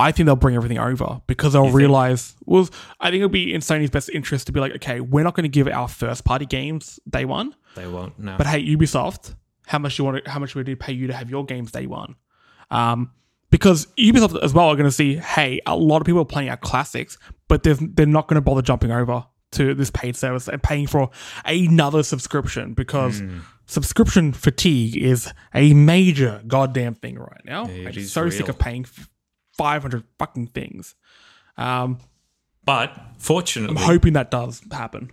I 0.00 0.10
think 0.12 0.26
they'll 0.26 0.36
bring 0.36 0.56
everything 0.56 0.78
over 0.78 1.22
because 1.26 1.52
they'll 1.52 1.70
realize. 1.70 2.34
Well, 2.44 2.68
I 3.00 3.10
think 3.10 3.20
it'll 3.20 3.28
be 3.28 3.54
in 3.54 3.60
Sony's 3.60 3.90
best 3.90 4.10
interest 4.10 4.46
to 4.46 4.52
be 4.52 4.60
like, 4.60 4.74
okay, 4.76 5.00
we're 5.00 5.24
not 5.24 5.34
going 5.34 5.44
to 5.44 5.48
give 5.48 5.68
our 5.68 5.88
first 5.88 6.24
party 6.24 6.46
games 6.46 6.98
day 7.08 7.24
one, 7.24 7.54
they 7.74 7.86
won't. 7.86 8.18
No, 8.18 8.36
but 8.36 8.46
hey, 8.46 8.64
Ubisoft, 8.64 9.34
how 9.66 9.78
much 9.78 9.98
you 9.98 10.04
want? 10.04 10.24
To, 10.24 10.30
how 10.30 10.38
much 10.40 10.54
would 10.54 10.68
it 10.68 10.80
pay 10.80 10.92
you 10.92 11.06
to 11.06 11.12
have 11.12 11.30
your 11.30 11.44
games 11.44 11.72
day 11.72 11.86
one? 11.86 12.16
Um, 12.70 13.12
because 13.50 13.86
Ubisoft 13.98 14.42
as 14.42 14.52
well 14.52 14.68
are 14.68 14.74
going 14.74 14.88
to 14.88 14.92
see, 14.92 15.16
hey, 15.16 15.60
a 15.64 15.76
lot 15.76 16.00
of 16.00 16.06
people 16.06 16.22
are 16.22 16.26
playing 16.26 16.48
our 16.48 16.56
classics, 16.56 17.16
but 17.48 17.62
they're 17.62 17.76
they're 17.80 18.06
not 18.06 18.26
going 18.26 18.36
to 18.36 18.40
bother 18.40 18.62
jumping 18.62 18.90
over 18.90 19.24
to 19.52 19.74
this 19.74 19.90
paid 19.90 20.16
service 20.16 20.48
and 20.48 20.62
paying 20.62 20.86
for 20.86 21.10
another 21.44 22.02
subscription 22.02 22.74
because 22.74 23.22
subscription 23.66 24.32
fatigue 24.32 24.96
is 24.96 25.32
a 25.54 25.74
major 25.74 26.42
goddamn 26.46 26.94
thing 26.94 27.18
right 27.18 27.44
now. 27.44 27.64
it 27.66 27.86
I'm 27.86 27.94
is 27.98 28.12
so 28.12 28.28
sick 28.30 28.48
of 28.48 28.58
paying 28.58 28.86
five 29.56 29.82
hundred 29.82 30.04
fucking 30.18 30.48
things. 30.48 30.94
Um, 31.56 31.98
but 32.64 32.90
fortunately, 33.18 33.76
I'm 33.76 33.82
hoping 33.82 34.14
that 34.14 34.30
does 34.30 34.62
happen. 34.70 35.10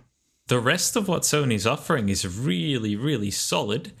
the 0.48 0.58
rest 0.58 0.96
of 0.96 1.08
what 1.08 1.22
Sony's 1.22 1.66
offering 1.66 2.08
is 2.08 2.26
really, 2.26 2.96
really 2.96 3.30
solid. 3.30 3.92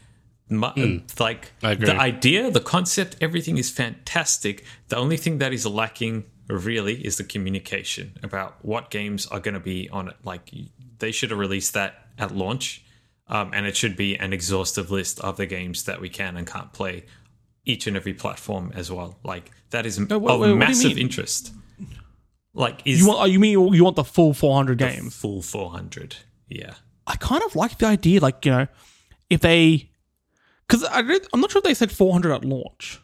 Mu- 0.48 1.00
Like 1.18 1.52
I 1.62 1.72
agree. 1.72 1.86
the 1.86 1.96
idea, 1.96 2.50
the 2.50 2.60
concept, 2.60 3.16
everything 3.20 3.56
is 3.58 3.70
fantastic. 3.70 4.64
The 4.88 4.96
only 4.96 5.16
thing 5.16 5.38
that 5.38 5.52
is 5.52 5.64
lacking, 5.66 6.24
really, 6.48 6.94
is 7.06 7.16
the 7.16 7.24
communication 7.24 8.16
about 8.22 8.62
what 8.64 8.90
games 8.90 9.26
are 9.28 9.40
going 9.40 9.54
to 9.54 9.60
be 9.60 9.88
on 9.90 10.08
it. 10.08 10.16
Like 10.24 10.50
they 10.98 11.12
should 11.12 11.30
have 11.30 11.38
released 11.38 11.72
that 11.74 11.94
at 12.18 12.34
launch, 12.34 12.84
um, 13.32 13.50
and 13.54 13.66
it 13.66 13.76
should 13.76 13.96
be 13.96 14.16
an 14.16 14.32
exhaustive 14.32 14.90
list 14.92 15.18
of 15.20 15.36
the 15.36 15.46
games 15.46 15.84
that 15.84 16.00
we 16.00 16.08
can 16.08 16.36
and 16.36 16.46
can't 16.46 16.72
play, 16.72 17.04
each 17.64 17.86
and 17.88 17.96
every 17.96 18.14
platform 18.14 18.70
as 18.74 18.90
well. 18.92 19.18
Like 19.24 19.50
that 19.70 19.86
is 19.86 19.98
wait, 19.98 20.12
of 20.12 20.22
wait, 20.22 20.38
what 20.50 20.56
massive 20.56 20.96
interest. 20.98 21.52
Like 22.54 22.82
is 22.84 23.00
You 23.00 23.08
want? 23.08 23.20
oh, 23.20 23.24
You 23.24 23.40
mean 23.40 23.52
you 23.74 23.82
want 23.84 23.96
the 23.96 24.04
full 24.04 24.34
four 24.34 24.54
hundred 24.54 24.78
games? 24.78 25.16
full 25.16 25.40
four 25.42 25.70
hundred? 25.70 26.16
Yeah. 26.48 26.74
I 27.06 27.16
kind 27.16 27.42
of 27.42 27.56
like 27.56 27.78
the 27.78 27.86
idea, 27.86 28.20
like 28.20 28.44
you 28.44 28.52
know, 28.52 28.66
if 29.30 29.40
they, 29.40 29.90
because 30.68 30.84
I 30.84 31.00
read, 31.00 31.22
I'm 31.32 31.40
not 31.40 31.50
sure 31.50 31.58
if 31.58 31.64
they 31.64 31.74
said 31.74 31.90
400 31.90 32.32
at 32.32 32.44
launch. 32.44 33.00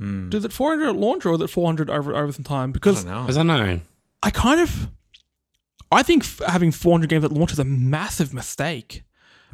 Mm. 0.00 0.32
Is 0.32 0.44
it 0.46 0.52
400 0.52 0.88
at 0.88 0.96
launch 0.96 1.26
or 1.26 1.34
is 1.34 1.40
it 1.42 1.48
400 1.50 1.90
over 1.90 2.14
over 2.16 2.32
some 2.32 2.44
time? 2.44 2.70
I 2.70 2.72
Because 2.72 3.04
don't 3.04 3.12
know. 3.12 3.24
I 3.28 3.32
don't 3.32 3.46
know. 3.46 3.80
I 4.22 4.30
kind 4.30 4.60
of, 4.60 4.88
I 5.90 6.02
think 6.02 6.22
f- 6.24 6.40
having 6.46 6.70
400 6.72 7.10
games 7.10 7.24
at 7.24 7.32
launch 7.32 7.52
is 7.52 7.58
a 7.58 7.64
massive 7.64 8.32
mistake. 8.32 9.02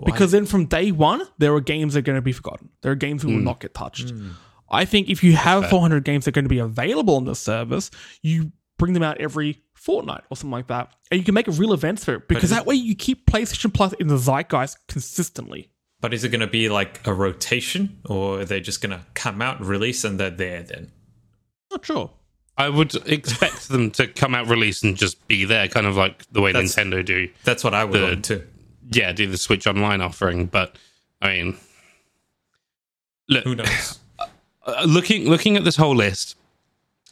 Because 0.05 0.33
then 0.33 0.47
from 0.47 0.67
day 0.67 0.93
one, 0.93 1.23
there 1.39 1.55
are 1.55 1.61
games 1.61 1.95
that 1.95 2.01
are 2.01 2.03
going 2.03 2.17
to 2.17 2.23
be 2.23 2.33
forgotten. 2.33 2.71
There 2.83 2.93
are 2.93 2.97
games 2.97 3.23
that 3.23 3.29
will 3.29 3.39
hmm. 3.39 3.45
not 3.45 3.61
get 3.61 3.75
touched. 3.75 4.11
Hmm. 4.11 4.31
I 4.71 4.85
think 4.85 5.09
if 5.09 5.25
you 5.25 5.35
have 5.35 5.69
400 5.71 6.05
games 6.05 6.25
that 6.25 6.31
are 6.31 6.33
going 6.33 6.45
to 6.45 6.51
be 6.51 6.59
available 6.59 7.17
on 7.17 7.25
the 7.25 7.35
service, 7.35 7.91
you 8.23 8.53
bring 8.77 8.93
them 8.93 9.03
out 9.03 9.19
every 9.19 9.63
fortnight 9.75 10.23
or 10.31 10.37
something 10.37 10.53
like 10.53 10.69
that. 10.69 10.93
And 11.11 11.19
you 11.19 11.25
can 11.25 11.35
make 11.35 11.49
a 11.49 11.53
real 11.53 11.73
events 11.73 12.05
for 12.05 12.15
it 12.15 12.29
because 12.29 12.45
is 12.45 12.51
that 12.51 12.67
way 12.67 12.75
you 12.75 12.95
keep 12.95 13.27
PlayStation 13.27 13.73
Plus 13.73 13.93
in 13.95 14.09
the 14.09 14.19
zeitgeist 14.19 14.77
consistently. 14.89 15.71
But 16.01 16.15
is 16.15 16.23
it 16.23 16.29
going 16.29 16.41
to 16.41 16.47
be 16.47 16.69
like 16.69 17.05
a 17.07 17.13
rotation, 17.13 17.99
or 18.09 18.41
are 18.41 18.45
they 18.45 18.61
just 18.61 18.81
going 18.81 18.97
to 18.97 19.05
come 19.15 19.43
out 19.43 19.61
release 19.61 20.05
and 20.05 20.21
they're 20.21 20.31
there 20.31 20.63
then? 20.63 20.93
Not 21.73 21.85
sure. 21.85 22.13
I 22.57 22.69
would 22.69 22.95
expect 23.09 23.69
them 23.69 23.91
to 23.93 24.07
come 24.07 24.35
out 24.35 24.47
release 24.49 24.83
and 24.83 24.97
just 24.97 25.27
be 25.27 25.45
there, 25.45 25.67
kind 25.67 25.87
of 25.87 25.97
like 25.97 26.25
the 26.31 26.41
way 26.41 26.53
That's- 26.53 26.77
Nintendo 26.77 27.05
do. 27.05 27.29
That's 27.45 27.65
what 27.65 27.75
I 27.75 27.85
would 27.85 28.01
The- 28.01 28.05
want 28.05 28.25
too. 28.25 28.47
Yeah, 28.91 29.13
do 29.13 29.27
the 29.27 29.39
Switch 29.39 29.67
Online 29.67 30.01
offering. 30.01 30.47
But 30.47 30.77
I 31.21 31.29
mean, 31.29 31.57
look, 33.29 33.45
Who 33.45 33.55
knows? 33.55 33.99
uh, 34.67 34.85
looking 34.87 35.29
looking 35.29 35.57
at 35.57 35.65
this 35.65 35.77
whole 35.77 35.97
list, 35.97 36.37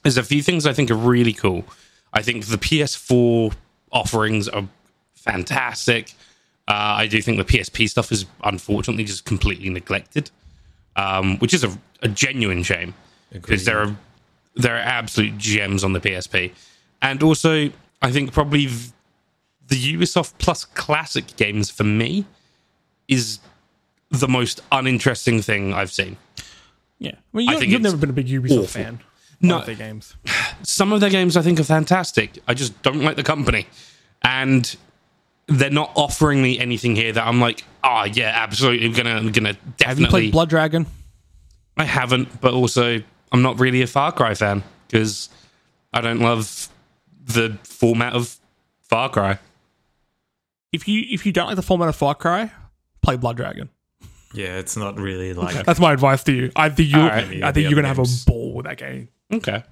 there's 0.02 0.16
a 0.16 0.22
few 0.22 0.42
things 0.42 0.66
I 0.66 0.72
think 0.72 0.90
are 0.90 0.94
really 0.94 1.32
cool. 1.32 1.64
I 2.12 2.22
think 2.22 2.46
the 2.46 2.56
PS4 2.56 3.54
offerings 3.92 4.48
are 4.48 4.66
fantastic. 5.14 6.12
Uh, 6.68 6.98
I 6.98 7.06
do 7.06 7.20
think 7.22 7.38
the 7.38 7.44
PSP 7.44 7.88
stuff 7.88 8.10
is 8.10 8.26
unfortunately 8.42 9.04
just 9.04 9.24
completely 9.24 9.68
neglected, 9.70 10.30
um, 10.96 11.38
which 11.38 11.54
is 11.54 11.62
a, 11.62 11.76
a 12.02 12.08
genuine 12.08 12.62
shame 12.62 12.94
because 13.30 13.64
there 13.64 13.78
are 13.78 13.96
there 14.54 14.74
are 14.74 14.80
absolute 14.80 15.36
gems 15.36 15.84
on 15.84 15.92
the 15.92 16.00
PSP, 16.00 16.52
and 17.02 17.22
also 17.22 17.70
I 18.02 18.10
think 18.10 18.32
probably 18.32 18.66
v- 18.66 18.92
the 19.68 19.76
Ubisoft 19.76 20.34
Plus 20.38 20.64
classic 20.64 21.36
games 21.36 21.70
for 21.70 21.84
me 21.84 22.24
is 23.08 23.40
the 24.10 24.28
most 24.28 24.60
uninteresting 24.72 25.42
thing 25.42 25.72
I've 25.72 25.92
seen. 25.92 26.16
Yeah. 26.98 27.16
Well, 27.32 27.44
you, 27.44 27.50
I 27.50 27.58
think 27.58 27.72
you've 27.72 27.82
never 27.82 27.96
been 27.96 28.10
a 28.10 28.14
big 28.14 28.26
Ubisoft 28.28 28.52
awful. 28.52 28.66
fan. 28.66 29.00
No. 29.40 29.58
of 29.58 29.66
their 29.66 29.74
games. 29.74 30.14
some 30.62 30.92
of 30.92 31.00
their 31.00 31.10
games 31.10 31.36
I 31.36 31.42
think 31.42 31.60
are 31.60 31.64
fantastic. 31.64 32.38
I 32.48 32.54
just 32.54 32.80
don't 32.82 33.02
like 33.02 33.16
the 33.16 33.22
company, 33.22 33.66
and 34.22 34.76
they're 35.46 35.70
not 35.70 35.92
offering 35.94 36.42
me 36.42 36.58
anything 36.58 36.96
here 36.96 37.12
that 37.12 37.26
I'm 37.26 37.40
like, 37.40 37.64
oh 37.84 38.04
yeah, 38.04 38.32
absolutely, 38.34 38.86
I'm 38.86 38.92
gonna, 38.92 39.10
I'm 39.10 39.32
gonna 39.32 39.52
definitely. 39.52 39.86
Have 39.86 40.00
you 40.00 40.06
played 40.06 40.32
Blood 40.32 40.48
Dragon? 40.48 40.86
I 41.76 41.84
haven't, 41.84 42.40
but 42.40 42.54
also 42.54 43.02
I'm 43.30 43.42
not 43.42 43.60
really 43.60 43.82
a 43.82 43.86
Far 43.86 44.10
Cry 44.12 44.34
fan 44.34 44.62
because 44.88 45.28
I 45.92 46.00
don't 46.00 46.20
love 46.20 46.68
the 47.26 47.58
format 47.64 48.14
of 48.14 48.38
Far 48.82 49.10
Cry. 49.10 49.38
If 50.72 50.88
you 50.88 51.04
if 51.08 51.24
you 51.24 51.32
don't 51.32 51.46
like 51.46 51.56
the 51.56 51.62
format 51.62 51.88
of 51.88 51.96
Far 51.96 52.14
Cry, 52.14 52.50
play 53.02 53.16
Blood 53.16 53.36
Dragon. 53.36 53.70
Yeah, 54.34 54.58
it's 54.58 54.76
not 54.76 54.98
really 54.98 55.32
like. 55.32 55.64
That's 55.64 55.80
my 55.80 55.92
advice 55.92 56.22
to 56.24 56.32
you. 56.32 56.52
I 56.56 56.68
think 56.68 56.90
you 56.90 57.00
All 57.00 57.08
right, 57.08 57.42
I 57.42 57.52
think 57.52 57.70
you're 57.70 57.76
gonna 57.76 57.88
have 57.88 57.98
a 57.98 58.06
ball 58.26 58.54
with 58.54 58.66
that 58.66 58.76
game. 58.76 59.08
Okay. 59.32 59.62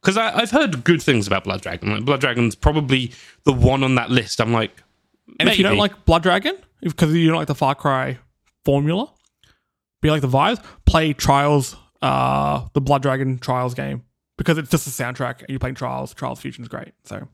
Because 0.00 0.16
I've 0.16 0.50
heard 0.50 0.82
good 0.82 1.00
things 1.00 1.28
about 1.28 1.44
Blood 1.44 1.62
Dragon. 1.62 1.92
Like, 1.92 2.04
Blood 2.04 2.20
Dragon's 2.20 2.56
probably 2.56 3.12
the 3.44 3.52
one 3.52 3.84
on 3.84 3.94
that 3.94 4.10
list. 4.10 4.40
I'm 4.40 4.52
like, 4.52 4.82
And 5.38 5.48
if 5.48 5.58
you 5.58 5.62
don't 5.62 5.76
like 5.76 6.04
Blood 6.04 6.24
Dragon, 6.24 6.56
because 6.80 7.14
you 7.14 7.28
don't 7.28 7.36
like 7.36 7.46
the 7.46 7.54
Far 7.54 7.76
Cry 7.76 8.18
formula, 8.64 9.12
be 10.00 10.10
like 10.10 10.20
the 10.20 10.28
vibes, 10.28 10.60
play 10.86 11.12
Trials, 11.12 11.76
uh, 12.02 12.66
the 12.72 12.80
Blood 12.80 13.02
Dragon 13.02 13.38
Trials 13.38 13.74
game 13.74 14.02
because 14.36 14.58
it's 14.58 14.70
just 14.70 14.86
a 14.86 14.90
soundtrack 14.90 15.40
and 15.40 15.50
you're 15.50 15.60
playing 15.60 15.76
Trials. 15.76 16.14
Trials 16.14 16.40
Fusion 16.40 16.62
is 16.62 16.68
great. 16.68 16.92
So 17.04 17.16
that's 17.16 17.24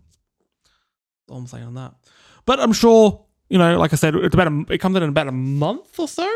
all 1.30 1.38
I'm 1.38 1.46
saying 1.46 1.64
on 1.64 1.74
that. 1.74 1.94
But 2.48 2.60
I'm 2.60 2.72
sure 2.72 3.26
you 3.50 3.58
know, 3.58 3.78
like 3.78 3.92
I 3.92 3.96
said, 3.96 4.14
it's 4.14 4.34
about 4.34 4.48
a, 4.48 4.64
it 4.70 4.78
comes 4.78 4.96
in 4.96 5.02
in 5.02 5.10
about 5.10 5.28
a 5.28 5.32
month 5.32 6.00
or 6.00 6.08
so. 6.08 6.26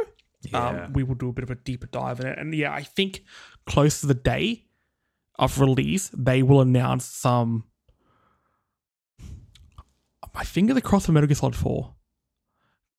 Yeah. 0.43 0.85
um, 0.85 0.93
we 0.93 1.05
will 1.05 1.15
do 1.15 1.31
a 1.31 1.33
bit 1.33 1.43
of 1.43 1.51
a 1.51 1.55
deeper 1.55 1.87
dive 1.87 2.21
in 2.21 2.27
it. 2.27 2.39
And 2.39 2.55
yeah, 2.55 2.71
I 2.71 2.83
think 2.83 3.23
close 3.65 4.03
to 4.03 4.07
the 4.07 4.15
day 4.15 4.67
of 5.39 5.59
release, 5.59 6.11
they 6.13 6.43
will 6.43 6.61
announce 6.61 7.07
some. 7.07 7.65
My 10.35 10.45
finger 10.45 10.75
the 10.75 10.83
cross 10.83 11.07
for 11.07 11.13
Metal 11.13 11.27
Gear 11.27 11.35
Solid 11.35 11.57
Four. 11.57 11.95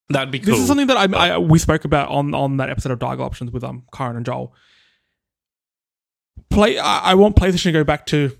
That'd 0.09 0.31
be 0.31 0.39
cool. 0.39 0.53
This 0.53 0.61
is 0.61 0.67
something 0.67 0.87
that 0.87 0.97
I, 0.97 1.33
I 1.33 1.37
we 1.37 1.59
spoke 1.59 1.85
about 1.85 2.09
on 2.09 2.33
on 2.33 2.57
that 2.57 2.71
episode 2.71 2.93
of 2.93 2.99
Dialogue 2.99 3.21
Options 3.21 3.51
with 3.51 3.63
um 3.63 3.83
Karen 3.93 4.15
and 4.15 4.25
Joel. 4.25 4.55
Play. 6.49 6.79
I, 6.79 7.11
I 7.11 7.13
want 7.13 7.35
PlayStation 7.35 7.63
to 7.63 7.71
go 7.73 7.83
back 7.83 8.07
to 8.07 8.35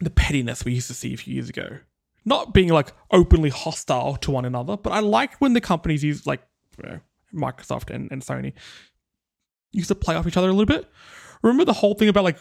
the 0.00 0.10
pettiness 0.10 0.64
we 0.64 0.72
used 0.72 0.88
to 0.88 0.94
see 0.94 1.14
a 1.14 1.16
few 1.16 1.34
years 1.34 1.48
ago. 1.48 1.78
Not 2.24 2.54
being 2.54 2.68
like 2.68 2.92
openly 3.10 3.50
hostile 3.50 4.16
to 4.16 4.30
one 4.30 4.44
another, 4.44 4.76
but 4.76 4.92
I 4.92 5.00
like 5.00 5.40
when 5.40 5.54
the 5.54 5.60
companies 5.60 6.04
use 6.04 6.26
like 6.26 6.42
you 6.78 6.88
know, 6.88 7.00
Microsoft 7.34 7.94
and, 7.94 8.10
and 8.12 8.22
Sony 8.22 8.52
used 9.72 9.88
to 9.88 9.94
play 9.94 10.14
off 10.14 10.26
each 10.26 10.36
other 10.36 10.48
a 10.48 10.52
little 10.52 10.66
bit. 10.66 10.88
Remember 11.42 11.64
the 11.64 11.72
whole 11.72 11.94
thing 11.94 12.08
about 12.08 12.24
like 12.24 12.38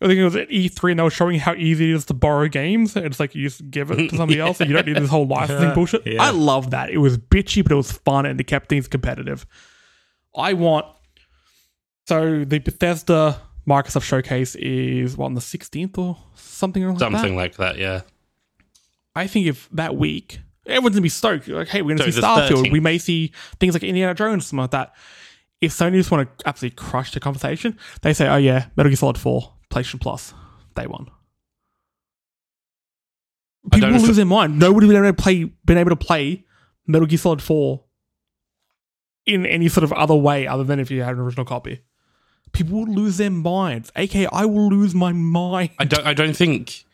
I 0.00 0.06
think 0.06 0.18
it 0.18 0.24
was 0.24 0.36
at 0.36 0.48
E3 0.48 0.90
and 0.92 0.98
they 1.00 1.02
were 1.02 1.10
showing 1.10 1.40
how 1.40 1.54
easy 1.54 1.90
it 1.90 1.94
is 1.94 2.04
to 2.06 2.14
borrow 2.14 2.46
games. 2.46 2.94
It's 2.94 3.18
like 3.18 3.34
you 3.34 3.48
just 3.48 3.68
give 3.68 3.90
it 3.90 4.10
to 4.10 4.16
somebody 4.16 4.38
else 4.46 4.60
and 4.60 4.70
you 4.70 4.76
don't 4.76 4.86
need 4.86 4.96
this 4.96 5.10
whole 5.10 5.26
licensing 5.26 5.74
bullshit. 5.74 6.06
Yeah. 6.06 6.22
I 6.22 6.30
love 6.30 6.70
that. 6.70 6.90
It 6.90 6.98
was 6.98 7.18
bitchy, 7.18 7.62
but 7.64 7.72
it 7.72 7.76
was 7.76 7.90
fun 7.90 8.24
and 8.24 8.40
it 8.40 8.44
kept 8.44 8.68
things 8.68 8.86
competitive. 8.86 9.44
I 10.36 10.52
want 10.52 10.86
so 12.06 12.44
the 12.44 12.60
Bethesda 12.60 13.40
Microsoft 13.68 14.04
showcase 14.04 14.54
is 14.54 15.16
what 15.16 15.26
on 15.26 15.34
the 15.34 15.40
16th 15.40 15.98
or 15.98 16.16
something 16.36 16.86
like 16.86 16.98
that. 16.98 17.00
something 17.00 17.36
like 17.36 17.56
that. 17.56 17.76
Yeah. 17.76 18.02
I 19.18 19.26
think 19.26 19.46
if 19.46 19.68
that 19.72 19.96
week 19.96 20.40
everyone's 20.66 20.94
gonna 20.94 21.02
be 21.02 21.08
stoked, 21.08 21.48
like, 21.48 21.68
hey, 21.68 21.82
we're 21.82 21.96
gonna 21.96 22.10
So 22.12 22.20
see 22.20 22.24
Starfield. 22.26 22.64
13th. 22.66 22.72
We 22.72 22.80
may 22.80 22.98
see 22.98 23.32
things 23.58 23.74
like 23.74 23.82
Indiana 23.82 24.14
Jones, 24.14 24.46
something 24.46 24.62
like 24.62 24.70
that. 24.72 24.94
If 25.60 25.72
Sony 25.72 25.94
just 25.94 26.10
want 26.10 26.38
to 26.38 26.48
absolutely 26.48 26.76
crush 26.76 27.12
the 27.12 27.20
conversation, 27.20 27.76
they 28.02 28.12
say, 28.12 28.28
"Oh 28.28 28.36
yeah, 28.36 28.66
Metal 28.76 28.90
Gear 28.90 28.96
Solid 28.96 29.18
Four, 29.18 29.54
PlayStation 29.70 30.00
Plus, 30.00 30.32
day 30.76 30.86
one." 30.86 31.06
People 33.72 33.90
will 33.90 34.00
lose 34.00 34.16
their 34.16 34.24
mind. 34.24 34.58
Nobody 34.58 34.86
will 34.86 34.96
ever 34.96 35.12
play, 35.12 35.44
been 35.64 35.76
able 35.78 35.90
to 35.90 35.96
play 35.96 36.44
Metal 36.86 37.06
Gear 37.06 37.18
Solid 37.18 37.42
Four 37.42 37.84
in 39.26 39.44
any 39.44 39.68
sort 39.68 39.84
of 39.84 39.92
other 39.92 40.14
way 40.14 40.46
other 40.46 40.64
than 40.64 40.78
if 40.80 40.90
you 40.90 41.02
had 41.02 41.14
an 41.16 41.20
original 41.20 41.44
copy. 41.44 41.80
People 42.52 42.78
will 42.78 42.94
lose 42.94 43.18
their 43.18 43.30
minds. 43.30 43.92
AK, 43.94 44.26
I 44.32 44.46
will 44.46 44.68
lose 44.68 44.94
my 44.94 45.12
mind. 45.12 45.70
I 45.78 45.84
don't. 45.84 46.06
I 46.06 46.14
don't 46.14 46.34
think 46.34 46.84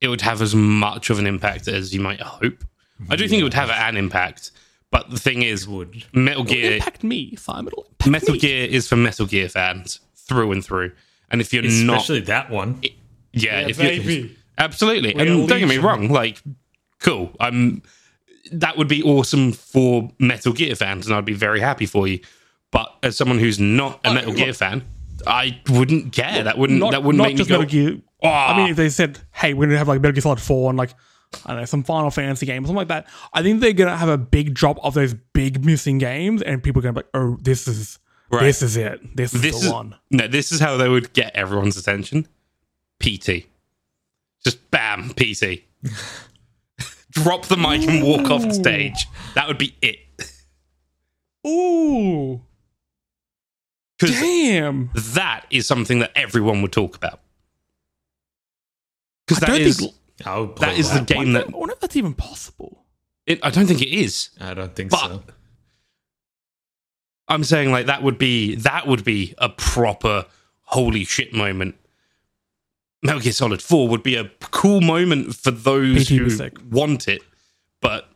it 0.00 0.08
would 0.08 0.20
have 0.22 0.40
as 0.42 0.54
much 0.54 1.10
of 1.10 1.18
an 1.18 1.26
impact 1.26 1.68
as 1.68 1.92
you 1.94 2.00
might 2.00 2.20
hope. 2.20 2.64
I 3.10 3.16
do 3.16 3.28
think 3.28 3.40
it 3.40 3.44
would 3.44 3.54
have 3.54 3.70
an 3.70 3.96
impact, 3.96 4.50
but 4.90 5.10
the 5.10 5.18
thing 5.18 5.42
is, 5.42 5.68
would. 5.68 6.04
Metal 6.12 6.42
It'll 6.42 6.54
Gear, 6.54 6.72
impact 6.74 7.04
me, 7.04 7.36
Simon. 7.36 7.68
It'll 7.68 7.84
impact 7.90 8.10
Metal 8.10 8.32
me. 8.34 8.38
Gear 8.40 8.66
is 8.68 8.88
for 8.88 8.96
Metal 8.96 9.26
Gear 9.26 9.48
fans 9.48 10.00
through 10.16 10.52
and 10.52 10.64
through. 10.64 10.92
And 11.30 11.40
if 11.40 11.52
you're 11.52 11.62
not, 11.62 11.98
Especially 11.98 12.20
that 12.22 12.50
one. 12.50 12.80
yeah, 12.82 12.90
Yeah, 13.32 13.68
if 13.68 13.78
you 14.06 14.30
absolutely, 14.56 15.14
We're 15.14 15.26
and 15.26 15.48
don't 15.48 15.58
get 15.60 15.68
me 15.68 15.78
wrong, 15.78 16.08
like, 16.08 16.42
cool. 17.00 17.32
I'm 17.38 17.82
that 18.50 18.78
would 18.78 18.88
be 18.88 19.02
awesome 19.02 19.52
for 19.52 20.10
Metal 20.18 20.52
Gear 20.54 20.74
fans, 20.74 21.06
and 21.06 21.14
I'd 21.14 21.24
be 21.26 21.34
very 21.34 21.60
happy 21.60 21.84
for 21.86 22.08
you. 22.08 22.20
But 22.70 22.92
as 23.02 23.16
someone 23.16 23.38
who's 23.38 23.58
not 23.60 24.00
a 24.04 24.08
Uh, 24.08 24.14
Metal 24.14 24.30
look- 24.30 24.38
Gear 24.38 24.52
fan, 24.54 24.84
I 25.26 25.60
wouldn't 25.68 26.12
care. 26.12 26.42
that 26.44 26.56
wouldn't 26.58 26.78
not, 26.80 26.92
that 26.92 27.02
wouldn't 27.04 27.18
not 27.18 27.24
make 27.28 27.34
me 27.34 27.38
just 27.38 27.48
go. 27.50 27.58
Metal 27.58 27.70
Gear. 27.70 27.98
"Oh." 28.22 28.28
I 28.28 28.56
mean, 28.56 28.70
if 28.70 28.76
they 28.76 28.88
said, 28.88 29.18
"Hey, 29.32 29.54
we're 29.54 29.66
gonna 29.66 29.78
have 29.78 29.88
like 29.88 30.00
Metal 30.00 30.12
Gear 30.12 30.22
Solid 30.22 30.40
Four 30.40 30.70
and 30.70 30.78
like 30.78 30.90
I 31.44 31.50
don't 31.50 31.58
know 31.58 31.64
some 31.66 31.82
Final 31.84 32.10
Fantasy 32.10 32.46
game, 32.46 32.64
or 32.64 32.66
something 32.66 32.76
like 32.76 32.88
that," 32.88 33.06
I 33.32 33.42
think 33.42 33.60
they're 33.60 33.72
gonna 33.72 33.96
have 33.96 34.08
a 34.08 34.18
big 34.18 34.54
drop 34.54 34.78
of 34.84 34.94
those 34.94 35.14
big 35.34 35.64
missing 35.64 35.98
games, 35.98 36.42
and 36.42 36.62
people 36.62 36.80
are 36.80 36.82
gonna 36.84 36.92
be 36.94 36.98
like, 37.00 37.10
"Oh, 37.14 37.36
this 37.40 37.68
is 37.68 37.98
Right. 38.30 38.42
this 38.42 38.62
is 38.62 38.76
it. 38.76 39.00
This 39.16 39.34
is 39.34 39.42
this 39.42 39.60
the 39.60 39.66
is 39.66 39.72
one." 39.72 39.94
no, 40.10 40.26
this 40.28 40.52
is 40.52 40.60
how 40.60 40.76
they 40.76 40.88
would 40.88 41.12
get 41.12 41.34
everyone's 41.34 41.76
attention. 41.76 42.26
PT, 43.00 43.46
just 44.44 44.70
bam, 44.70 45.10
PT. 45.14 45.64
Drop 47.10 47.46
the 47.46 47.56
mic 47.56 47.88
and 47.88 48.02
walk 48.04 48.30
off 48.30 48.42
the 48.42 48.52
stage. 48.54 49.06
That 49.34 49.48
would 49.48 49.58
be 49.58 49.74
it. 49.80 49.98
Ooh, 51.46 52.42
damn! 53.98 54.90
that 54.94 55.46
is 55.50 55.66
something 55.66 56.00
that 56.00 56.12
everyone 56.14 56.60
would 56.62 56.72
talk 56.72 56.96
about. 56.96 57.20
Because 59.28 59.42
I 59.42 59.46
that 59.46 59.52
don't 59.58 59.60
is 59.66 59.76
think- 59.78 59.94
I 60.26 60.38
would 60.38 60.56
play 60.56 60.68
that 60.70 60.78
is 60.78 60.90
the 60.90 61.00
game 61.00 61.32
that. 61.34 61.46
game 61.46 61.48
I 61.48 61.50
that 61.52 61.58
wonder 61.58 61.74
if 61.74 61.80
that's 61.80 61.96
even 61.96 62.14
possible. 62.14 62.84
it, 63.26 63.38
I 63.44 63.50
don't 63.50 63.66
think 63.66 63.82
it 63.82 63.88
is. 63.94 64.30
I 64.40 64.54
don't 64.54 64.74
think 64.74 64.90
But 64.90 64.98
so. 65.00 65.22
I'm 67.28 67.44
saying 67.44 67.70
like 67.70 67.86
that 67.86 68.02
would 68.02 68.18
be 68.18 68.54
that 68.56 68.86
would 68.86 69.04
be 69.04 69.34
a 69.38 69.48
proper 69.48 70.24
holy 70.62 71.04
shit 71.04 71.32
moment. 71.34 71.76
Metal 73.02 73.20
Gear 73.20 73.32
Solid 73.32 73.62
4 73.62 73.88
would 73.88 74.02
be 74.02 74.16
a 74.16 74.28
cool 74.50 74.80
moment 74.80 75.34
for 75.36 75.50
those 75.52 76.06
PT 76.06 76.08
who 76.08 76.50
want 76.70 77.06
it, 77.06 77.22
but 77.80 78.10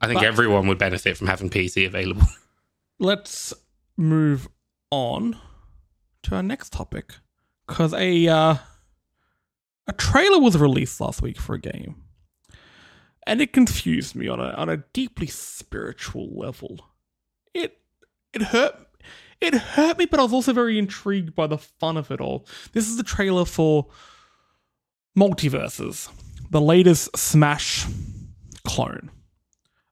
I 0.00 0.06
think 0.08 0.18
But- 0.20 0.26
everyone 0.26 0.66
would 0.68 0.78
benefit 0.78 1.16
from 1.16 1.28
having 1.28 1.48
PT 1.48 1.84
available. 1.86 2.26
Let's 2.98 3.52
move 3.96 4.48
on 4.90 5.38
to 6.24 6.34
our 6.34 6.42
next 6.42 6.72
topic 6.72 7.12
because 7.68 7.92
a 7.94 8.26
uh, 8.26 8.56
a 9.86 9.92
trailer 9.92 10.40
was 10.40 10.56
released 10.56 11.00
last 11.00 11.22
week 11.22 11.38
for 11.38 11.54
a 11.54 11.60
game, 11.60 12.02
and 13.26 13.40
it 13.40 13.52
confused 13.52 14.14
me 14.14 14.28
on 14.28 14.40
a 14.40 14.50
on 14.50 14.68
a 14.68 14.78
deeply 14.92 15.26
spiritual 15.26 16.28
level. 16.36 16.86
It 17.54 17.78
it 18.32 18.42
hurt 18.42 18.74
it 19.40 19.54
hurt 19.54 19.98
me, 19.98 20.06
but 20.06 20.20
I 20.20 20.22
was 20.22 20.32
also 20.32 20.52
very 20.52 20.78
intrigued 20.78 21.34
by 21.34 21.46
the 21.46 21.58
fun 21.58 21.96
of 21.96 22.10
it 22.10 22.20
all. 22.20 22.46
This 22.72 22.88
is 22.88 22.96
the 22.96 23.02
trailer 23.02 23.44
for 23.44 23.86
MultiVersus, 25.16 26.10
the 26.50 26.60
latest 26.60 27.16
Smash 27.16 27.86
clone. 28.64 29.10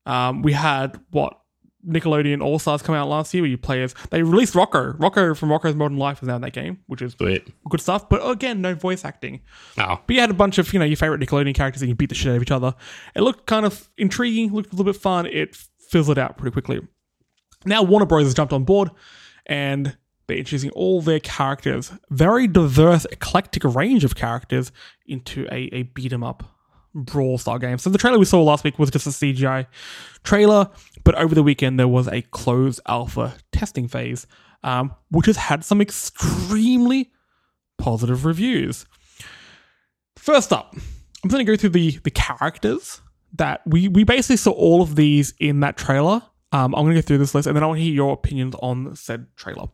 Um, 0.06 0.42
we 0.42 0.52
had 0.52 1.00
what 1.10 1.38
Nickelodeon 1.86 2.42
All 2.42 2.58
Stars 2.58 2.82
come 2.82 2.94
out 2.94 3.08
last 3.08 3.32
year, 3.34 3.42
where 3.42 3.50
you 3.50 3.58
play 3.58 3.82
as 3.82 3.94
they 4.10 4.22
released 4.22 4.54
Rocko. 4.54 4.96
Rocko 4.98 5.36
from 5.36 5.48
Rocko's 5.50 5.74
Modern 5.74 5.98
Life 5.98 6.22
is 6.22 6.28
now 6.28 6.36
in 6.36 6.42
that 6.42 6.52
game, 6.52 6.78
which 6.86 7.02
is 7.02 7.12
Sweet. 7.12 7.46
good 7.68 7.80
stuff. 7.80 8.08
But 8.08 8.26
again, 8.28 8.60
no 8.60 8.74
voice 8.74 9.04
acting. 9.04 9.40
Oh, 9.78 10.00
But 10.06 10.14
you 10.14 10.20
had 10.20 10.30
a 10.30 10.34
bunch 10.34 10.58
of, 10.58 10.72
you 10.72 10.78
know, 10.78 10.84
your 10.84 10.96
favorite 10.96 11.20
Nickelodeon 11.20 11.54
characters 11.54 11.82
and 11.82 11.88
you 11.88 11.94
beat 11.94 12.08
the 12.08 12.14
shit 12.14 12.30
out 12.32 12.36
of 12.36 12.42
each 12.42 12.50
other. 12.50 12.74
It 13.14 13.20
looked 13.22 13.46
kind 13.46 13.66
of 13.66 13.88
intriguing, 13.98 14.52
looked 14.52 14.72
a 14.72 14.76
little 14.76 14.90
bit 14.92 15.00
fun. 15.00 15.26
It 15.26 15.56
fizzled 15.90 16.18
out 16.18 16.36
pretty 16.38 16.52
quickly. 16.52 16.80
Now 17.66 17.82
Warner 17.82 18.06
Bros. 18.06 18.24
has 18.24 18.34
jumped 18.34 18.52
on 18.52 18.64
board 18.64 18.90
and 19.46 19.96
they're 20.26 20.38
introducing 20.38 20.70
all 20.70 21.02
their 21.02 21.20
characters, 21.20 21.92
very 22.10 22.46
diverse, 22.46 23.04
eclectic 23.12 23.62
range 23.64 24.04
of 24.04 24.14
characters, 24.14 24.72
into 25.06 25.46
a, 25.52 25.68
a 25.72 25.82
beat 25.82 26.12
'em 26.14 26.24
up 26.24 26.53
brawl 26.94 27.38
style 27.38 27.58
game. 27.58 27.78
So 27.78 27.90
the 27.90 27.98
trailer 27.98 28.18
we 28.18 28.24
saw 28.24 28.42
last 28.42 28.64
week 28.64 28.78
was 28.78 28.90
just 28.90 29.06
a 29.06 29.10
CGI 29.10 29.66
trailer, 30.22 30.70
but 31.02 31.14
over 31.16 31.34
the 31.34 31.42
weekend 31.42 31.78
there 31.78 31.88
was 31.88 32.08
a 32.08 32.22
closed 32.22 32.80
alpha 32.86 33.34
testing 33.52 33.88
phase, 33.88 34.26
um, 34.62 34.94
which 35.10 35.26
has 35.26 35.36
had 35.36 35.64
some 35.64 35.80
extremely 35.80 37.10
positive 37.78 38.24
reviews. 38.24 38.86
First 40.16 40.52
up, 40.52 40.74
I'm 41.22 41.30
going 41.30 41.44
to 41.44 41.50
go 41.50 41.56
through 41.56 41.70
the 41.70 41.98
the 42.04 42.10
characters 42.10 43.00
that 43.34 43.62
we 43.66 43.88
we 43.88 44.04
basically 44.04 44.36
saw 44.36 44.52
all 44.52 44.82
of 44.82 44.96
these 44.96 45.34
in 45.38 45.60
that 45.60 45.76
trailer. 45.76 46.22
Um, 46.52 46.74
I'm 46.74 46.84
going 46.84 46.94
to 46.94 47.02
go 47.02 47.06
through 47.06 47.18
this 47.18 47.34
list 47.34 47.48
and 47.48 47.56
then 47.56 47.64
I 47.64 47.66
want 47.66 47.78
to 47.78 47.82
hear 47.82 47.92
your 47.92 48.12
opinions 48.12 48.54
on 48.60 48.94
said 48.94 49.26
trailer. 49.36 49.66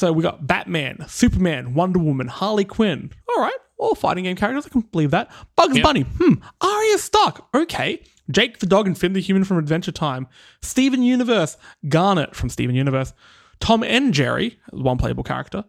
So 0.00 0.12
we 0.14 0.22
got 0.22 0.46
Batman, 0.46 1.04
Superman, 1.08 1.74
Wonder 1.74 1.98
Woman, 1.98 2.26
Harley 2.26 2.64
Quinn. 2.64 3.10
All 3.28 3.42
right, 3.42 3.52
all 3.78 3.94
fighting 3.94 4.24
game 4.24 4.34
characters. 4.34 4.64
I 4.64 4.70
can 4.70 4.80
believe 4.80 5.10
that. 5.10 5.30
Bugs 5.56 5.76
Yep. 5.76 5.84
Bunny. 5.84 6.06
Hmm. 6.18 6.34
Arya 6.58 6.96
Stark. 6.96 7.44
Okay. 7.54 8.02
Jake 8.30 8.60
the 8.60 8.66
dog 8.66 8.86
and 8.86 8.96
Finn 8.96 9.12
the 9.12 9.20
human 9.20 9.44
from 9.44 9.58
Adventure 9.58 9.92
Time. 9.92 10.26
Steven 10.62 11.02
Universe. 11.02 11.58
Garnet 11.86 12.34
from 12.34 12.48
Steven 12.48 12.74
Universe. 12.74 13.12
Tom 13.60 13.82
and 13.84 14.14
Jerry, 14.14 14.58
one 14.70 14.96
playable 14.96 15.22
character. 15.22 15.64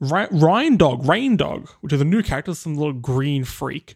Ryan 0.00 0.76
Dog, 0.76 1.04
Reindog, 1.04 1.68
which 1.82 1.92
is 1.92 2.00
a 2.00 2.04
new 2.04 2.20
character, 2.24 2.54
some 2.54 2.74
little 2.74 2.92
green 2.92 3.44
freak. 3.44 3.94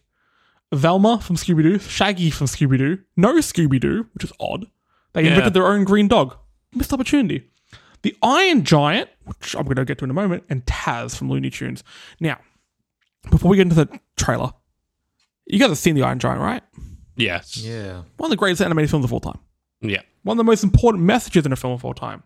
Velma 0.73 1.19
from 1.19 1.35
Scooby 1.35 1.63
Doo, 1.63 1.79
Shaggy 1.79 2.29
from 2.29 2.47
Scooby 2.47 2.77
Doo, 2.77 2.99
no 3.17 3.33
Scooby 3.39 3.81
Doo, 3.81 4.05
which 4.13 4.23
is 4.23 4.31
odd. 4.39 4.67
They 5.11 5.23
Yeah. 5.23 5.29
invented 5.31 5.53
their 5.55 5.67
own 5.67 5.83
green 5.83 6.07
dog. 6.07 6.37
Missed 6.73 6.93
opportunity. 6.93 7.49
The 8.03 8.15
Iron 8.21 8.63
Giant, 8.63 9.09
which 9.25 9.55
I'm 9.55 9.63
going 9.63 9.75
to 9.75 9.85
get 9.85 9.97
to 9.99 10.05
in 10.05 10.11
a 10.11 10.13
moment, 10.13 10.43
and 10.49 10.65
Taz 10.65 11.15
from 11.15 11.29
Looney 11.29 11.49
Tunes. 11.49 11.83
Now, 12.19 12.39
before 13.29 13.49
we 13.49 13.57
get 13.57 13.63
into 13.63 13.75
the 13.75 13.99
trailer, 14.15 14.51
you 15.45 15.59
guys 15.59 15.69
have 15.69 15.77
seen 15.77 15.95
the 15.95 16.03
Iron 16.03 16.19
Giant, 16.19 16.41
right? 16.41 16.63
yes. 17.15 17.57
Yeah. 17.57 18.03
One 18.17 18.27
of 18.27 18.29
the 18.29 18.37
greatest 18.37 18.61
animated 18.61 18.89
films 18.89 19.05
of 19.05 19.13
all 19.13 19.19
time. 19.19 19.39
Yeah. 19.81 20.01
One 20.23 20.35
of 20.35 20.37
the 20.37 20.43
most 20.43 20.63
important 20.63 21.03
messages 21.03 21.45
in 21.45 21.51
a 21.51 21.55
film 21.55 21.73
of 21.73 21.83
all 21.83 21.93
time. 21.93 22.23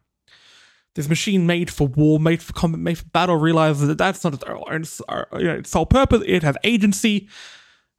This 0.95 1.07
machine 1.07 1.45
made 1.45 1.69
for 1.69 1.88
war, 1.88 2.19
made 2.19 2.41
for 2.41 2.51
combat, 2.51 2.80
made 2.80 2.97
for 2.97 3.05
battle 3.05 3.38
realizes 3.38 3.88
that 3.88 3.97
that's 3.97 4.24
not 4.24 4.34
its, 4.34 4.43
own, 4.43 5.39
you 5.39 5.47
know, 5.47 5.55
its 5.55 5.69
sole 5.69 5.86
purpose. 5.86 6.22
It 6.26 6.43
has 6.43 6.57
agency, 6.65 7.30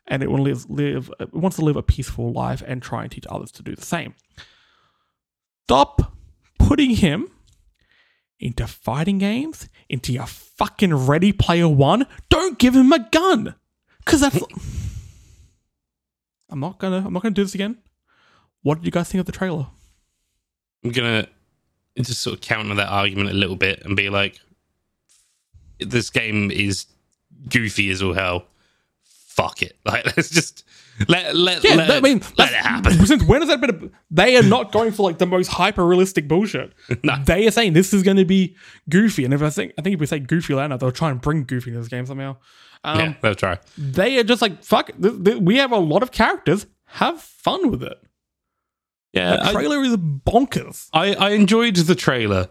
and 0.06 0.22
it, 0.22 0.30
will 0.30 0.42
live, 0.42 0.68
live, 0.68 1.10
it 1.18 1.32
wants 1.32 1.56
to 1.56 1.64
live 1.64 1.76
a 1.76 1.82
peaceful 1.82 2.32
life 2.32 2.62
and 2.66 2.82
try 2.82 3.02
and 3.02 3.10
teach 3.10 3.24
others 3.30 3.50
to 3.52 3.62
do 3.62 3.74
the 3.74 3.86
same. 3.86 4.14
Stop 5.64 6.14
putting 6.58 6.90
him 6.90 7.28
into 8.42 8.66
fighting 8.66 9.18
games, 9.18 9.68
into 9.88 10.12
your 10.12 10.26
fucking 10.26 10.92
Ready 10.92 11.32
Player 11.32 11.68
One, 11.68 12.06
don't 12.28 12.58
give 12.58 12.74
him 12.74 12.92
a 12.92 12.98
gun. 13.10 13.54
Cause 14.04 14.20
that's 14.20 14.36
I'm 16.50 16.60
not 16.60 16.78
gonna 16.78 17.04
I'm 17.06 17.12
not 17.12 17.22
gonna 17.22 17.34
do 17.34 17.44
this 17.44 17.54
again. 17.54 17.78
What 18.62 18.76
did 18.76 18.84
you 18.84 18.90
guys 18.90 19.08
think 19.08 19.20
of 19.20 19.26
the 19.26 19.32
trailer? 19.32 19.68
I'm 20.84 20.90
gonna 20.90 21.28
just 21.96 22.20
sort 22.20 22.34
of 22.34 22.40
counter 22.40 22.74
that 22.74 22.88
argument 22.88 23.30
a 23.30 23.34
little 23.34 23.56
bit 23.56 23.82
and 23.84 23.96
be 23.96 24.10
like, 24.10 24.40
this 25.78 26.10
game 26.10 26.50
is 26.50 26.86
goofy 27.48 27.90
as 27.90 28.02
all 28.02 28.12
hell. 28.12 28.46
Fuck 29.36 29.62
it. 29.62 29.78
Like 29.84 30.04
let's 30.16 30.30
just 30.30 30.64
let 31.08 31.34
let 31.34 31.64
Yeah, 31.64 31.74
let, 31.76 31.90
I 31.90 32.00
mean, 32.00 32.20
let 32.38 32.50
it 32.52 32.56
happen. 32.58 32.92
Since 33.06 33.24
when 33.24 33.40
has 33.40 33.48
that 33.48 33.60
been? 33.60 33.70
A, 33.70 33.90
they 34.10 34.36
are 34.36 34.42
not 34.42 34.72
going 34.72 34.92
for 34.92 35.02
like 35.08 35.18
the 35.18 35.26
most 35.26 35.48
hyper 35.48 35.86
realistic 35.86 36.28
bullshit. 36.28 36.72
No. 37.04 37.16
They 37.24 37.46
are 37.46 37.50
saying 37.50 37.72
this 37.72 37.92
is 37.94 38.02
going 38.02 38.18
to 38.18 38.24
be 38.24 38.54
goofy, 38.88 39.24
and 39.24 39.32
if 39.34 39.42
I 39.42 39.50
think 39.50 39.72
I 39.78 39.82
think 39.82 39.94
if 39.94 40.00
we 40.00 40.06
say 40.06 40.18
goofy 40.18 40.54
loud 40.54 40.66
enough, 40.66 40.80
they'll 40.80 40.92
try 40.92 41.10
and 41.10 41.20
bring 41.20 41.44
goofy 41.44 41.70
to 41.72 41.78
this 41.78 41.88
game 41.88 42.06
somehow. 42.06 42.36
Um, 42.84 42.98
yeah, 42.98 43.14
they'll 43.22 43.34
try. 43.34 43.58
They 43.78 44.18
are 44.18 44.24
just 44.24 44.42
like 44.42 44.62
fuck. 44.62 44.90
Th- 45.00 45.24
th- 45.24 45.38
we 45.38 45.56
have 45.56 45.72
a 45.72 45.78
lot 45.78 46.02
of 46.02 46.10
characters. 46.12 46.66
Have 46.84 47.20
fun 47.20 47.70
with 47.70 47.82
it. 47.82 47.98
Yeah, 49.14 49.36
The 49.36 49.46
I- 49.46 49.52
trailer 49.52 49.82
is 49.82 49.96
bonkers. 49.96 50.88
I, 50.92 51.14
I 51.14 51.30
enjoyed 51.30 51.76
the 51.76 51.94
trailer. 51.94 52.48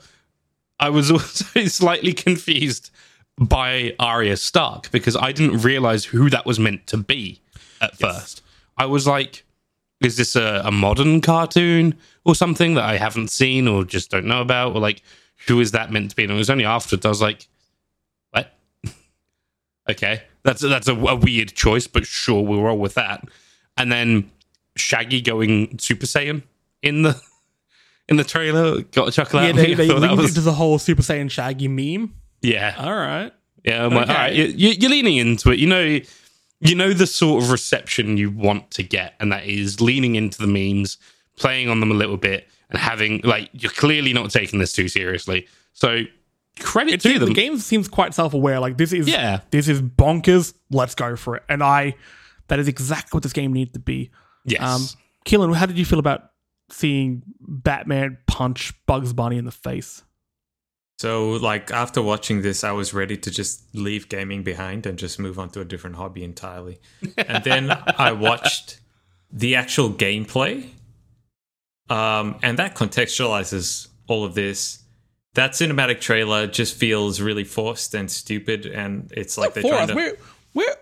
I 0.80 0.90
was 0.90 1.12
also 1.12 1.66
slightly 1.68 2.14
confused 2.14 2.90
by 3.42 3.96
Arya 4.00 4.38
Stark 4.38 4.92
because 4.92 5.18
I 5.18 5.32
didn't 5.32 5.62
realize 5.62 6.06
who 6.06 6.30
that 6.30 6.46
was 6.46 6.60
meant 6.60 6.86
to 6.88 6.98
be 6.98 7.42
at 7.82 7.98
first. 7.98 8.42
I 8.78 8.86
was 8.86 9.08
like, 9.08 9.44
is 10.02 10.16
this 10.18 10.36
a, 10.36 10.62
a 10.64 10.72
modern 10.72 11.22
cartoon 11.22 11.96
or 12.24 12.36
something 12.36 12.76
that 12.76 12.84
I 12.84 12.98
haven't 12.98 13.30
seen 13.30 13.68
or 13.68 13.84
just 13.84 14.12
don't 14.12 14.26
know 14.26 14.42
about? 14.42 14.76
Or 14.76 14.80
like, 14.80 15.02
who 15.48 15.60
is 15.60 15.72
that 15.72 15.92
meant 15.92 16.12
to 16.12 16.16
be? 16.16 16.24
And 16.24 16.32
it 16.32 16.36
was 16.36 16.50
only 16.52 16.66
afterwards 16.66 17.06
I 17.06 17.10
was 17.10 17.22
like, 17.22 17.48
what? 18.30 18.54
okay, 19.90 20.22
that's 20.44 20.62
that's 20.62 20.88
a, 20.88 20.96
a 20.96 21.16
weird 21.16 21.54
choice, 21.54 21.88
but 21.88 22.06
sure, 22.06 22.44
we'll 22.46 22.62
roll 22.62 22.78
with 22.78 22.94
that. 22.96 23.28
And 23.78 23.92
then 23.92 24.30
Shaggy 24.76 25.22
going 25.22 25.80
Super 25.80 26.06
Saiyan 26.06 26.44
in 26.84 27.02
the 27.04 27.20
in 28.08 28.18
the 28.18 28.24
trailer 28.24 28.82
got 28.82 29.08
a 29.08 29.12
chuckle 29.12 29.40
out 29.40 29.44
Yeah, 29.44 29.50
of 29.52 29.56
they, 29.58 29.66
me. 29.68 29.72
I 29.74 29.76
they 29.76 29.88
leaned 29.94 30.18
was- 30.18 30.30
into 30.30 30.42
the 30.42 30.54
whole 30.54 30.78
Super 30.80 31.02
Saiyan 31.02 31.30
Shaggy 31.32 31.68
meme. 31.68 32.14
Yeah, 32.42 32.76
All 32.78 32.96
right. 32.96 33.32
yeah. 33.64 33.86
I'm 33.86 33.94
like, 33.94 34.10
all 34.10 34.16
right, 34.16 34.34
you, 34.34 34.46
you- 34.46 34.76
you're 34.80 34.92
leaning 34.92 35.18
into 35.18 35.52
it. 35.52 35.60
You 35.60 35.68
know, 35.68 36.00
you 36.60 36.76
know 36.76 36.94
the 36.94 37.08
sort 37.08 37.44
of 37.44 37.52
reception 37.52 38.18
you 38.18 38.30
want 38.32 38.72
to 38.72 38.84
get, 38.84 39.16
and 39.20 39.32
that 39.32 39.46
is 39.46 39.82
leaning 39.82 40.16
into 40.16 40.38
the 40.40 40.48
memes, 40.48 40.98
playing 41.38 41.70
on 41.70 41.80
them 41.80 41.92
a 41.92 41.96
little 41.96 42.18
bit, 42.18 42.48
and 42.70 42.80
having 42.80 43.22
like 43.24 43.50
you're 43.54 43.72
clearly 43.72 44.14
not 44.14 44.30
taking 44.32 44.60
this 44.60 44.72
too 44.74 44.88
seriously. 44.88 45.48
So 45.74 46.04
credit 46.60 46.94
It 46.96 47.02
to 47.02 47.10
seems, 47.10 47.20
them. 47.22 47.30
the 47.30 47.36
game 47.36 47.58
seems 47.58 47.88
quite 47.88 48.14
self-aware. 48.14 48.60
Like 48.60 48.78
this 48.78 48.94
is 48.94 49.08
Yeah. 49.08 49.42
this 49.52 49.68
is 49.68 49.82
bonkers. 49.82 50.54
Let's 50.70 50.94
go 50.96 51.16
for 51.16 51.38
it. 51.38 51.44
And 51.50 51.64
I, 51.64 51.96
that 52.48 52.60
is 52.60 52.68
exactly 52.68 53.10
what 53.18 53.24
this 53.24 53.34
game 53.34 53.54
needs 53.54 53.72
to 53.74 53.80
be. 53.80 54.12
yes. 54.46 54.62
Um, 54.62 54.88
Keelan, 55.26 55.56
how 55.56 55.66
did 55.66 55.78
you 55.78 55.86
feel 55.86 56.00
about 56.00 56.32
seeing 56.70 57.24
Batman 57.40 58.18
punch 58.28 58.74
Bugs 58.86 59.14
Bunny 59.14 59.38
in 59.38 59.46
the 59.46 59.52
face? 59.52 60.04
So, 61.02 61.32
like, 61.32 61.72
after 61.72 62.00
watching 62.00 62.44
this, 62.44 62.64
I 62.64 62.74
was 62.74 62.94
ready 62.94 63.18
to 63.18 63.32
just 63.32 63.64
leave 63.74 64.08
gaming 64.08 64.44
behind 64.44 64.86
and 64.86 65.00
just 65.00 65.18
move 65.18 65.40
on 65.40 65.50
to 65.50 65.60
a 65.60 65.66
different 65.66 65.96
hobby 65.96 66.24
entirely. 66.24 66.80
And 67.18 67.44
then 67.44 67.72
I 67.98 68.12
watched 68.12 68.80
the 69.32 69.56
actual 69.56 69.90
gameplay, 69.90 70.70
um, 71.90 72.38
and 72.44 72.60
that 72.60 72.76
contextualizes 72.76 73.88
all 74.08 74.24
of 74.24 74.36
this. 74.36 74.84
That 75.34 75.54
cinematic 75.54 76.02
trailer 76.02 76.46
just 76.46 76.76
feels 76.76 77.20
really 77.20 77.46
forced 77.46 77.96
and 77.96 78.12
stupid, 78.12 78.68
and 78.68 79.12
it's 79.18 79.40
like 79.40 79.56
they're 79.56 79.64
trying 79.64 79.90
us, 79.90 79.90
to, 79.90 79.96
we're 79.96 80.18
we're 80.54 80.76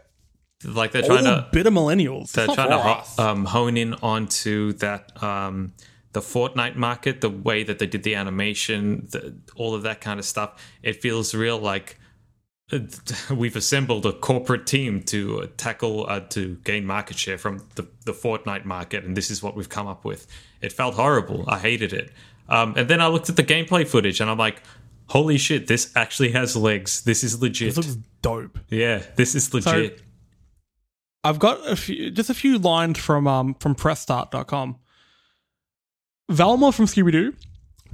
like 0.66 0.92
they're 0.92 1.02
trying 1.02 1.24
to 1.24 1.48
bit 1.50 1.64
bitter 1.64 1.72
millennials. 1.72 2.34
they're 2.34 2.48
trying 2.48 2.72
to 2.72 2.78
ho- 2.78 3.24
um, 3.24 3.46
hone 3.46 3.78
in 3.78 3.94
onto 3.94 4.74
that 4.74 5.24
um, 5.24 5.72
the 6.14 6.22
Fortnite 6.22 6.76
market, 6.76 7.22
the 7.22 7.30
way 7.30 7.64
that 7.64 7.80
they 7.80 7.86
did 7.86 8.04
the 8.04 8.16
animation, 8.16 9.08
the, 9.12 9.36
all 9.56 9.76
of 9.76 9.84
that 9.84 10.02
kind 10.02 10.20
of 10.20 10.26
stuff. 10.26 10.62
It 10.82 11.02
feels 11.02 11.36
real 11.36 11.58
like 11.60 12.00
uh, 12.72 12.80
we've 13.36 13.56
assembled 13.56 14.06
a 14.06 14.14
corporate 14.14 14.66
team 14.66 15.02
to 15.04 15.42
uh, 15.42 15.48
tackle 15.58 16.06
uh, 16.10 16.22
to 16.22 16.56
gain 16.64 16.86
market 16.86 17.18
share 17.18 17.38
from 17.38 17.66
the, 17.76 17.88
the 18.06 18.14
Fortnite 18.14 18.66
market, 18.66 19.04
and 19.04 19.16
this 19.16 19.30
is 19.30 19.44
what 19.44 19.56
we've 19.56 19.70
come 19.70 19.88
up 19.88 20.06
with. 20.06 20.28
It 20.62 20.74
felt 20.74 20.96
horrible. 20.96 21.46
I 21.48 21.60
hated 21.60 21.94
it. 21.94 22.12
Um, 22.48 22.74
and 22.76 22.90
then 22.90 23.02
I 23.02 23.08
looked 23.08 23.30
at 23.30 23.36
the 23.36 23.44
gameplay 23.44 23.88
footage, 23.88 24.20
and 24.20 24.30
I'm 24.30 24.38
like, 24.38 24.64
"Holy 25.08 25.38
shit! 25.38 25.68
This 25.68 25.92
actually 25.96 26.32
has 26.32 26.56
legs. 26.56 27.02
This 27.02 27.24
is 27.24 27.42
legit. 27.42 27.76
This 27.76 27.78
looks 27.78 27.98
dope. 28.22 28.60
yeah, 28.70 29.04
this 29.16 29.36
is 29.36 29.54
legit." 29.54 30.02
I've 31.24 31.38
got 31.38 31.68
a 31.68 31.76
few, 31.76 32.12
just 32.12 32.30
a 32.30 32.34
few 32.34 32.58
lines 32.58 32.98
from 32.98 33.28
um 33.28 33.54
from 33.56 33.76
PressStart.com. 33.76 34.78
Velma 36.30 36.72
from 36.72 36.86
Scooby 36.86 37.12
Doo 37.12 37.34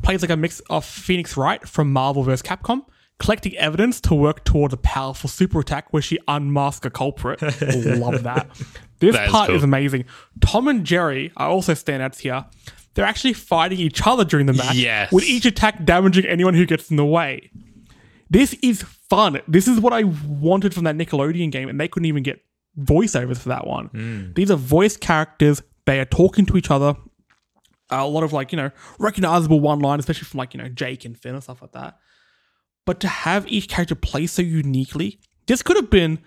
plays 0.02 0.22
like 0.22 0.32
a 0.32 0.38
mix 0.38 0.60
of 0.70 0.86
Phoenix 0.86 1.36
Wright 1.38 1.68
from 1.68 1.92
Marvel 1.92 2.24
vs. 2.24 2.42
Capcom, 2.42 2.86
collecting 3.20 3.56
evidence 3.58 4.00
to 4.02 4.14
work 4.14 4.44
towards 4.44 4.74
a 4.74 4.78
powerful 4.78 5.30
super 5.30 5.60
attack 5.62 5.92
where 5.92 6.02
she 6.02 6.18
unmasks 6.28 6.86
a 6.86 6.90
culprit. 6.90 7.42
Love 7.62 8.24
that. 8.24 8.48
This 9.00 9.16
That 9.16 9.26
is 9.28 9.32
part 9.32 9.48
cool. 9.48 9.56
is 9.56 9.64
amazing. 9.64 10.06
Tom 10.42 10.68
and 10.68 10.86
Jerry 10.86 11.32
are 11.38 11.50
also 11.50 11.74
standouts 11.74 12.20
here. 12.20 12.46
They're 12.94 13.06
actually 13.06 13.34
fighting 13.34 13.80
each 13.80 14.06
other 14.06 14.24
during 14.24 14.46
the 14.46 14.54
match, 14.54 14.76
Yes. 14.76 15.12
with 15.12 15.26
each 15.26 15.46
attack 15.46 15.84
damaging 15.86 16.26
anyone 16.26 16.54
who 16.54 16.66
gets 16.66 16.90
in 16.90 16.96
the 16.98 17.06
way. 17.06 17.52
This 18.30 18.54
is 18.62 18.84
fun. 18.84 19.42
This 19.48 19.68
is 19.68 19.80
what 19.80 19.94
I 19.94 20.04
wanted 20.28 20.74
from 20.74 20.86
that 20.86 20.96
Nickelodeon 20.96 21.52
game, 21.52 21.68
and 21.70 21.80
they 21.80 21.88
couldn't 21.88 22.06
even 22.08 22.24
get 22.24 22.42
voiceovers 22.80 23.38
for 23.38 23.50
that 23.50 23.68
one. 23.68 23.88
Hmm. 23.88 24.32
These 24.34 24.50
are 24.52 24.56
voice 24.56 24.98
characters. 24.98 25.62
They 25.86 26.00
are 26.00 26.06
talking 26.06 26.46
to 26.48 26.58
each 26.58 26.72
other. 26.72 26.96
A 27.90 28.06
lot 28.08 28.24
of 28.24 28.34
like 28.34 28.52
you 28.52 28.58
know 28.58 28.72
recognizable 29.00 29.60
one 29.60 29.80
line, 29.80 30.00
especially 30.00 30.26
from 30.26 30.38
like 30.40 30.54
you 30.54 30.62
know 30.62 30.70
Jake 30.70 31.06
and 31.06 31.18
Finn 31.18 31.34
and 31.36 31.44
stuff 31.44 31.62
like 31.62 31.72
that. 31.74 31.98
But 32.86 33.00
to 33.00 33.08
have 33.08 33.48
each 33.48 33.68
character 33.68 33.96
play 33.96 34.28
so 34.28 34.42
uniquely, 34.42 35.20
this 35.48 35.62
could 35.62 35.76
have 35.76 35.90
been 35.90 36.20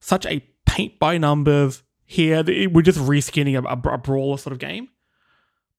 such 0.00 0.26
a 0.26 0.40
paint 0.66 0.98
by 0.98 1.18
numbers. 1.18 1.82
Here, 2.04 2.42
we're 2.68 2.82
just 2.82 2.98
reskinning 2.98 3.56
a, 3.56 3.66
a, 3.66 3.94
a 3.94 3.98
brawler 3.98 4.36
sort 4.36 4.52
of 4.52 4.58
game. 4.58 4.88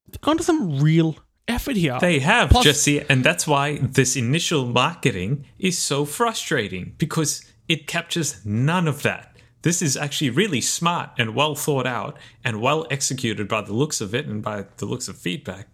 They've 0.08 0.22
gone 0.22 0.38
to 0.38 0.44
some 0.44 0.80
real 0.80 1.16
effort 1.48 1.76
here. 1.76 1.98
They 2.00 2.20
have, 2.20 2.50
Plus- 2.50 2.64
Jesse, 2.64 3.02
and 3.08 3.24
that's 3.24 3.46
why 3.46 3.78
this 3.78 4.16
initial 4.16 4.66
marketing 4.66 5.46
is 5.60 5.78
so 5.78 6.06
frustrating 6.06 6.96
because 6.98 7.46
it 7.68 7.86
captures 7.88 8.44
none 8.46 8.88
of 8.88 9.04
that. 9.04 9.33
This 9.64 9.82
is 9.82 9.97
actually 9.97 10.30
really 10.30 10.61
smart 10.61 11.09
and 11.18 11.34
well 11.36 11.55
thought 11.55 11.88
out 11.88 12.18
and 12.43 12.61
well 12.61 12.86
executed 12.91 13.47
by 13.47 13.61
the 13.61 13.74
looks 13.74 13.99
of 14.01 14.14
it 14.14 14.28
and 14.28 14.41
by 14.43 14.66
the 14.78 14.86
looks 14.86 15.07
of 15.07 15.18
feedback. 15.18 15.68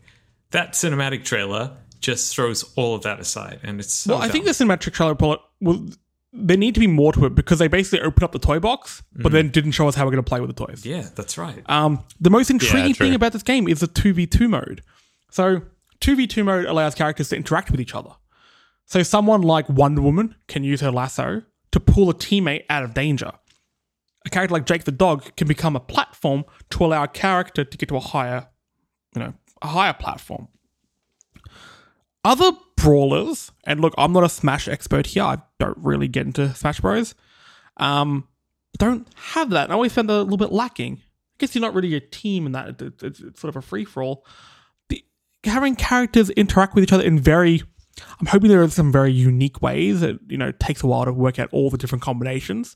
That 0.52 0.74
cinematic 0.74 1.26
trailer 1.26 1.78
just 2.00 2.34
throws 2.34 2.64
all 2.76 2.96
of 2.96 3.02
that 3.04 3.20
aside, 3.20 3.60
and 3.64 3.80
it's 3.80 3.94
so 3.94 4.14
Well, 4.14 4.22
I 4.22 4.30
think 4.30 4.46
dumb. 4.46 4.54
the 4.54 4.76
cinematic 4.78 4.94
trailer 4.94 5.14
bullet 5.16 5.42
will. 5.60 5.90
There 6.32 6.58
need 6.58 6.76
to 6.76 6.80
be 6.80 6.86
more 6.88 7.12
to 7.14 7.26
it 7.26 7.34
because 7.34 7.58
they 7.58 7.68
basically 7.68 8.02
opened 8.02 8.24
up 8.24 8.32
the 8.32 8.38
toy 8.40 8.60
box, 8.60 9.02
but 9.16 9.32
then 9.32 9.50
didn't 9.50 9.72
show 9.72 9.88
us 9.88 9.96
how 9.96 10.06
we're 10.06 10.12
going 10.12 10.24
to 10.24 10.30
play 10.30 10.40
with 10.40 10.56
the 10.56 10.66
toys. 10.66 10.86
yeah, 10.86 11.10
that's 11.16 11.40
right. 11.40 11.64
Um, 11.66 12.04
the 12.22 12.30
most 12.30 12.52
intriguing 12.52 12.94
true. 12.94 13.08
thing 13.08 13.16
about 13.16 13.34
this 13.34 13.42
game 13.42 13.68
is 13.68 13.80
the 13.80 13.88
2v2 13.88 14.48
mode. 14.48 14.84
So, 15.32 15.64
2v2 16.02 16.46
mode 16.46 16.66
allows 16.66 16.94
characters 16.94 17.30
to 17.30 17.36
interact 17.36 17.72
with 17.72 17.82
each 17.82 17.96
other. 17.96 18.12
So, 18.86 19.02
someone 19.02 19.42
like 19.42 19.68
Wonder 19.70 20.02
Woman 20.04 20.36
can 20.48 20.64
use 20.64 20.82
her 20.82 20.92
lasso 20.92 21.42
to 21.72 21.80
pull 21.80 22.12
a 22.12 22.14
teammate 22.14 22.66
out 22.70 22.84
of 22.84 22.94
danger. 22.94 23.32
A 24.26 24.30
character 24.30 24.54
like 24.54 24.66
Jake 24.66 24.84
the 24.84 24.92
dog 24.92 25.36
can 25.38 25.48
become 25.48 25.76
a 25.76 25.80
platform 25.80 26.44
to 26.72 26.86
allow 26.86 27.04
a 27.04 27.08
character 27.08 27.64
to 27.64 27.78
get 27.78 27.90
to 27.90 27.96
a 27.96 28.00
higher, 28.02 28.48
you 29.16 29.22
know, 29.22 29.34
a 29.62 29.68
higher 29.68 29.94
platform. 29.94 30.48
Other 32.26 32.52
brawlers, 32.76 33.52
and 33.64 33.80
look, 33.80 33.94
I'm 33.98 34.12
not 34.12 34.24
a 34.24 34.30
Smash 34.30 34.68
expert 34.68 35.08
here. 35.08 35.24
I 35.24 35.38
don't 35.58 35.78
really 35.78 36.08
get 36.08 36.26
into 36.26 36.54
Smash 36.54 36.82
Bros. 36.82 37.16
Um, 37.78 38.28
don't 38.78 39.08
have 39.34 39.52
that. 39.52 39.70
I 39.72 39.74
always 39.74 39.94
found 39.94 40.10
that 40.10 40.18
a 40.18 40.24
little 40.24 40.38
bit 40.38 40.52
lacking. 40.52 40.98
I 41.02 41.02
guess 41.40 41.56
you're 41.56 41.62
not 41.62 41.74
really 41.74 41.96
a 41.96 42.02
team 42.02 42.46
in 42.46 42.52
that. 42.52 42.70
It- 42.70 42.82
it- 42.82 43.04
It's, 43.04 43.20
it's 43.22 43.40
sort 43.40 43.50
of 43.50 43.56
a 43.56 43.62
free 43.66 43.86
for 43.86 44.04
all. 44.04 44.26
Having 45.46 45.78
characters 45.78 46.30
interact 46.32 46.76
with 46.76 46.84
each 46.84 46.92
other 46.92 47.04
in 47.06 47.18
very, 47.18 47.64
I'm 48.20 48.26
hoping 48.28 48.50
there 48.50 48.62
are 48.62 48.70
some 48.70 48.92
very 48.92 49.14
unique 49.14 49.62
ways 49.62 50.02
It 50.04 50.20
you 50.28 50.38
know 50.38 50.52
takes 50.52 50.84
a 50.84 50.88
while 50.88 51.06
to 51.06 51.14
work 51.14 51.40
out 51.40 51.48
all 51.54 51.70
the 51.70 51.78
different 51.78 52.02
combinations. 52.02 52.76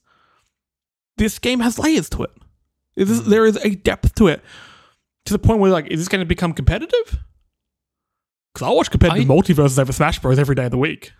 This 1.18 1.39
game 1.39 1.59
has 1.59 1.80
layers 1.80 2.09
to 2.11 2.24
it. 2.24 2.32
It 2.95 3.09
is- 3.09 3.22
hmm. 3.22 3.30
there 3.30 3.45
is 3.45 3.57
a 3.57 3.72
depth 3.72 4.16
to 4.16 4.28
it 4.28 4.41
to 5.26 5.34
the 5.34 5.39
point 5.39 5.59
where 5.59 5.72
like, 5.72 5.88
is 5.88 5.99
this 5.99 6.07
going 6.07 6.20
to 6.20 6.26
become 6.26 6.53
competitive? 6.53 7.20
Because 8.53 8.68
I 8.68 8.72
watch 8.72 8.91
competitive 8.91 9.30
I- 9.30 9.34
MultiVersus 9.34 9.80
over 9.80 9.93
Smash 9.93 10.20
Bros 10.20 10.39
every 10.39 10.55
day 10.55 10.66
of 10.66 10.72
the 10.72 10.78
week. 10.78 11.11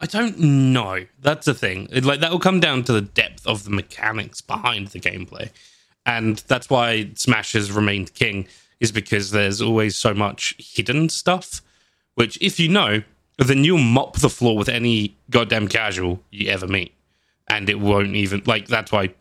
I 0.00 0.06
don't 0.06 0.38
know. 0.38 1.06
That's 1.20 1.46
the 1.46 1.54
thing. 1.54 1.88
It, 1.90 2.04
like 2.04 2.20
that 2.20 2.30
will 2.30 2.38
come 2.38 2.60
down 2.60 2.84
to 2.84 2.92
the 2.92 3.00
depth 3.00 3.44
of 3.46 3.64
the 3.64 3.70
mechanics 3.70 4.40
behind 4.40 4.88
the 4.88 5.00
gameplay, 5.00 5.50
and 6.06 6.38
that's 6.46 6.70
why 6.70 7.10
Smash 7.16 7.54
has 7.54 7.72
remained 7.72 8.14
king. 8.14 8.46
Is 8.78 8.92
because 8.92 9.32
there's 9.32 9.60
always 9.60 9.96
so 9.96 10.14
much 10.14 10.54
hidden 10.56 11.08
stuff 11.08 11.62
which 12.18 12.36
if 12.40 12.58
you 12.58 12.68
know, 12.68 13.00
then 13.36 13.62
you'll 13.62 13.78
mop 13.78 14.16
the 14.18 14.28
floor 14.28 14.56
with 14.56 14.68
any 14.68 15.16
goddamn 15.30 15.68
casual 15.68 16.20
you 16.32 16.48
ever 16.48 16.66
meet, 16.66 16.92
and 17.48 17.68
it 17.70 17.78
won't 17.80 18.14
even 18.16 18.42
like. 18.46 18.68
That's 18.68 18.92
why 18.92 19.14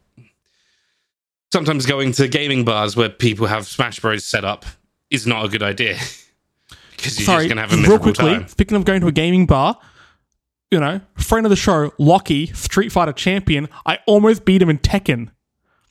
sometimes 1.52 1.86
going 1.86 2.12
to 2.14 2.28
gaming 2.28 2.66
bars 2.66 2.96
where 2.96 3.10
people 3.10 3.48
have 3.48 3.66
Smash 3.68 4.00
Bros 4.00 4.26
set 4.26 4.44
up 4.46 4.66
is 5.10 5.26
not 5.26 5.46
a 5.46 5.50
good 5.50 5.64
idea 5.64 5.94
because 6.98 7.18
you're 7.20 7.26
Sorry, 7.26 7.48
just 7.48 7.50
gonna 7.56 7.62
have 7.68 7.74
a 7.74 7.88
real 7.88 8.00
quickly. 8.00 8.34
time. 8.36 8.48
Speaking 8.48 8.76
of 8.78 8.86
going 8.86 9.02
to 9.02 9.08
a 9.08 9.12
gaming 9.12 9.46
bar, 9.46 9.78
you 10.72 10.80
know, 10.80 11.00
friend 11.16 11.46
of 11.46 11.50
the 11.50 11.56
show, 11.56 11.94
Lockie, 11.98 12.48
Street 12.48 12.90
Fighter 12.92 13.14
champion. 13.14 13.70
I 13.86 14.00
almost 14.06 14.46
beat 14.46 14.62
him 14.62 14.70
in 14.70 14.80
Tekken. 14.80 15.30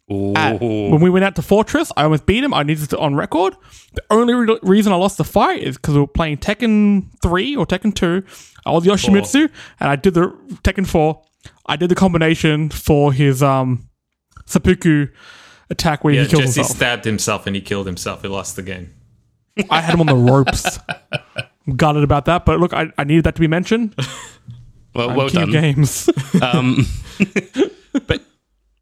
At- 0.08 0.60
when 0.60 1.00
we 1.00 1.10
went 1.10 1.24
out 1.24 1.34
to 1.36 1.42
Fortress, 1.42 1.90
I 1.96 2.04
almost 2.04 2.26
beat 2.26 2.44
him. 2.44 2.54
I 2.54 2.62
needed 2.62 2.92
it 2.92 2.98
on 2.98 3.16
record. 3.16 3.56
The 3.94 4.04
only 4.10 4.34
re- 4.34 4.58
reason 4.62 4.92
I 4.92 4.96
lost 4.96 5.16
the 5.18 5.24
fight 5.24 5.62
is 5.64 5.76
because 5.76 5.94
we 5.94 6.00
were 6.00 6.06
playing 6.06 6.36
Tekken 6.36 7.06
3 7.22 7.56
or 7.56 7.66
Tekken 7.66 7.92
2. 7.92 8.22
I 8.66 8.70
was 8.70 8.84
Yoshimitsu, 8.84 9.50
and 9.80 9.90
I 9.90 9.96
did 9.96 10.14
the 10.14 10.28
Tekken 10.62 10.86
4. 10.86 11.20
I 11.66 11.76
did 11.76 11.88
the 11.88 11.94
combination 11.94 12.70
for 12.70 13.12
his 13.12 13.42
um 13.42 13.88
seppuku 14.46 15.08
attack 15.70 16.04
where 16.04 16.14
Yeah, 16.14 16.22
he 16.22 16.28
kills 16.28 16.42
Jesse 16.42 16.60
himself. 16.60 16.76
stabbed 16.76 17.04
himself 17.04 17.46
and 17.46 17.56
he 17.56 17.62
killed 17.62 17.86
himself. 17.86 18.22
He 18.22 18.28
lost 18.28 18.56
the 18.56 18.62
game. 18.62 18.94
I 19.70 19.80
had 19.80 19.94
him 19.94 20.00
on 20.00 20.06
the 20.06 20.14
ropes. 20.14 20.78
Gutted 21.76 22.04
about 22.04 22.26
that, 22.26 22.44
but 22.44 22.60
look, 22.60 22.72
I, 22.72 22.92
I 22.98 23.04
needed 23.04 23.24
that 23.24 23.34
to 23.34 23.40
be 23.40 23.48
mentioned. 23.48 23.94
well, 24.94 25.10
I'm 25.10 25.16
well 25.16 25.28
done. 25.28 25.50
games. 25.50 26.08
um, 26.42 26.86
but 28.06 28.22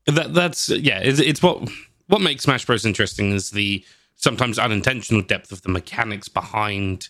that 0.06 0.34
that's 0.34 0.68
yeah, 0.68 0.98
it's, 0.98 1.18
it's 1.20 1.42
what 1.42 1.66
what 2.08 2.20
makes 2.20 2.44
Smash 2.44 2.66
Bros 2.66 2.84
interesting 2.84 3.32
is 3.32 3.52
the 3.52 3.82
sometimes 4.16 4.58
unintentional 4.58 5.22
depth 5.22 5.50
of 5.52 5.62
the 5.62 5.70
mechanics 5.70 6.28
behind 6.28 7.08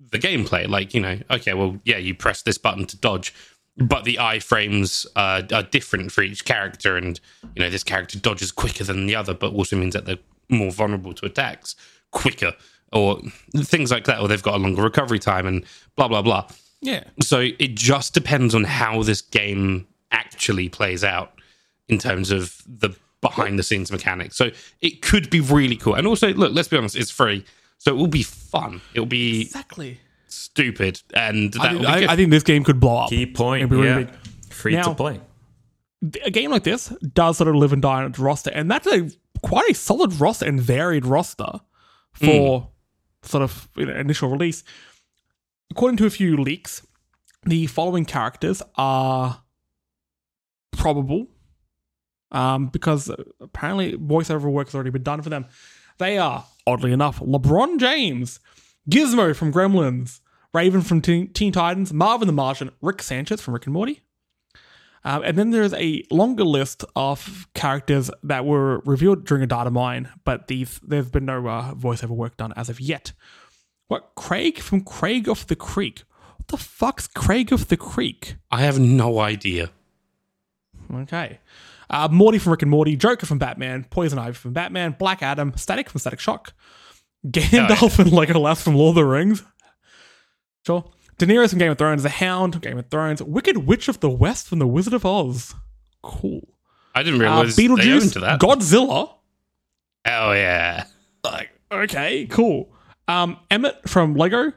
the 0.00 0.18
gameplay. 0.18 0.68
Like 0.68 0.94
you 0.94 1.00
know, 1.00 1.20
okay, 1.30 1.54
well, 1.54 1.78
yeah, 1.84 1.98
you 1.98 2.14
press 2.14 2.42
this 2.42 2.58
button 2.58 2.84
to 2.86 2.96
dodge, 2.96 3.32
but 3.78 4.04
the 4.04 4.16
iframes 4.16 5.06
uh, 5.16 5.42
are 5.54 5.62
different 5.62 6.12
for 6.12 6.22
each 6.22 6.44
character, 6.44 6.96
and 6.96 7.20
you 7.54 7.62
know 7.62 7.70
this 7.70 7.84
character 7.84 8.18
dodges 8.18 8.52
quicker 8.52 8.84
than 8.84 9.06
the 9.06 9.14
other, 9.16 9.34
but 9.34 9.52
also 9.52 9.76
means 9.76 9.94
that 9.94 10.04
they're 10.04 10.18
more 10.48 10.70
vulnerable 10.70 11.12
to 11.14 11.26
attacks 11.26 11.76
quicker. 12.10 12.54
Or 12.90 13.20
things 13.54 13.90
like 13.90 14.04
that, 14.04 14.18
or 14.18 14.28
they've 14.28 14.42
got 14.42 14.54
a 14.54 14.58
longer 14.58 14.82
recovery 14.82 15.18
time, 15.18 15.46
and 15.46 15.64
blah 15.94 16.08
blah 16.08 16.22
blah. 16.22 16.48
yeah. 16.80 17.04
So 17.20 17.40
it 17.40 17.74
just 17.74 18.14
depends 18.14 18.54
on 18.54 18.64
how 18.64 19.02
this 19.02 19.20
game 19.20 19.86
actually 20.10 20.70
plays 20.70 21.04
out 21.04 21.32
in 21.88 21.98
terms 21.98 22.30
of 22.30 22.62
the 22.66 22.96
behind 23.20 23.58
the 23.58 23.62
scenes 23.62 23.92
mechanics. 23.92 24.36
So 24.36 24.50
it 24.80 25.02
could 25.02 25.28
be 25.28 25.40
really 25.40 25.76
cool. 25.76 25.94
And 25.94 26.06
also, 26.06 26.32
look, 26.32 26.54
let's 26.54 26.68
be 26.68 26.76
honest, 26.78 26.96
it's 26.96 27.10
free. 27.10 27.44
So 27.76 27.92
it 27.92 27.96
will 27.96 28.06
be 28.06 28.22
fun. 28.22 28.80
It'll 28.94 29.06
be 29.06 29.42
Exactly. 29.42 30.00
Stupid. 30.28 31.00
And 31.14 31.52
that 31.54 31.60
I, 31.60 31.72
will 31.72 31.82
think- 31.84 31.98
be 32.00 32.06
I. 32.06 32.12
I 32.12 32.16
think 32.16 32.30
this 32.30 32.42
game 32.42 32.64
could 32.64 32.80
blow 32.80 32.96
up. 32.98 33.10
Key 33.10 33.26
point. 33.26 33.60
It'd 33.62 33.70
be 33.70 33.76
really 33.76 33.88
yeah. 33.88 34.10
big. 34.10 34.52
Free 34.52 34.74
Now- 34.74 34.82
to 34.82 34.94
play. 34.94 35.20
a 36.24 36.30
game 36.30 36.50
like 36.50 36.64
this 36.64 36.88
does 37.12 37.38
sort 37.38 37.48
of 37.48 37.56
live 37.56 37.72
and 37.72 37.82
die 37.82 38.02
on 38.02 38.10
its 38.10 38.18
roster, 38.18 38.50
and 38.50 38.70
that's 38.70 38.86
a 38.86 39.10
quite 39.42 39.68
a 39.70 39.74
solid 39.74 40.12
roster 40.20 40.46
and 40.46 40.60
varied 40.60 41.04
roster 41.06 41.60
for 42.12 42.68
sort 43.22 43.42
of 43.42 43.68
you 43.76 43.86
know, 43.86 43.94
initial 43.94 44.28
release. 44.28 44.64
According 45.70 45.96
to 45.98 46.06
a 46.06 46.10
few 46.10 46.36
leaks, 46.36 46.86
the 47.44 47.66
following 47.66 48.04
characters 48.04 48.62
are 48.76 49.42
probable 50.72 51.26
um, 52.32 52.68
because 52.68 53.10
apparently 53.40 53.96
voiceover 53.96 54.50
work 54.50 54.68
has 54.68 54.74
already 54.74 54.90
been 54.90 55.02
done 55.02 55.22
for 55.22 55.30
them. 55.30 55.46
They 55.98 56.18
are, 56.18 56.44
oddly 56.66 56.92
enough, 56.92 57.18
LeBron 57.20 57.78
James, 57.78 58.40
Gizmo 58.90 59.34
from 59.34 59.52
Gremlins, 59.52 60.20
Raven 60.54 60.80
from 60.82 61.00
Teen, 61.00 61.32
Teen 61.32 61.52
Titans, 61.52 61.92
Marvin 61.92 62.26
the 62.26 62.32
Martian, 62.32 62.70
Rick 62.80 63.02
Sanchez 63.02 63.40
from 63.40 63.54
Rick 63.54 63.66
and 63.66 63.72
Morty, 63.74 64.02
um, 65.04 65.22
and 65.24 65.38
then 65.38 65.50
there's 65.50 65.74
a 65.74 66.04
longer 66.10 66.44
list 66.44 66.84
of 66.96 67.48
characters 67.54 68.10
that 68.22 68.44
were 68.44 68.80
revealed 68.80 69.24
during 69.24 69.42
a 69.42 69.46
data 69.46 69.70
mine, 69.70 70.10
but 70.24 70.48
these 70.48 70.80
there's 70.82 71.10
been 71.10 71.24
no 71.24 71.46
uh, 71.46 71.74
voiceover 71.74 72.10
work 72.10 72.36
done 72.36 72.52
as 72.56 72.68
of 72.68 72.80
yet. 72.80 73.12
What 73.86 74.10
Craig 74.16 74.58
from 74.58 74.82
Craig 74.82 75.28
of 75.28 75.46
the 75.46 75.56
Creek? 75.56 76.02
What 76.36 76.48
the 76.48 76.56
fuck's 76.56 77.06
Craig 77.06 77.52
of 77.52 77.68
the 77.68 77.76
Creek? 77.76 78.36
I 78.50 78.62
have 78.62 78.78
no 78.78 79.18
idea. 79.18 79.70
Okay. 80.92 81.38
Uh, 81.90 82.08
Morty 82.10 82.38
from 82.38 82.50
Rick 82.52 82.62
and 82.62 82.70
Morty, 82.70 82.96
Joker 82.96 83.24
from 83.24 83.38
Batman, 83.38 83.86
Poison 83.88 84.18
Ivy 84.18 84.34
from 84.34 84.52
Batman, 84.52 84.94
Black 84.98 85.22
Adam, 85.22 85.54
Static 85.56 85.88
from 85.88 86.00
Static 86.00 86.20
Shock, 86.20 86.52
Gandalf 87.26 87.98
and 87.98 88.10
Legolas 88.10 88.62
from 88.62 88.74
Lord 88.76 88.90
of 88.90 88.94
the 88.96 89.04
Rings. 89.04 89.42
Sure. 90.66 90.90
Daenerys 91.18 91.50
from 91.50 91.58
Game 91.58 91.72
of 91.72 91.78
Thrones, 91.78 92.02
The 92.04 92.08
Hound 92.10 92.52
from 92.54 92.60
Game 92.60 92.78
of 92.78 92.88
Thrones, 92.90 93.22
Wicked 93.22 93.58
Witch 93.66 93.88
of 93.88 94.00
the 94.00 94.10
West 94.10 94.46
from 94.48 94.60
The 94.60 94.66
Wizard 94.66 94.92
of 94.94 95.04
Oz. 95.04 95.54
Cool. 96.02 96.46
I 96.94 97.02
didn't 97.02 97.20
Uh, 97.20 97.24
realize 97.24 97.56
they 97.56 97.66
Beetlejuice. 97.66 98.38
Godzilla. 98.38 99.10
oh 100.06 100.32
yeah. 100.32 100.84
Like, 101.24 101.50
okay, 101.72 102.26
cool. 102.26 102.72
Um, 103.08 103.38
Emmett 103.50 103.88
from 103.88 104.14
Lego, 104.14 104.52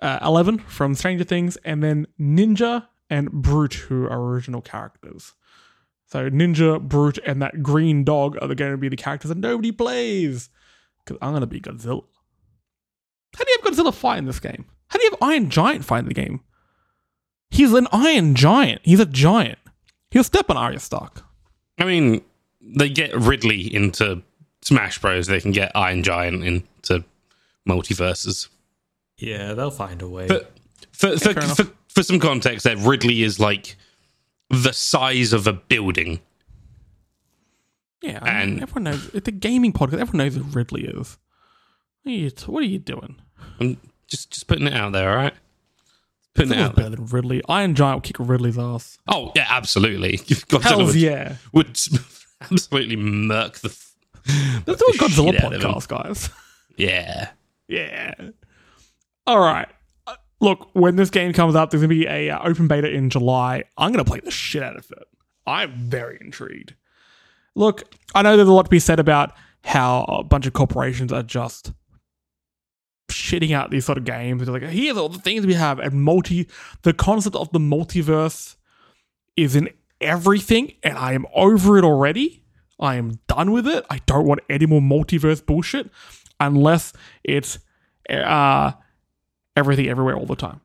uh, 0.00 0.18
Eleven 0.22 0.58
from 0.58 0.94
Stranger 0.94 1.24
Things, 1.24 1.56
and 1.64 1.82
then 1.82 2.06
Ninja 2.20 2.86
and 3.08 3.30
Brute, 3.30 3.74
who 3.74 4.04
are 4.06 4.20
original 4.20 4.60
characters. 4.60 5.32
So 6.06 6.28
Ninja, 6.28 6.80
Brute, 6.80 7.18
and 7.26 7.40
that 7.40 7.62
green 7.62 8.04
dog 8.04 8.36
are 8.42 8.54
going 8.54 8.72
to 8.72 8.76
be 8.76 8.88
the 8.90 8.96
characters 8.96 9.30
that 9.30 9.38
nobody 9.38 9.72
plays. 9.72 10.50
Because 11.04 11.18
I'm 11.22 11.30
going 11.30 11.40
to 11.40 11.46
be 11.46 11.60
Godzilla. 11.60 12.04
How 13.36 13.44
do 13.44 13.50
you 13.50 13.58
have 13.62 13.72
Godzilla 13.72 13.94
fight 13.94 14.18
in 14.18 14.26
this 14.26 14.40
game? 14.40 14.66
How 14.88 14.98
do 14.98 15.04
you 15.04 15.10
have 15.10 15.22
Iron 15.22 15.50
Giant 15.50 15.84
fight 15.84 16.00
in 16.00 16.08
the 16.08 16.14
game? 16.14 16.40
He's 17.50 17.72
an 17.72 17.88
Iron 17.92 18.34
Giant. 18.34 18.80
He's 18.82 19.00
a 19.00 19.06
giant. 19.06 19.58
He'll 20.10 20.24
step 20.24 20.50
on 20.50 20.56
Arya 20.56 20.78
Stark. 20.78 21.22
I 21.78 21.84
mean, 21.84 22.22
they 22.60 22.88
get 22.88 23.14
Ridley 23.14 23.74
into 23.74 24.22
Smash 24.62 24.98
Bros. 24.98 25.26
They 25.26 25.40
can 25.40 25.52
get 25.52 25.72
Iron 25.74 26.02
Giant 26.02 26.44
into 26.44 27.04
MultiVersus. 27.68 28.48
Yeah, 29.18 29.54
they'll 29.54 29.70
find 29.70 30.02
a 30.02 30.08
way. 30.08 30.26
But 30.26 30.52
for 30.92 31.18
for, 31.18 31.18
fair 31.18 31.42
enough. 31.42 31.56
for 31.56 31.66
for 31.88 32.02
some 32.02 32.18
context, 32.18 32.64
there 32.64 32.76
Ridley 32.76 33.22
is 33.22 33.38
like 33.38 33.76
the 34.50 34.72
size 34.72 35.32
of 35.32 35.46
a 35.46 35.52
building. 35.52 36.20
Yeah, 38.02 38.18
I 38.22 38.44
mean, 38.46 38.62
everyone 38.62 38.84
knows. 38.84 39.10
It's 39.14 39.28
a 39.28 39.32
gaming 39.32 39.72
podcast. 39.72 39.98
Everyone 40.00 40.18
knows 40.18 40.34
who 40.34 40.42
Ridley 40.42 40.84
is. 40.84 41.18
What 42.02 42.12
are 42.12 42.14
you, 42.14 42.30
what 42.46 42.62
are 42.62 42.66
you 42.66 42.78
doing? 42.78 43.16
I'm 43.60 43.78
just 44.08 44.30
just 44.32 44.46
putting 44.48 44.66
it 44.66 44.74
out 44.74 44.92
there, 44.92 45.10
all 45.10 45.16
right? 45.16 45.34
Putting 46.34 46.52
it 46.52 46.58
out 46.58 46.74
there. 46.74 46.86
better 46.86 46.96
than 46.96 47.06
Ridley. 47.06 47.42
Iron 47.48 47.74
Giant 47.74 47.96
will 47.96 48.00
kick 48.00 48.16
Ridley's 48.18 48.58
ass. 48.58 48.98
Oh 49.06 49.30
yeah, 49.36 49.46
absolutely. 49.48 50.12
Godzilla 50.18 50.86
would, 50.86 50.94
yeah. 50.96 51.36
would 51.52 51.78
absolutely 52.50 52.96
murk 52.96 53.58
the. 53.58 53.68
f- 53.68 53.94
Let's 54.66 54.80
do 54.80 54.86
a 54.88 54.92
the 54.92 54.98
Godzilla 54.98 55.32
shit 55.32 55.44
out 55.44 55.52
of 55.54 55.62
him. 55.62 55.70
podcast, 55.70 55.88
guys. 55.88 56.30
Yeah. 56.76 57.30
yeah. 57.68 58.14
All 59.26 59.38
right. 59.40 59.68
Uh, 60.06 60.14
Look, 60.40 60.70
when 60.72 60.96
this 60.96 61.10
game 61.10 61.32
comes 61.32 61.54
out, 61.54 61.70
there's 61.70 61.82
gonna 61.82 61.88
be 61.88 62.06
a 62.06 62.30
uh, 62.30 62.40
open 62.48 62.66
beta 62.66 62.90
in 62.90 63.10
July. 63.10 63.64
I'm 63.78 63.92
gonna 63.92 64.04
play 64.04 64.20
the 64.20 64.30
shit 64.30 64.62
out 64.62 64.76
of 64.76 64.90
it. 64.90 65.04
I'm 65.46 65.72
very 65.74 66.18
intrigued. 66.20 66.74
Look, 67.54 67.94
I 68.14 68.22
know 68.22 68.36
there's 68.36 68.48
a 68.48 68.52
lot 68.52 68.64
to 68.64 68.70
be 68.70 68.78
said 68.78 68.98
about 68.98 69.34
how 69.64 70.04
a 70.08 70.24
bunch 70.24 70.46
of 70.46 70.52
corporations 70.52 71.12
are 71.12 71.22
just 71.22 71.72
shitting 73.10 73.52
out 73.52 73.70
these 73.70 73.84
sort 73.84 73.98
of 73.98 74.04
games. 74.04 74.44
They're 74.44 74.52
like, 74.52 74.62
here's 74.62 74.96
all 74.96 75.08
the 75.08 75.18
things 75.18 75.46
we 75.46 75.54
have, 75.54 75.78
and 75.78 76.02
multi. 76.02 76.48
The 76.82 76.92
concept 76.92 77.36
of 77.36 77.52
the 77.52 77.58
multiverse 77.58 78.56
is 79.36 79.54
in 79.54 79.68
everything, 80.00 80.72
and 80.82 80.96
I 80.98 81.12
am 81.12 81.26
over 81.34 81.78
it 81.78 81.84
already. 81.84 82.42
I 82.80 82.96
am 82.96 83.20
done 83.28 83.52
with 83.52 83.66
it. 83.68 83.84
I 83.90 84.00
don't 84.06 84.26
want 84.26 84.40
any 84.48 84.66
more 84.66 84.80
multiverse 84.80 85.44
bullshit 85.44 85.90
unless 86.40 86.92
it's 87.22 87.58
uh, 88.10 88.72
everything 89.56 89.88
everywhere 89.88 90.16
all 90.16 90.26
the 90.26 90.34
time. 90.34 90.60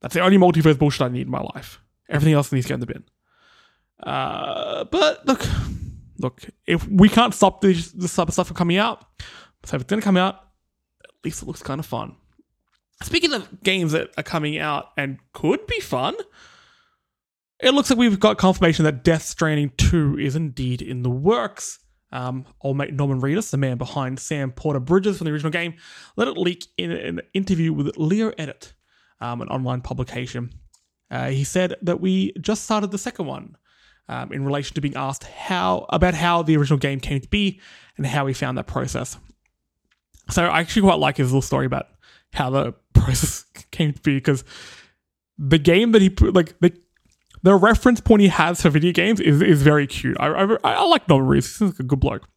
That's 0.00 0.14
the 0.14 0.20
only 0.20 0.38
multiverse 0.38 0.78
bullshit 0.78 1.02
I 1.02 1.08
need 1.08 1.26
in 1.26 1.30
my 1.30 1.42
life. 1.54 1.80
Everything 2.08 2.34
else 2.34 2.50
needs 2.52 2.66
to 2.66 2.70
go 2.70 2.74
in 2.74 2.80
the 2.80 2.86
bin. 2.86 3.04
Uh, 4.02 4.84
but 4.84 5.26
look, 5.26 5.46
look, 6.22 6.42
if 6.66 6.86
we 6.88 7.08
can't 7.08 7.34
stop 7.34 7.60
this, 7.60 7.90
this 7.92 8.14
type 8.14 8.28
of 8.28 8.34
stuff 8.34 8.48
from 8.48 8.56
coming 8.56 8.78
out, 8.78 9.04
so 9.64 9.76
if 9.76 9.82
it's 9.82 9.90
going 9.90 10.00
to 10.00 10.04
come 10.04 10.16
out, 10.16 10.36
at 11.04 11.10
least 11.24 11.42
it 11.42 11.46
looks 11.46 11.62
kind 11.62 11.78
of 11.80 11.86
fun. 11.86 12.16
Speaking 13.02 13.32
of 13.32 13.62
games 13.62 13.92
that 13.92 14.10
are 14.16 14.22
coming 14.22 14.58
out 14.58 14.90
and 14.96 15.18
could 15.32 15.66
be 15.66 15.80
fun, 15.80 16.14
it 17.60 17.74
looks 17.74 17.90
like 17.90 17.98
we've 17.98 18.20
got 18.20 18.38
confirmation 18.38 18.84
that 18.84 19.04
Death 19.04 19.22
Stranding 19.22 19.72
2 19.76 20.18
is 20.18 20.36
indeed 20.36 20.82
in 20.82 21.02
the 21.02 21.10
works. 21.10 21.78
Um, 22.12 22.44
old 22.60 22.76
mate 22.76 22.92
Norman 22.92 23.20
Reedus, 23.20 23.50
the 23.50 23.56
man 23.56 23.78
behind 23.78 24.20
Sam 24.20 24.52
Porter 24.52 24.80
Bridges 24.80 25.18
from 25.18 25.24
the 25.24 25.32
original 25.32 25.50
game, 25.50 25.74
let 26.16 26.28
it 26.28 26.36
leak 26.36 26.66
in 26.76 26.90
an 26.90 27.20
interview 27.32 27.72
with 27.72 27.96
Leo 27.96 28.32
Edit, 28.36 28.74
um, 29.20 29.40
an 29.40 29.48
online 29.48 29.80
publication. 29.80 30.50
Uh, 31.10 31.30
he 31.30 31.44
said 31.44 31.76
that 31.82 32.00
we 32.00 32.32
just 32.40 32.64
started 32.64 32.90
the 32.90 32.98
second 32.98 33.26
one 33.26 33.56
um, 34.08 34.32
in 34.32 34.44
relation 34.44 34.74
to 34.74 34.80
being 34.80 34.96
asked 34.96 35.24
how 35.24 35.86
about 35.88 36.14
how 36.14 36.42
the 36.42 36.56
original 36.56 36.78
game 36.78 37.00
came 37.00 37.20
to 37.20 37.28
be 37.28 37.60
and 37.96 38.06
how 38.06 38.26
he 38.26 38.34
found 38.34 38.58
that 38.58 38.66
process. 38.66 39.16
So 40.30 40.44
I 40.44 40.60
actually 40.60 40.82
quite 40.82 40.98
like 40.98 41.16
his 41.16 41.28
little 41.28 41.42
story 41.42 41.66
about 41.66 41.86
how 42.32 42.50
the 42.50 42.72
process 42.94 43.44
came 43.70 43.92
to 43.92 44.00
be 44.00 44.14
because 44.14 44.44
the 45.38 45.58
game 45.58 45.92
that 45.92 46.02
he 46.02 46.10
put, 46.10 46.34
like 46.34 46.58
the 46.60 46.72
the 47.42 47.54
reference 47.56 48.00
point 48.00 48.22
he 48.22 48.28
has 48.28 48.62
for 48.62 48.70
video 48.70 48.92
games 48.92 49.20
is, 49.20 49.42
is 49.42 49.62
very 49.62 49.86
cute. 49.86 50.16
I, 50.20 50.28
I, 50.28 50.56
I 50.62 50.84
like 50.84 51.06
Reedus. 51.08 51.58
He's 51.58 51.80
a 51.80 51.82
good 51.82 51.98
bloke. 51.98 52.28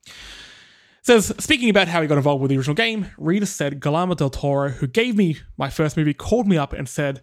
Says, 1.04 1.32
speaking 1.38 1.70
about 1.70 1.88
how 1.88 2.02
he 2.02 2.08
got 2.08 2.18
involved 2.18 2.42
with 2.42 2.50
the 2.50 2.58
original 2.58 2.74
game, 2.74 3.12
Reedus 3.20 3.50
said 3.50 3.80
Guillermo 3.80 4.16
del 4.16 4.32
Toro, 4.32 4.70
who 4.70 4.88
gave 4.88 5.16
me 5.16 5.38
my 5.58 5.70
first 5.70 5.96
movie, 5.96 6.16
called 6.16 6.48
me 6.48 6.58
up 6.58 6.74
and 6.74 6.90
said, 6.90 7.22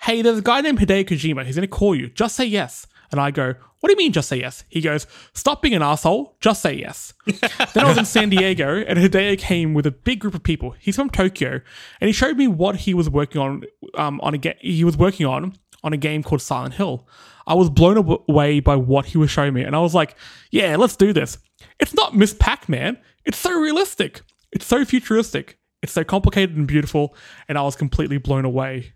Hey, 0.00 0.22
there's 0.22 0.38
a 0.38 0.42
guy 0.42 0.60
named 0.60 0.80
Hideo 0.80 1.04
Kojima. 1.04 1.46
He's 1.46 1.54
going 1.54 1.68
to 1.68 1.68
call 1.68 1.94
you. 1.94 2.08
Just 2.08 2.34
say 2.34 2.44
yes. 2.44 2.88
And 3.12 3.20
I 3.20 3.30
go, 3.30 3.54
What 3.82 3.88
do 3.88 3.94
you 3.94 3.96
mean, 3.96 4.12
just 4.12 4.28
say 4.28 4.38
yes? 4.38 4.62
He 4.68 4.80
goes, 4.80 5.08
Stop 5.34 5.60
being 5.60 5.74
an 5.74 5.82
asshole. 5.82 6.36
Just 6.38 6.62
say 6.62 6.74
yes. 6.74 7.14
then 7.26 7.84
I 7.84 7.88
was 7.88 7.98
in 7.98 8.04
San 8.04 8.28
Diego, 8.28 8.76
and 8.86 8.96
Hideo 8.96 9.36
came 9.36 9.74
with 9.74 9.86
a 9.86 9.90
big 9.90 10.20
group 10.20 10.34
of 10.34 10.44
people. 10.44 10.76
He's 10.78 10.94
from 10.94 11.10
Tokyo, 11.10 11.60
and 12.00 12.06
he 12.06 12.12
showed 12.12 12.36
me 12.36 12.46
what 12.46 12.76
he 12.76 12.94
was 12.94 13.10
working 13.10 13.40
on. 13.40 13.64
Um, 13.94 14.20
on 14.22 14.34
a 14.34 14.38
ga- 14.38 14.56
he 14.60 14.84
was 14.84 14.96
working 14.96 15.26
on 15.26 15.54
on 15.82 15.92
a 15.92 15.96
game 15.96 16.22
called 16.22 16.42
Silent 16.42 16.74
Hill. 16.74 17.08
I 17.44 17.54
was 17.54 17.70
blown 17.70 17.96
away 17.96 18.60
by 18.60 18.76
what 18.76 19.06
he 19.06 19.18
was 19.18 19.32
showing 19.32 19.52
me, 19.52 19.62
and 19.62 19.74
I 19.74 19.80
was 19.80 19.96
like, 19.96 20.14
"Yeah, 20.52 20.76
let's 20.76 20.94
do 20.94 21.12
this." 21.12 21.38
It's 21.80 21.92
not 21.92 22.16
Miss 22.16 22.34
Pac-Man. 22.34 22.98
It's 23.24 23.38
so 23.38 23.52
realistic. 23.52 24.20
It's 24.52 24.64
so 24.64 24.84
futuristic. 24.84 25.58
It's 25.82 25.92
so 25.92 26.04
complicated 26.04 26.56
and 26.56 26.68
beautiful, 26.68 27.16
and 27.48 27.58
I 27.58 27.62
was 27.62 27.74
completely 27.74 28.18
blown 28.18 28.44
away. 28.44 28.92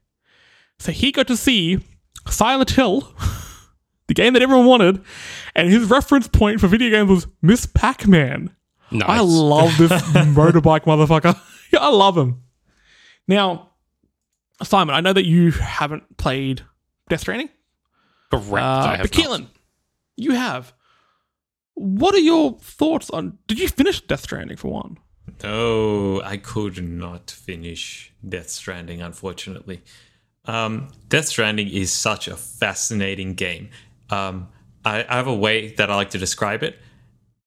So 0.78 0.92
he 0.92 1.10
got 1.10 1.26
to 1.26 1.36
see 1.36 1.80
Silent 2.28 2.70
Hill, 2.70 3.12
the 4.08 4.14
game 4.14 4.32
that 4.34 4.42
everyone 4.42 4.66
wanted, 4.66 5.02
and 5.54 5.70
his 5.70 5.88
reference 5.90 6.28
point 6.28 6.60
for 6.60 6.68
video 6.68 6.90
games 6.90 7.10
was 7.10 7.26
Miss 7.42 7.66
Pac-Man. 7.66 8.54
Nice. 8.90 9.08
I 9.08 9.20
love 9.20 9.76
this 9.78 9.90
motorbike 10.12 10.84
motherfucker. 10.84 11.38
I 11.78 11.90
love 11.90 12.16
him. 12.16 12.42
Now, 13.26 13.70
Simon, 14.62 14.94
I 14.94 15.00
know 15.00 15.12
that 15.12 15.26
you 15.26 15.50
haven't 15.50 16.16
played 16.16 16.62
Death 17.08 17.20
Stranding, 17.20 17.50
Correct. 18.30 18.64
I 18.64 18.94
uh, 18.94 18.96
have 18.96 19.02
but. 19.02 19.10
Keelan, 19.10 19.46
you 20.16 20.32
have. 20.32 20.72
What 21.74 22.14
are 22.14 22.18
your 22.18 22.58
thoughts 22.58 23.10
on? 23.10 23.38
Did 23.48 23.58
you 23.58 23.68
finish 23.68 24.00
Death 24.00 24.22
Stranding 24.22 24.56
for 24.56 24.68
one? 24.68 24.98
No, 25.42 26.22
I 26.22 26.36
could 26.38 26.82
not 26.82 27.30
finish 27.30 28.12
Death 28.26 28.48
Stranding, 28.48 29.02
unfortunately. 29.02 29.82
Um, 30.46 30.88
Death 31.08 31.26
Stranding 31.26 31.68
is 31.68 31.92
such 31.92 32.28
a 32.28 32.36
fascinating 32.36 33.34
game. 33.34 33.68
Um, 34.10 34.48
I, 34.84 35.04
I 35.08 35.16
have 35.16 35.26
a 35.26 35.34
way 35.34 35.74
that 35.74 35.90
I 35.90 35.96
like 35.96 36.10
to 36.10 36.18
describe 36.18 36.62
it. 36.62 36.78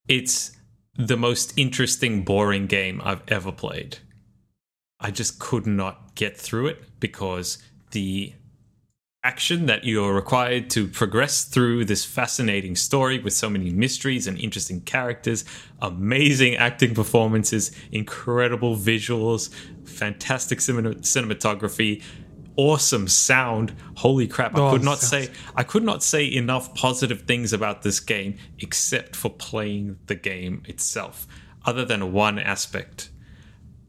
It's 0.07 0.57
the 0.97 1.17
most 1.17 1.53
interesting, 1.57 2.23
boring 2.23 2.67
game 2.67 3.01
I've 3.03 3.23
ever 3.27 3.51
played. 3.51 3.99
I 4.99 5.11
just 5.11 5.39
could 5.39 5.65
not 5.65 6.15
get 6.15 6.37
through 6.37 6.67
it 6.67 6.99
because 6.99 7.57
the 7.91 8.33
action 9.23 9.65
that 9.65 9.83
you're 9.83 10.13
required 10.13 10.69
to 10.69 10.87
progress 10.87 11.43
through 11.43 11.83
this 11.83 12.05
fascinating 12.05 12.75
story 12.75 13.19
with 13.19 13.33
so 13.33 13.49
many 13.49 13.69
mysteries 13.69 14.27
and 14.27 14.37
interesting 14.39 14.79
characters, 14.81 15.43
amazing 15.81 16.55
acting 16.55 16.93
performances, 16.93 17.71
incredible 17.91 18.77
visuals, 18.77 19.49
fantastic 19.85 20.61
cinema- 20.61 20.95
cinematography, 20.95 22.01
awesome 22.59 23.07
sound. 23.07 23.73
Holy 23.95 24.27
crap, 24.27 24.55
I 24.55 24.59
Oh, 24.61 24.71
could 24.71 24.83
not 24.83 24.99
sounds- 24.99 25.27
say 25.29 25.33
I 25.55 25.63
could 25.63 25.83
not 25.83 26.03
say 26.03 26.25
enough 26.31 26.73
positive 26.75 27.21
things 27.21 27.53
about 27.53 27.81
this 27.83 27.99
game 27.99 28.35
except 28.59 29.15
for 29.15 29.29
playing 29.29 29.97
the 30.07 30.15
game 30.15 30.63
itself. 30.67 31.25
Other 31.65 31.85
than 31.85 32.11
one 32.13 32.37
aspect. 32.39 33.09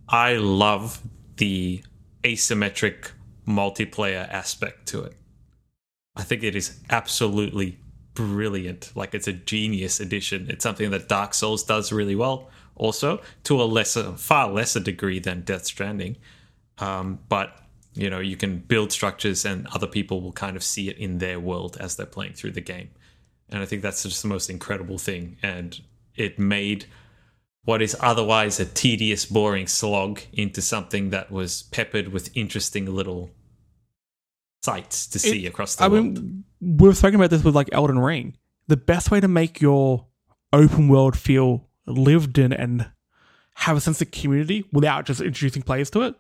I 0.08 0.34
love 0.36 1.00
the 1.36 1.82
asymmetric 2.24 3.12
multiplayer 3.46 4.28
aspect 4.28 4.86
to 4.88 5.02
it. 5.04 5.16
I 6.16 6.22
think 6.22 6.42
it 6.42 6.54
is 6.56 6.78
absolutely 6.90 7.78
brilliant. 8.14 8.92
Like 8.94 9.14
it's 9.14 9.28
a 9.28 9.32
genius 9.32 10.00
addition. 10.00 10.50
It's 10.50 10.62
something 10.62 10.90
that 10.90 11.08
Dark 11.08 11.32
Souls 11.34 11.62
does 11.64 11.92
really 11.92 12.16
well, 12.16 12.50
also 12.74 13.20
to 13.44 13.62
a 13.62 13.64
lesser, 13.64 14.12
far 14.12 14.50
lesser 14.50 14.80
degree 14.80 15.18
than 15.20 15.42
Death 15.42 15.64
Stranding. 15.66 16.16
Um, 16.78 17.20
but 17.28 17.56
you 17.94 18.08
know, 18.08 18.20
you 18.20 18.36
can 18.36 18.58
build 18.58 18.92
structures, 18.92 19.44
and 19.44 19.66
other 19.68 19.86
people 19.86 20.20
will 20.20 20.32
kind 20.32 20.56
of 20.56 20.62
see 20.62 20.88
it 20.88 20.98
in 20.98 21.18
their 21.18 21.40
world 21.40 21.76
as 21.80 21.96
they're 21.96 22.06
playing 22.06 22.34
through 22.34 22.52
the 22.52 22.60
game. 22.60 22.90
And 23.48 23.62
I 23.62 23.66
think 23.66 23.82
that's 23.82 24.02
just 24.02 24.22
the 24.22 24.28
most 24.28 24.48
incredible 24.48 24.98
thing. 24.98 25.36
And 25.42 25.80
it 26.14 26.38
made 26.38 26.86
what 27.64 27.82
is 27.82 27.96
otherwise 28.00 28.60
a 28.60 28.64
tedious, 28.64 29.26
boring 29.26 29.66
slog 29.66 30.20
into 30.32 30.62
something 30.62 31.10
that 31.10 31.30
was 31.30 31.64
peppered 31.64 32.08
with 32.08 32.34
interesting 32.36 32.86
little 32.86 33.30
sights 34.62 35.06
to 35.08 35.18
see 35.18 35.46
across 35.46 35.74
the 35.74 35.84
I 35.84 35.88
world. 35.88 36.04
mean, 36.04 36.44
we've 36.60 36.98
talking 36.98 37.16
about 37.16 37.30
this 37.30 37.42
with 37.42 37.54
like 37.54 37.68
Elden 37.72 37.98
Ring. 37.98 38.36
The 38.68 38.76
best 38.76 39.10
way 39.10 39.20
to 39.20 39.28
make 39.28 39.60
your 39.60 40.06
open 40.52 40.88
world 40.88 41.18
feel 41.18 41.68
lived 41.86 42.38
in 42.38 42.52
and 42.52 42.90
have 43.54 43.76
a 43.76 43.80
sense 43.80 44.00
of 44.00 44.10
community 44.10 44.64
without 44.72 45.06
just 45.06 45.20
introducing 45.20 45.62
players 45.62 45.90
to 45.90 46.02
it 46.02 46.14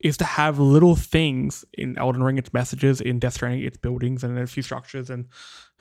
is 0.00 0.16
to 0.16 0.24
have 0.24 0.58
little 0.58 0.96
things 0.96 1.64
in 1.74 1.98
Elden 1.98 2.22
Ring, 2.22 2.38
its 2.38 2.52
messages, 2.52 3.00
in 3.00 3.18
Death 3.18 3.34
Stranding, 3.34 3.62
its 3.62 3.76
buildings 3.76 4.24
and 4.24 4.38
a 4.38 4.46
few 4.46 4.62
structures 4.62 5.10
and, 5.10 5.26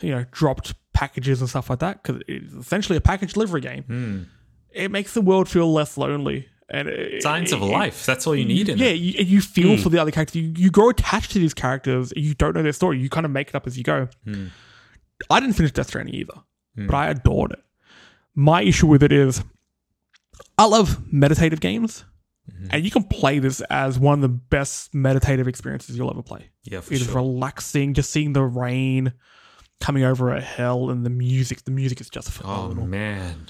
you 0.01 0.11
know, 0.11 0.25
dropped 0.31 0.73
packages 0.93 1.39
and 1.39 1.49
stuff 1.49 1.69
like 1.69 1.79
that 1.79 2.03
because 2.03 2.21
it's 2.27 2.53
essentially 2.53 2.97
a 2.97 3.01
package 3.01 3.33
delivery 3.33 3.61
game. 3.61 3.83
Hmm. 3.83 4.23
It 4.71 4.91
makes 4.91 5.13
the 5.13 5.21
world 5.21 5.47
feel 5.47 5.71
less 5.71 5.97
lonely. 5.97 6.47
And 6.69 6.87
it, 6.87 7.23
Signs 7.23 7.51
of 7.51 7.61
it- 7.61 7.65
life. 7.65 8.05
That's 8.05 8.27
all 8.27 8.35
you 8.35 8.45
need 8.45 8.69
in 8.69 8.77
yeah, 8.77 8.87
it. 8.87 8.95
you, 8.95 9.23
you 9.23 9.41
feel 9.41 9.75
hmm. 9.75 9.81
for 9.81 9.89
the 9.89 9.99
other 9.99 10.11
characters. 10.11 10.35
You, 10.35 10.53
you 10.55 10.69
grow 10.69 10.89
attached 10.89 11.31
to 11.31 11.39
these 11.39 11.53
characters. 11.53 12.13
You 12.15 12.33
don't 12.33 12.55
know 12.55 12.63
their 12.63 12.73
story. 12.73 12.99
You 12.99 13.09
kind 13.09 13.25
of 13.25 13.31
make 13.31 13.49
it 13.49 13.55
up 13.55 13.65
as 13.65 13.77
you 13.77 13.83
go. 13.83 14.09
Hmm. 14.25 14.47
I 15.29 15.39
didn't 15.39 15.55
finish 15.55 15.71
Death 15.71 15.87
Stranding 15.87 16.15
either, 16.15 16.35
hmm. 16.75 16.87
but 16.87 16.95
I 16.95 17.07
adored 17.07 17.53
it. 17.53 17.63
My 18.35 18.61
issue 18.61 18.87
with 18.87 19.03
it 19.03 19.11
is 19.11 19.43
I 20.57 20.65
love 20.65 21.11
meditative 21.11 21.59
games, 21.59 22.05
Mm-hmm. 22.49 22.67
and 22.71 22.83
you 22.85 22.91
can 22.91 23.03
play 23.03 23.39
this 23.39 23.61
as 23.69 23.97
one 23.99 24.15
of 24.15 24.21
the 24.21 24.29
best 24.29 24.93
meditative 24.93 25.47
experiences 25.47 25.97
you'll 25.97 26.09
ever 26.11 26.21
play. 26.23 26.49
Yeah, 26.63 26.81
for 26.81 26.93
It 26.93 27.01
is 27.01 27.07
sure. 27.07 27.15
relaxing, 27.15 27.93
just 27.93 28.09
seeing 28.09 28.33
the 28.33 28.43
rain 28.43 29.13
coming 29.79 30.03
over 30.03 30.33
a 30.33 30.41
hill 30.41 30.89
and 30.89 31.05
the 31.05 31.09
music. 31.09 31.63
The 31.63 31.71
music 31.71 32.01
is 32.01 32.09
just 32.09 32.27
Oh 32.29 32.31
phenomenal. 32.41 32.85
man. 32.87 33.47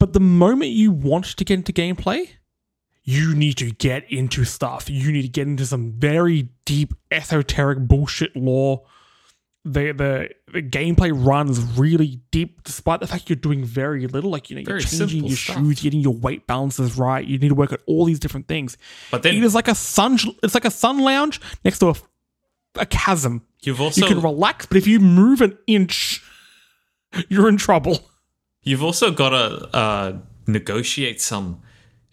But 0.00 0.12
the 0.14 0.20
moment 0.20 0.70
you 0.72 0.90
want 0.90 1.26
to 1.36 1.44
get 1.44 1.54
into 1.54 1.72
gameplay, 1.72 2.28
you 3.04 3.34
need 3.34 3.54
to 3.58 3.70
get 3.70 4.10
into 4.10 4.44
stuff. 4.44 4.88
You 4.88 5.12
need 5.12 5.22
to 5.22 5.28
get 5.28 5.46
into 5.46 5.66
some 5.66 5.92
very 5.98 6.48
deep 6.64 6.94
esoteric 7.10 7.80
bullshit 7.86 8.34
lore. 8.36 8.82
The 9.64 9.92
the, 9.92 10.30
the 10.52 10.62
gameplay 10.62 11.12
runs 11.14 11.60
really 11.78 12.20
deep, 12.32 12.64
despite 12.64 12.98
the 13.00 13.06
fact 13.06 13.30
you're 13.30 13.36
doing 13.36 13.64
very 13.64 14.08
little. 14.08 14.30
Like 14.30 14.50
you 14.50 14.56
know, 14.56 14.64
Very 14.64 14.80
you're 14.80 14.88
changing 14.88 15.24
your 15.24 15.36
stuff. 15.36 15.56
shoes, 15.56 15.80
getting 15.82 16.00
your 16.00 16.14
weight 16.14 16.46
balances 16.48 16.98
right. 16.98 17.24
You 17.24 17.38
need 17.38 17.50
to 17.50 17.54
work 17.54 17.72
at 17.72 17.80
all 17.86 18.04
these 18.04 18.18
different 18.18 18.48
things. 18.48 18.76
But 19.12 19.22
then 19.22 19.36
it 19.36 19.44
is 19.44 19.54
like 19.54 19.68
a 19.68 19.74
sun. 19.76 20.18
It's 20.42 20.54
like 20.54 20.64
a 20.64 20.70
sun 20.70 20.98
lounge 20.98 21.40
next 21.64 21.78
to 21.78 21.90
a, 21.90 21.94
a 22.76 22.86
chasm. 22.86 23.42
you've 23.62 23.80
also 23.80 24.00
you 24.00 24.06
can 24.08 24.20
relax, 24.20 24.66
but 24.66 24.76
if 24.78 24.86
you 24.88 24.98
move 24.98 25.40
an 25.40 25.56
inch, 25.68 26.24
you're 27.28 27.48
in 27.48 27.56
trouble. 27.56 28.00
You've 28.64 28.82
also 28.82 29.10
got 29.12 29.30
to 29.30 29.76
uh, 29.76 30.18
negotiate 30.46 31.20
some 31.20 31.62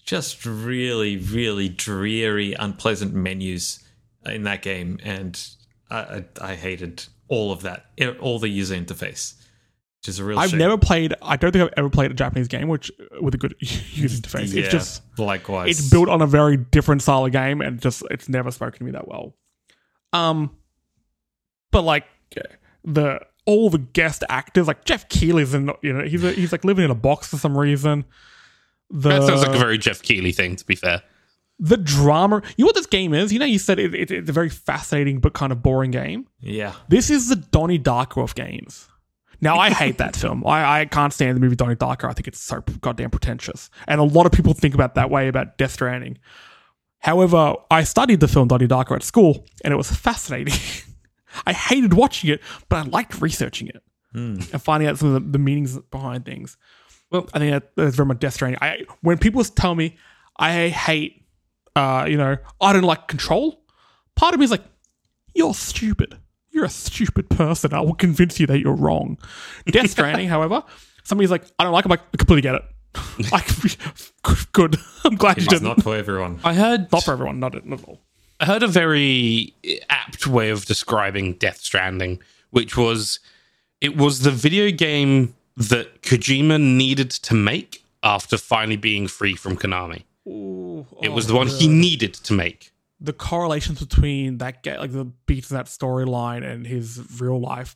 just 0.06 0.46
really, 0.46 1.18
really 1.18 1.70
dreary, 1.70 2.54
unpleasant 2.54 3.14
menus 3.14 3.84
in 4.26 4.44
that 4.44 4.62
game, 4.62 5.00
and 5.04 5.40
I, 5.90 5.98
I, 6.00 6.26
I 6.52 6.56
hated 6.56 7.06
all 7.30 7.52
of 7.54 7.62
that, 7.62 7.86
e- 7.98 8.08
all 8.20 8.38
the 8.40 8.50
user 8.50 8.76
interface, 8.76 9.36
which 10.02 10.10
is 10.10 10.20
a 10.20 10.26
real. 10.26 10.38
I've 10.38 10.50
shame. 10.50 10.60
never 10.60 10.78
played. 10.78 11.14
I 11.22 11.38
don't 11.38 11.52
think 11.52 11.64
I've 11.64 11.74
ever 11.78 11.90
played 11.90 12.12
a 12.12 12.14
Japanese 12.16 12.48
game 12.50 12.68
which 12.68 12.92
with 13.22 13.34
a 13.36 13.38
good 13.38 13.56
user 13.60 14.22
interface. 14.22 14.54
Yeah, 14.54 14.64
It's 14.64 14.72
just 14.72 15.02
likewise. 15.18 15.70
it's 15.80 15.90
built 15.90 16.10
on 16.10 16.22
a 16.22 16.28
very 16.28 16.58
different 16.58 17.02
style 17.02 17.26
of 17.26 17.32
game, 17.32 17.62
and 17.62 17.80
just 17.82 18.04
it's 18.12 18.28
never 18.28 18.52
spoken 18.52 18.80
to 18.80 18.84
me 18.84 18.92
that 18.92 19.08
well. 19.08 19.36
Um, 20.12 20.52
but 21.72 21.84
like 21.84 22.06
the 22.84 23.20
all 23.46 23.70
the 23.70 23.78
guest 23.80 24.24
actors, 24.30 24.68
like 24.68 24.86
Geoff 24.86 25.08
Keighley's 25.10 25.54
in, 25.54 25.72
you 25.82 25.94
know, 25.94 26.04
he's 26.04 26.24
a, 26.24 26.32
he's 26.34 26.52
like 26.52 26.64
living 26.64 26.86
in 26.86 26.92
a 26.92 26.96
box 26.96 27.28
for 27.28 27.38
some 27.38 27.58
reason. 27.58 28.06
The 28.92 29.10
That 29.10 29.24
sounds 29.24 29.42
like 29.42 29.56
a 29.56 29.60
very 29.60 29.78
Geoff 29.78 30.02
Keighley 30.02 30.32
thing, 30.32 30.56
to 30.56 30.66
be 30.66 30.76
fair. 30.76 31.02
The 31.60 31.78
drama. 31.78 32.42
You 32.58 32.64
know 32.64 32.68
what 32.68 32.76
this 32.76 32.86
game 32.86 33.14
is? 33.14 33.32
You 33.34 33.40
know, 33.40 33.46
you 33.46 33.60
said 33.60 33.80
it, 33.80 33.94
it, 33.94 34.12
it's 34.12 34.30
a 34.30 34.34
very 34.34 34.50
fascinating 34.50 35.20
but 35.20 35.34
kind 35.34 35.52
of 35.52 35.62
boring 35.62 35.92
game. 35.92 36.28
yeah, 36.40 36.74
This 36.88 37.10
is 37.10 37.30
the 37.30 37.36
Donnie 37.36 37.80
Darko 37.80 38.24
of 38.24 38.36
games. 38.36 38.88
Now, 39.42 39.58
I 39.58 39.70
hate 39.70 39.98
that 40.00 40.16
film. 40.16 40.46
I, 40.46 40.82
I 40.82 40.86
can't 40.86 41.14
stand 41.14 41.38
the 41.38 41.42
movie 41.42 41.56
Donnie 41.56 41.76
Darko. 41.76 42.10
I 42.10 42.14
think 42.14 42.28
it's 42.28 42.40
so 42.40 42.62
goddamn 42.82 43.10
pretentious. 43.10 43.70
And 43.88 44.00
a 44.00 44.04
lot 44.04 44.26
of 44.26 44.32
people 44.32 44.54
think 44.54 44.74
about 44.74 44.96
that 44.96 45.10
way 45.10 45.28
about 45.28 45.58
Death 45.58 45.72
Stranding. 45.72 46.18
However, 47.00 47.56
I 47.72 47.84
studied 47.84 48.20
the 48.20 48.28
film 48.28 48.48
Donnie 48.48 48.68
Darko 48.68 48.96
at 48.96 49.04
school, 49.04 49.46
and 49.64 49.74
it 49.74 49.78
was 49.78 49.92
fascinating. 49.92 50.54
I 51.46 51.54
hated 51.54 51.94
watching 51.94 52.32
it, 52.32 52.42
but 52.68 52.78
I 52.78 52.82
liked 52.90 53.22
researching 53.22 53.68
it 53.68 53.84
hmm. 54.14 54.40
and 54.52 54.62
finding 54.62 54.90
out 54.90 54.98
some 54.98 55.14
of 55.16 55.24
the, 55.24 55.32
the 55.32 55.40
meanings 55.40 55.78
behind 55.92 56.26
things. 56.26 56.58
Well- 57.12 57.30
I 57.34 57.40
think 57.40 57.52
that, 57.52 57.72
that's 57.76 57.96
very 57.96 58.08
much 58.08 58.20
Death 58.20 58.34
Stranding. 58.34 58.60
I, 58.62 58.84
when 59.02 59.18
people 59.18 59.44
tell 59.44 59.76
me 59.76 59.98
I 60.38 60.70
hate 60.70 61.26
uh, 61.76 62.06
you 62.08 62.18
know, 62.18 62.38
I 62.62 62.74
don't 62.74 62.84
like 62.84 63.08
control. 63.08 63.62
Part 64.16 64.34
of 64.34 64.40
me 64.40 64.46
is 64.46 64.52
like, 64.52 64.64
you're 65.34 65.54
stupid. 65.54 66.18
You're 66.52 66.66
a 66.66 66.70
stupid 66.70 67.30
person. 67.30 67.74
I 67.74 67.82
will 67.82 67.94
convince 67.94 68.40
you 68.40 68.48
that 68.48 68.60
you're 68.60 68.76
wrong. 68.76 69.18
Death 69.68 69.90
Stranding, 69.92 70.28
however, 70.28 70.64
somebody's 71.04 71.32
like, 71.32 71.44
I 71.58 71.64
don't 71.64 71.74
like 71.74 71.86
it. 71.86 71.88
I'm 71.88 71.92
like, 71.92 72.02
I 72.14 72.18
completely 72.18 72.42
get 72.42 72.56
it. 72.56 72.64
like, 73.32 74.52
good. 74.52 74.78
I'm 75.06 75.16
glad 75.16 75.40
you 75.40 75.48
didn't. 75.48 75.64
not 75.64 75.84
for 75.84 75.96
everyone. 75.96 76.40
I 76.44 76.54
heard 76.54 76.92
Not 76.92 77.04
for 77.04 77.12
everyone. 77.12 77.40
Not, 77.40 77.66
not 77.66 77.80
at 77.80 77.88
all. 77.88 78.00
I 78.40 78.46
heard 78.46 78.64
a 78.64 78.68
very 78.68 79.54
apt 79.90 80.26
way 80.26 80.50
of 80.50 80.66
describing 80.66 81.34
Death 81.34 81.60
Stranding, 81.60 82.20
which 82.52 82.78
was 82.78 83.20
it 83.82 83.96
was 83.98 84.22
the 84.22 84.32
video 84.32 84.72
game 84.72 85.36
that 85.58 86.02
Kojima 86.02 86.60
needed 86.60 87.12
to 87.12 87.34
make 87.34 87.84
after 88.02 88.38
finally 88.38 88.78
being 88.78 89.08
free 89.08 89.36
from 89.36 89.58
Konami. 89.58 90.04
It 91.02 91.10
oh 91.10 91.12
was 91.12 91.28
the 91.28 91.36
one 91.36 91.48
he 91.48 91.68
needed 91.68 92.14
to 92.14 92.34
make. 92.34 92.72
the 93.02 93.14
correlations 93.14 93.80
between 93.80 94.38
that 94.40 94.66
like 94.66 94.92
the 94.92 95.06
beats 95.26 95.50
in 95.52 95.58
that 95.58 95.68
storyline 95.68 96.44
and 96.46 96.68
his 96.68 97.02
real 97.20 97.40
life 97.40 97.76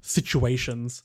situations. 0.00 1.02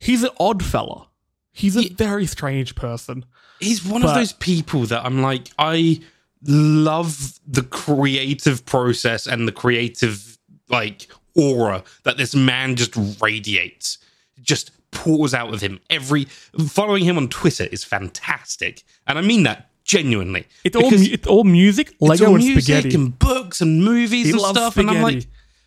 He's 0.00 0.22
an 0.22 0.30
odd 0.40 0.64
fella. 0.64 1.08
He's 1.52 1.76
a 1.76 1.88
very 1.88 2.26
strange 2.26 2.74
person. 2.74 3.24
He's 3.60 3.84
one 3.84 4.04
of 4.04 4.14
those 4.14 4.32
people 4.32 4.82
that 4.86 5.04
I'm 5.04 5.22
like, 5.22 5.50
I 5.58 6.00
love 6.44 7.40
the 7.46 7.62
creative 7.62 8.64
process 8.64 9.26
and 9.26 9.48
the 9.48 9.52
creative 9.52 10.38
like 10.68 11.08
aura 11.34 11.82
that 12.04 12.16
this 12.16 12.34
man 12.34 12.76
just 12.76 12.96
radiates. 13.20 13.98
Just 14.40 14.70
pours 14.92 15.34
out 15.34 15.52
of 15.52 15.60
him. 15.60 15.80
Every 15.90 16.24
following 16.24 17.04
him 17.04 17.16
on 17.16 17.28
Twitter 17.28 17.64
is 17.64 17.84
fantastic. 17.84 18.84
And 19.06 19.18
I 19.18 19.22
mean 19.22 19.42
that 19.42 19.67
genuinely. 19.88 20.46
It's 20.62 20.76
all 20.76 20.90
mu- 20.90 21.08
it's 21.10 21.26
all 21.26 21.42
music, 21.42 21.88
it's 21.88 22.00
Lego, 22.00 22.26
all 22.26 22.34
and 22.36 22.44
music 22.44 22.62
spaghetti. 22.62 22.94
and 22.94 23.18
books 23.18 23.60
and 23.60 23.82
movies 23.82 24.26
He 24.26 24.32
and 24.32 24.40
stuff. 24.40 24.76
And 24.76 24.88
I'm 24.88 25.02
like, 25.02 25.26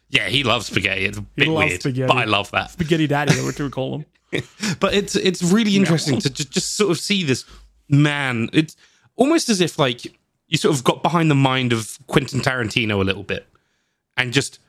yeah, 0.09 0.30
he 0.30 0.43
loves 0.43 0.67
spaghetti. 0.67 1.05
It's 1.05 1.17
a 1.17 1.22
bit 1.22 1.49
loves 1.49 1.69
weird, 1.72 1.82
spaghetti. 1.82 2.07
but 2.07 2.17
I 2.17 2.24
love 2.26 2.49
that. 2.51 2.72
Spaghetti 2.72 3.07
Daddy, 3.07 3.34
what 3.41 3.55
do 3.55 3.65
we 3.65 3.69
call 3.69 3.95
him? 3.95 4.05
but 4.80 4.93
it's 4.93 5.15
it's 5.17 5.43
really 5.43 5.76
interesting 5.76 6.19
to 6.22 6.30
just, 6.30 6.51
just 6.51 6.76
sort 6.76 6.91
of 6.91 6.99
see 6.99 7.24
this 7.24 7.43
man. 7.89 8.49
It's 8.53 8.78
almost 9.17 9.49
as 9.49 9.59
if 9.59 9.78
like 9.78 10.05
you 10.47 10.57
sort 10.57 10.74
of 10.74 10.86
got 10.86 11.03
behind 11.03 11.30
the 11.30 11.36
mind 11.36 11.74
of 11.74 11.97
Quentin 12.07 12.39
Tarantino 12.39 13.01
a 13.01 13.03
little 13.03 13.24
bit, 13.24 13.45
and 14.15 14.32
just 14.32 14.59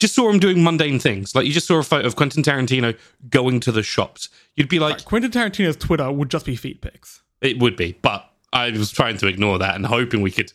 just 0.00 0.14
saw 0.14 0.28
him 0.30 0.38
doing 0.38 0.64
mundane 0.64 0.98
things. 0.98 1.34
Like 1.34 1.46
you 1.46 1.52
just 1.52 1.66
saw 1.66 1.78
a 1.78 1.82
photo 1.82 2.06
of 2.06 2.16
Quentin 2.16 2.42
Tarantino 2.42 2.96
going 3.30 3.60
to 3.60 3.72
the 3.72 3.82
shops. 3.82 4.28
You'd 4.56 4.68
be 4.68 4.78
like, 4.78 5.04
Quentin 5.04 5.30
Tarantino's 5.30 5.76
Twitter 5.76 6.10
would 6.10 6.30
just 6.30 6.44
be 6.46 6.56
feet 6.56 6.80
pics. 6.80 7.22
it 7.40 7.58
would 7.60 7.76
be, 7.76 7.96
but 8.02 8.30
I 8.56 8.70
was 8.70 8.90
trying 8.90 9.18
to 9.18 9.26
ignore 9.26 9.58
that 9.58 9.74
and 9.74 9.84
hoping 9.86 10.22
we 10.22 10.30
could 10.30 10.52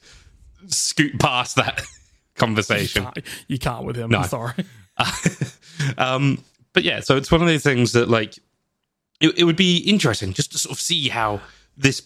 scoot 0.67 1.19
past 1.19 1.55
that 1.55 1.81
conversation. 2.35 3.03
Can't- 3.03 3.19
You 3.47 3.59
can't 3.59 3.85
with 3.85 3.95
him. 3.95 4.09
No. 4.09 4.19
I'm 4.19 4.27
sorry. 4.27 4.65
um, 5.97 6.43
but 6.73 6.83
yeah, 6.83 6.99
so 6.99 7.17
it's 7.17 7.31
one 7.31 7.41
of 7.41 7.47
those 7.47 7.63
things 7.63 7.91
that 7.93 8.09
like 8.09 8.37
it, 9.19 9.37
it 9.37 9.43
would 9.43 9.55
be 9.55 9.77
interesting 9.77 10.33
just 10.33 10.51
to 10.53 10.57
sort 10.57 10.71
of 10.73 10.79
see 10.79 11.09
how 11.09 11.41
this 11.77 12.01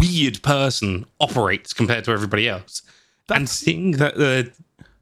weird 0.00 0.42
person 0.42 1.04
operates 1.20 1.72
compared 1.72 2.04
to 2.04 2.10
everybody 2.10 2.48
else, 2.48 2.82
and 3.28 3.48
seeing 3.48 3.92
that 3.92 4.16
they're 4.16 4.48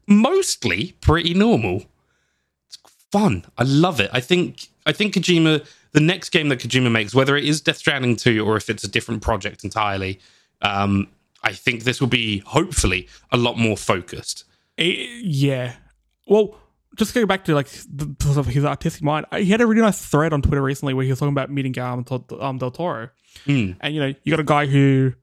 mostly 0.07 0.93
pretty 1.01 1.33
normal. 1.33 1.83
It's 2.67 2.77
fun. 3.11 3.45
I 3.57 3.63
love 3.63 3.99
it. 3.99 4.09
I 4.13 4.19
think 4.19 4.67
I 4.85 4.91
think 4.91 5.13
Kojima, 5.15 5.65
the 5.91 5.99
next 5.99 6.29
game 6.29 6.49
that 6.49 6.59
Kojima 6.59 6.91
makes, 6.91 7.13
whether 7.15 7.35
it 7.35 7.45
is 7.45 7.61
Death 7.61 7.77
Stranding 7.77 8.15
two 8.15 8.45
or 8.45 8.57
if 8.57 8.69
it's 8.69 8.83
a 8.83 8.87
different 8.87 9.21
project 9.21 9.63
entirely, 9.63 10.19
um, 10.61 11.07
I 11.43 11.53
think 11.53 11.83
this 11.83 11.99
will 11.99 12.07
be 12.07 12.39
hopefully 12.39 13.07
a 13.31 13.37
lot 13.37 13.57
more 13.57 13.77
focused. 13.77 14.43
Eh, 14.77 15.19
yeah. 15.21 15.73
Well, 16.27 16.55
just 16.95 17.13
going 17.13 17.27
back 17.27 17.45
to 17.45 17.55
like 17.55 17.67
the, 17.69 18.43
his 18.49 18.65
artistic 18.65 19.03
mind, 19.03 19.25
he 19.33 19.45
had 19.45 19.61
a 19.61 19.65
really 19.67 19.81
nice 19.81 20.03
thread 20.05 20.33
on 20.33 20.41
Twitter 20.41 20.61
recently 20.61 20.93
where 20.93 21.03
he 21.05 21.11
was 21.11 21.19
talking 21.19 21.33
about 21.33 21.49
meeting 21.49 21.71
Guillermo 21.71 22.03
del, 22.03 22.25
um, 22.41 22.57
del 22.57 22.71
Toro, 22.71 23.09
Mm. 23.45 23.77
and 23.79 23.93
you 23.93 24.01
know 24.01 24.13
you 24.23 24.31
got 24.31 24.39
a 24.39 24.43
guy 24.43 24.65
who 24.65 25.13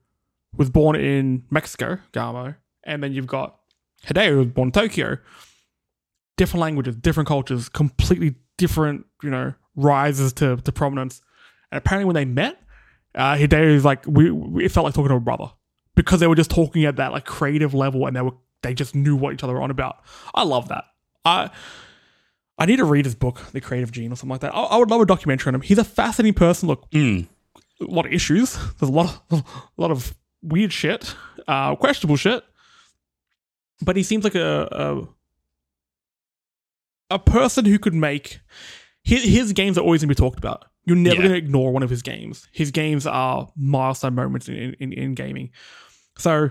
was 0.57 0.71
born 0.71 0.95
in 0.97 1.43
Mexico, 1.51 1.99
Guillermo, 2.13 2.55
and 2.85 3.03
then 3.03 3.13
you've 3.13 3.27
got 3.27 3.59
Hideo 4.07 4.29
who 4.31 4.37
was 4.39 4.47
born 4.47 4.69
in 4.69 4.73
Tokyo. 4.73 5.19
Different 6.37 6.61
languages, 6.61 6.95
different 6.97 7.27
cultures, 7.29 7.69
completely 7.69 8.37
different, 8.59 9.07
you 9.23 9.31
know, 9.31 9.55
rises 9.77 10.33
to, 10.35 10.57
to 10.57 10.73
prominence. 10.73 11.21
And 11.71 11.79
apparently, 11.79 12.07
when 12.07 12.15
they 12.15 12.25
met, 12.25 12.61
uh, 13.15 13.35
Hideo 13.37 13.75
is 13.75 13.85
like, 13.85 14.05
we, 14.07 14.31
we, 14.31 14.65
it 14.65 14.73
felt 14.73 14.85
like 14.85 14.95
talking 14.95 15.09
to 15.11 15.15
a 15.17 15.21
brother 15.21 15.51
because 15.95 16.21
they 16.21 16.27
were 16.27 16.35
just 16.35 16.51
talking 16.51 16.85
at 16.85 16.97
that 16.97 17.13
like 17.13 17.25
creative 17.25 17.73
level 17.75 18.07
and 18.07 18.15
they 18.17 18.23
were 18.23 18.33
they 18.63 18.75
just 18.75 18.95
knew 18.95 19.15
what 19.17 19.33
each 19.33 19.45
other 19.45 19.53
were 19.55 19.63
on 19.63 19.71
about. 19.71 19.99
I 20.35 20.43
love 20.45 20.69
that. 20.69 20.85
I 21.25 21.51
I 22.59 22.67
need 22.67 22.77
to 22.77 22.85
read 22.85 23.05
his 23.05 23.15
book, 23.15 23.41
The 23.53 23.61
Creative 23.61 23.93
Gene, 23.93 24.11
or 24.13 24.17
something 24.17 24.31
like 24.31 24.41
that. 24.41 24.55
I, 24.55 24.63
I 24.63 24.77
would 24.79 24.91
love 24.91 25.01
a 25.01 25.07
documentary 25.07 25.51
on 25.51 25.55
him. 25.57 25.61
He's 25.61 25.79
a 25.79 25.85
fascinating 25.85 26.35
person. 26.35 26.69
Look, 26.69 26.91
Mm. 26.91 27.27
a 27.81 27.85
lot 27.85 28.07
of 28.07 28.13
issues. 28.13 28.57
There's 28.79 28.89
a 28.91 28.93
lot 28.93 29.23
of 29.31 29.41
a 29.41 29.81
lot 29.81 29.91
of 29.91 30.15
weird 30.43 30.73
shit, 30.73 31.15
uh, 31.49 31.75
questionable 31.77 32.17
shit. 32.17 32.43
But 33.83 33.97
he 33.97 34.03
seems 34.03 34.25
like 34.25 34.35
a 34.35 35.07
a, 37.11 37.15
a 37.15 37.19
person 37.19 37.65
who 37.67 37.79
could 37.79 37.95
make 37.95 38.41
his, 39.07 39.23
his 39.25 39.53
games 39.53 39.79
are 39.79 39.83
always 39.83 40.01
going 40.03 40.09
to 40.09 40.15
be 40.15 40.21
talked 40.27 40.39
about. 40.39 40.65
You're 40.85 40.97
never 40.97 41.17
Yeah. 41.17 41.23
going 41.29 41.33
to 41.33 41.39
ignore 41.39 41.73
one 41.73 41.83
of 41.83 41.91
his 41.91 42.03
games. 42.03 42.49
His 42.53 42.71
games 42.71 43.07
are 43.07 43.49
milestone 43.57 44.15
moments 44.15 44.49
in, 44.49 44.75
in, 44.81 44.93
in 44.93 45.15
gaming. 45.15 45.51
So, 46.19 46.51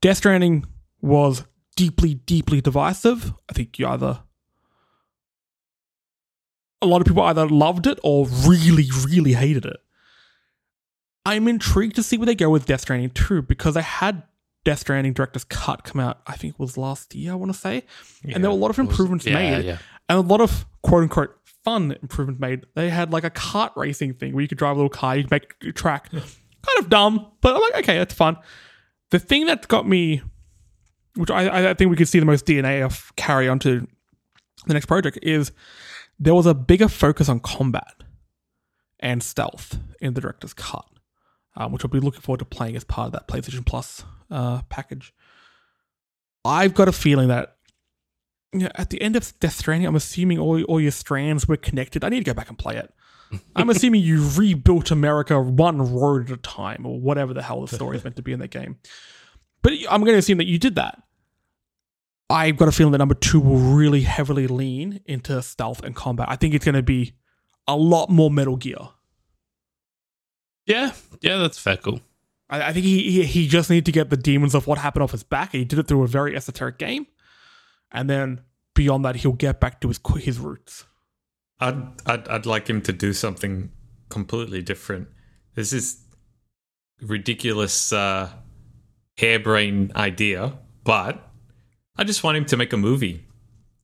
Death 0.00 0.18
Stranding 0.18 0.64
was 1.00 1.44
deeply, 1.76 2.14
deeply 2.14 2.60
divisive. 2.60 3.32
I 3.48 3.52
think 3.54 3.78
you 3.78 3.86
either 3.86 4.20
a 6.82 6.86
lot 6.86 7.00
of 7.00 7.06
people 7.06 7.22
either 7.22 7.46
loved 7.48 7.86
it 7.86 7.98
or 8.02 8.26
really, 8.46 8.88
really 9.06 9.32
hated 9.32 9.64
it. 9.64 9.76
I'm 11.24 11.48
intrigued 11.48 11.96
to 11.96 12.02
see 12.02 12.18
where 12.18 12.26
they 12.26 12.34
go 12.34 12.50
with 12.50 12.66
Death 12.66 12.82
Stranding 12.82 13.10
2 13.10 13.42
because 13.42 13.74
they 13.74 13.82
had 13.82 14.22
Death 14.64 14.80
Stranding 14.80 15.14
Director's 15.14 15.44
Cut 15.44 15.84
come 15.84 16.00
out, 16.00 16.20
I 16.26 16.36
think 16.36 16.54
it 16.54 16.60
was 16.60 16.76
last 16.76 17.14
year, 17.14 17.32
I 17.32 17.34
want 17.36 17.52
to 17.52 17.58
say. 17.58 17.84
and 18.24 18.44
there 18.44 18.50
were 18.50 18.56
a 18.56 18.60
lot 18.60 18.70
of 18.70 18.78
improvements 18.78 19.24
Yeah, 19.26 19.34
made 19.34 19.64
yeah. 19.64 19.78
and 20.08 20.18
a 20.18 20.20
lot 20.20 20.40
of 20.42 20.66
quote 20.82 21.02
unquote 21.04 21.34
fun 21.64 21.96
improvement 22.02 22.40
made. 22.40 22.66
They 22.74 22.90
had 22.90 23.12
like 23.12 23.24
a 23.24 23.30
kart 23.30 23.74
racing 23.76 24.14
thing 24.14 24.34
where 24.34 24.42
you 24.42 24.48
could 24.48 24.58
drive 24.58 24.76
a 24.76 24.78
little 24.78 24.90
car, 24.90 25.16
you 25.16 25.24
could 25.24 25.30
make 25.30 25.54
a 25.62 25.72
track. 25.72 26.10
kind 26.10 26.78
of 26.78 26.88
dumb, 26.88 27.32
but 27.40 27.54
I'm 27.54 27.60
like, 27.60 27.76
okay, 27.76 27.98
that's 27.98 28.14
fun. 28.14 28.36
The 29.10 29.18
thing 29.18 29.46
that 29.46 29.68
got 29.68 29.86
me, 29.88 30.22
which 31.16 31.30
I, 31.30 31.70
I 31.70 31.74
think 31.74 31.90
we 31.90 31.96
could 31.96 32.08
see 32.08 32.18
the 32.18 32.26
most 32.26 32.46
DNA 32.46 32.84
of 32.84 33.12
carry 33.16 33.48
onto 33.48 33.86
the 34.66 34.74
next 34.74 34.86
project, 34.86 35.18
is 35.22 35.52
there 36.18 36.34
was 36.34 36.46
a 36.46 36.54
bigger 36.54 36.88
focus 36.88 37.28
on 37.28 37.40
combat 37.40 37.94
and 39.00 39.22
stealth 39.22 39.78
in 40.00 40.14
the 40.14 40.20
director's 40.20 40.54
cut, 40.54 40.86
um, 41.56 41.72
which 41.72 41.84
I'll 41.84 41.90
be 41.90 42.00
looking 42.00 42.20
forward 42.20 42.38
to 42.38 42.44
playing 42.44 42.76
as 42.76 42.84
part 42.84 43.06
of 43.06 43.12
that 43.12 43.28
PlayStation 43.28 43.64
Plus 43.64 44.04
uh, 44.30 44.62
package. 44.68 45.12
I've 46.44 46.74
got 46.74 46.88
a 46.88 46.92
feeling 46.92 47.28
that 47.28 47.56
you 48.54 48.66
know, 48.66 48.70
at 48.76 48.90
the 48.90 49.02
end 49.02 49.16
of 49.16 49.38
Death 49.40 49.56
Stranding, 49.56 49.86
I'm 49.86 49.96
assuming 49.96 50.38
all, 50.38 50.62
all 50.64 50.80
your 50.80 50.90
strands 50.90 51.48
were 51.48 51.56
connected. 51.56 52.04
I 52.04 52.08
need 52.08 52.18
to 52.18 52.24
go 52.24 52.34
back 52.34 52.48
and 52.48 52.58
play 52.58 52.76
it. 52.76 52.92
I'm 53.56 53.70
assuming 53.70 54.02
you 54.02 54.28
rebuilt 54.36 54.90
America 54.90 55.40
one 55.40 55.94
road 55.94 56.30
at 56.30 56.38
a 56.38 56.40
time, 56.40 56.86
or 56.86 57.00
whatever 57.00 57.34
the 57.34 57.42
hell 57.42 57.60
the 57.60 57.74
story 57.74 57.96
is 57.96 58.04
meant 58.04 58.16
to 58.16 58.22
be 58.22 58.32
in 58.32 58.40
that 58.40 58.50
game. 58.50 58.78
But 59.62 59.72
I'm 59.90 60.02
going 60.02 60.14
to 60.14 60.18
assume 60.18 60.38
that 60.38 60.46
you 60.46 60.58
did 60.58 60.76
that. 60.76 61.02
I've 62.30 62.56
got 62.56 62.68
a 62.68 62.72
feeling 62.72 62.92
that 62.92 62.98
number 62.98 63.14
two 63.14 63.40
will 63.40 63.58
really 63.58 64.02
heavily 64.02 64.46
lean 64.46 65.00
into 65.04 65.40
stealth 65.42 65.82
and 65.82 65.94
combat. 65.94 66.26
I 66.30 66.36
think 66.36 66.54
it's 66.54 66.64
going 66.64 66.74
to 66.74 66.82
be 66.82 67.14
a 67.66 67.76
lot 67.76 68.10
more 68.10 68.30
Metal 68.30 68.56
Gear. 68.56 68.76
Yeah, 70.66 70.92
yeah, 71.20 71.36
that's 71.36 71.58
fair. 71.58 71.76
Cool. 71.76 72.00
I, 72.48 72.68
I 72.68 72.72
think 72.72 72.84
he, 72.84 73.10
he 73.10 73.24
he 73.24 73.48
just 73.48 73.68
needed 73.68 73.86
to 73.86 73.92
get 73.92 74.10
the 74.10 74.16
demons 74.16 74.54
of 74.54 74.66
what 74.66 74.78
happened 74.78 75.02
off 75.02 75.12
his 75.12 75.22
back. 75.22 75.52
He 75.52 75.64
did 75.64 75.78
it 75.78 75.88
through 75.88 76.02
a 76.02 76.08
very 76.08 76.36
esoteric 76.36 76.78
game, 76.78 77.06
and 77.94 78.10
then 78.10 78.42
beyond 78.74 79.04
that, 79.04 79.16
he'll 79.16 79.32
get 79.32 79.60
back 79.60 79.80
to 79.80 79.88
his 79.88 80.00
his 80.16 80.38
roots. 80.38 80.84
I'd, 81.60 81.80
I'd 82.04 82.28
I'd 82.28 82.46
like 82.46 82.68
him 82.68 82.82
to 82.82 82.92
do 82.92 83.12
something 83.12 83.70
completely 84.10 84.60
different. 84.60 85.08
This 85.54 85.72
is 85.72 86.04
ridiculous, 87.00 87.92
uh, 87.92 88.30
harebrained 89.16 89.94
idea, 89.94 90.58
but 90.82 91.30
I 91.96 92.04
just 92.04 92.24
want 92.24 92.36
him 92.36 92.44
to 92.46 92.56
make 92.56 92.72
a 92.72 92.76
movie. 92.76 93.24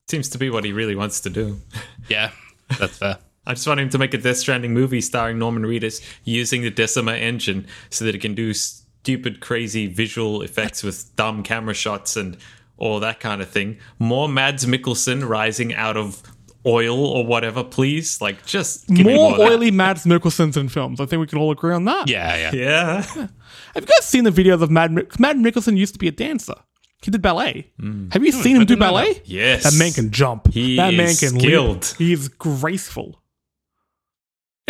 Seems 0.08 0.28
to 0.30 0.38
be 0.38 0.50
what 0.50 0.64
he 0.64 0.72
really 0.72 0.96
wants 0.96 1.20
to 1.20 1.30
do. 1.30 1.60
Yeah, 2.08 2.32
that's 2.76 2.98
fair. 2.98 3.18
I 3.46 3.54
just 3.54 3.68
want 3.68 3.78
him 3.78 3.88
to 3.90 3.98
make 3.98 4.12
a 4.14 4.18
Death 4.18 4.38
Stranding 4.38 4.74
movie 4.74 5.00
starring 5.00 5.38
Norman 5.38 5.62
Reedus 5.62 6.04
using 6.24 6.62
the 6.62 6.70
Decima 6.70 7.12
engine 7.12 7.68
so 7.88 8.04
that 8.04 8.16
it 8.16 8.20
can 8.20 8.34
do 8.34 8.52
stupid, 8.52 9.40
crazy 9.40 9.86
visual 9.86 10.42
effects 10.42 10.82
with 10.82 11.14
dumb 11.14 11.44
camera 11.44 11.74
shots 11.74 12.16
and 12.16 12.36
all 12.80 12.98
that 13.00 13.20
kind 13.20 13.40
of 13.40 13.48
thing. 13.48 13.78
More 13.98 14.28
Mads 14.28 14.66
Mikkelsen 14.66 15.28
rising 15.28 15.74
out 15.74 15.96
of 15.96 16.22
oil 16.66 17.06
or 17.06 17.24
whatever, 17.24 17.62
please. 17.62 18.20
Like, 18.20 18.44
just 18.44 18.86
give 18.88 19.06
me 19.06 19.14
more 19.14 19.30
more 19.30 19.38
that. 19.38 19.52
oily 19.52 19.70
Mads 19.70 20.04
Mikkelsen's 20.04 20.56
in 20.56 20.68
films. 20.68 21.00
I 21.00 21.06
think 21.06 21.20
we 21.20 21.26
can 21.26 21.38
all 21.38 21.50
agree 21.50 21.74
on 21.74 21.84
that. 21.84 22.08
Yeah, 22.08 22.36
yeah. 22.36 22.50
Yeah. 22.52 23.02
Have 23.02 23.84
you 23.84 23.86
guys 23.86 24.04
seen 24.04 24.24
the 24.24 24.30
videos 24.30 24.62
of 24.62 24.70
Mad 24.70 24.92
Mik- 24.92 25.20
Mad 25.20 25.36
Mikkelsen 25.36 25.76
used 25.76 25.94
to 25.94 25.98
be 25.98 26.08
a 26.08 26.12
dancer? 26.12 26.54
He 27.02 27.10
did 27.10 27.22
ballet. 27.22 27.70
Hmm. 27.78 28.08
Have 28.10 28.24
you 28.24 28.32
hmm, 28.32 28.40
seen 28.40 28.56
him 28.56 28.66
do 28.66 28.76
ballet? 28.76 29.14
that. 29.14 29.28
Yes. 29.28 29.62
That 29.62 29.78
man 29.78 29.92
can 29.92 30.10
jump. 30.10 30.52
He 30.52 30.76
that 30.76 30.92
man 30.92 31.08
is 31.08 31.20
can 31.20 31.38
skilled. 31.40 31.76
leap. 31.76 31.96
He 31.96 32.12
is 32.12 32.28
graceful. 32.28 33.19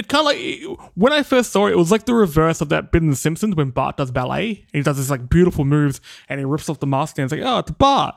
It 0.00 0.08
kind 0.08 0.20
of 0.20 0.24
like 0.26 0.90
when 0.94 1.12
I 1.12 1.22
first 1.22 1.52
saw 1.52 1.66
it, 1.66 1.72
it 1.72 1.76
was 1.76 1.90
like 1.90 2.06
the 2.06 2.14
reverse 2.14 2.62
of 2.62 2.70
that 2.70 2.90
bit 2.90 3.02
in 3.02 3.10
The 3.10 3.16
Simpsons 3.16 3.54
when 3.54 3.68
Bart 3.68 3.98
does 3.98 4.10
ballet. 4.10 4.48
And 4.48 4.66
he 4.72 4.82
does 4.82 4.96
this 4.96 5.10
like 5.10 5.28
beautiful 5.28 5.66
moves 5.66 6.00
and 6.26 6.40
he 6.40 6.46
rips 6.46 6.70
off 6.70 6.80
the 6.80 6.86
mask 6.86 7.18
and 7.18 7.24
it's 7.24 7.32
like, 7.32 7.42
oh, 7.46 7.58
it's 7.58 7.70
Bart. 7.72 8.14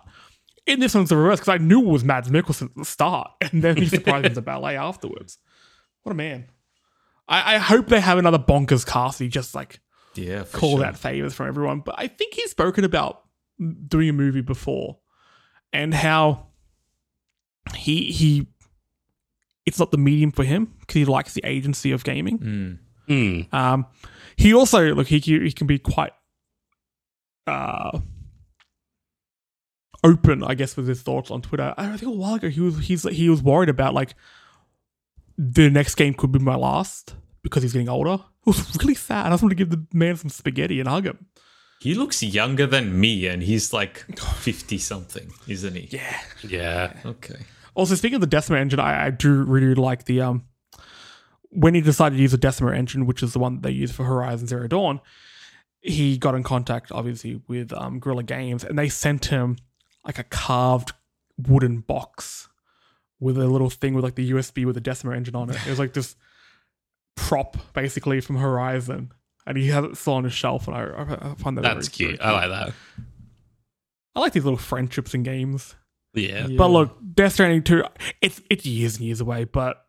In 0.66 0.80
this 0.80 0.96
one's 0.96 1.10
the 1.10 1.18
reverse 1.18 1.40
because 1.42 1.54
I 1.54 1.58
knew 1.58 1.82
it 1.82 1.88
was 1.92 2.06
Mads 2.06 2.30
Mikkelsen 2.30 2.70
at 2.70 2.76
the 2.78 2.86
start, 2.86 3.32
and 3.42 3.62
then 3.62 3.76
he 3.76 3.86
surprised 3.86 4.34
the 4.36 4.42
ballet 4.42 4.78
afterwards. 4.78 5.38
What 6.04 6.14
a 6.14 6.16
man! 6.16 6.46
I, 7.28 7.56
I 7.56 7.58
hope 7.58 7.88
they 7.88 8.00
have 8.00 8.18
another 8.18 8.40
bonkers 8.40 8.86
cast. 8.88 9.20
He 9.20 9.28
just 9.28 9.54
like 9.54 9.82
Yeah, 10.16 10.46
call 10.54 10.78
sure. 10.78 10.86
out 10.86 10.98
favors 10.98 11.34
from 11.34 11.48
everyone. 11.50 11.82
But 11.82 11.96
I 11.98 12.08
think 12.08 12.36
he's 12.36 12.52
spoken 12.52 12.86
about 12.86 13.24
doing 13.88 14.08
a 14.08 14.14
movie 14.14 14.40
before 14.42 15.00
and 15.74 15.94
how 15.94 16.48
he 17.76 18.12
he 18.14 18.48
it's 19.66 19.80
not 19.80 19.92
the 19.92 19.98
medium 19.98 20.32
for 20.32 20.44
him 20.44 20.74
because 20.80 20.96
he 20.96 21.06
likes 21.06 21.34
the 21.34 21.46
agency 21.46 21.92
of 21.92 22.04
gaming. 22.04 22.40
Mm. 22.40 22.80
Mm. 23.10 23.54
Um, 23.54 23.86
he 24.36 24.54
also 24.54 24.94
look 24.94 25.08
he 25.08 25.20
he 25.20 25.52
can 25.52 25.68
be 25.68 25.80
quite 25.80 26.14
uh 27.48 28.00
open, 30.04 30.44
I 30.44 30.54
guess, 30.56 30.76
with 30.76 30.88
his 30.88 31.02
thoughts 31.02 31.32
on 31.32 31.42
Twitter. 31.42 31.74
I 31.78 31.98
think 31.98 32.12
a 32.12 32.16
while 32.16 32.36
ago 32.36 32.50
he 32.50 32.60
was 32.60 32.78
he's 32.80 33.04
he 33.04 33.30
was 33.30 33.42
worried 33.42 33.70
about 33.70 33.94
like 33.94 34.16
the 35.38 35.70
next 35.70 35.96
game 35.96 36.14
could 36.14 36.32
be 36.32 36.40
my 36.40 36.56
last 36.56 37.16
because 37.42 37.64
he's 37.64 37.74
getting 37.74 37.90
older. 37.90 38.20
It 38.46 38.48
was 38.48 38.78
really 38.82 38.96
sad. 38.96 39.28
I 39.28 39.30
just 39.30 39.44
wanted 39.44 39.58
to 39.58 39.64
give 39.64 39.70
the 39.70 39.86
man 39.98 40.18
some 40.18 40.30
spaghetti 40.30 40.80
and 40.80 40.90
hug 40.90 41.06
him. 41.06 41.26
He 41.80 41.96
looks 41.96 42.24
younger 42.24 42.66
than 42.66 43.00
me, 43.00 43.28
and 43.28 43.44
he's 43.44 43.74
like 43.74 44.06
50 44.20 44.78
something, 44.78 45.32
isn't 45.48 45.76
he? 45.76 45.88
Yeah. 45.92 46.20
Yeah. 46.42 46.94
Okay. 47.06 47.40
Also, 47.76 47.96
speaking 47.96 48.16
of 48.16 48.22
the 48.22 48.28
Decima 48.28 48.60
engine, 48.60 48.80
I, 48.80 49.08
I 49.08 49.10
do 49.10 49.44
really 49.44 49.74
like 49.76 50.06
the 50.06 50.22
um 50.22 50.46
when 51.50 51.76
he 51.76 51.82
decided 51.82 52.16
to 52.16 52.22
use 52.22 52.32
the 52.32 52.38
Decima 52.38 52.72
engine, 52.74 53.06
which 53.06 53.22
is 53.24 53.34
the 53.34 53.40
one 53.40 53.56
that 53.56 53.64
they 53.64 53.72
use 53.72 53.92
for 53.92 54.04
Horizon 54.06 54.48
Zero 54.48 54.68
Dawn. 54.68 55.00
He 55.82 56.18
got 56.18 56.34
in 56.36 56.44
contact, 56.44 56.92
obviously, 56.92 57.42
with 57.48 57.74
um, 57.74 58.00
Guerrilla 58.00 58.24
Games, 58.24 58.64
and 58.64 58.80
they 58.80 58.90
sent 58.90 59.26
him 59.26 59.58
like 60.06 60.18
a 60.18 60.24
carved 60.24 60.94
wooden 61.38 61.80
box 61.82 62.48
with 63.20 63.38
a 63.38 63.48
little 63.48 63.70
thing 63.70 63.94
with 63.94 64.04
like 64.04 64.16
the 64.16 64.32
USB 64.32 64.66
with 64.66 64.76
the 64.76 64.82
Decima 64.82 65.14
engine 65.16 65.36
on 65.36 65.50
it. 65.50 65.58
It 65.66 65.70
was 65.70 65.80
like 65.80 65.94
this 65.94 66.16
prop, 67.16 67.58
basically, 67.74 68.22
from 68.22 68.38
Horizon, 68.38 69.12
and 69.46 69.58
he 69.58 69.68
has 69.68 69.84
it 69.86 69.98
still 69.98 70.14
on 70.14 70.24
his 70.24 70.34
shelf, 70.34 70.68
and 70.68 70.76
I, 70.78 70.84
I, 71.32 71.36
find 71.36 71.58
that 71.58 71.62
That's 71.64 71.88
very- 71.90 72.10
cute. 72.12 72.22
very 72.22 72.34
I 72.34 72.46
like 72.48 72.50
that. 72.50 72.74
I 74.16 74.20
like 74.20 74.34
these 74.34 74.44
little 74.46 74.58
friendships 74.58 75.14
in 75.14 75.24
games. 75.24 75.76
Yeah. 76.14 76.48
But 76.58 76.68
look, 76.68 76.98
Death 77.14 77.34
Stranding 77.34 77.64
2, 77.64 77.84
it's 78.22 78.42
it's 78.50 78.66
years 78.66 78.98
and 78.98 79.06
years 79.06 79.22
away, 79.22 79.46
but 79.46 79.86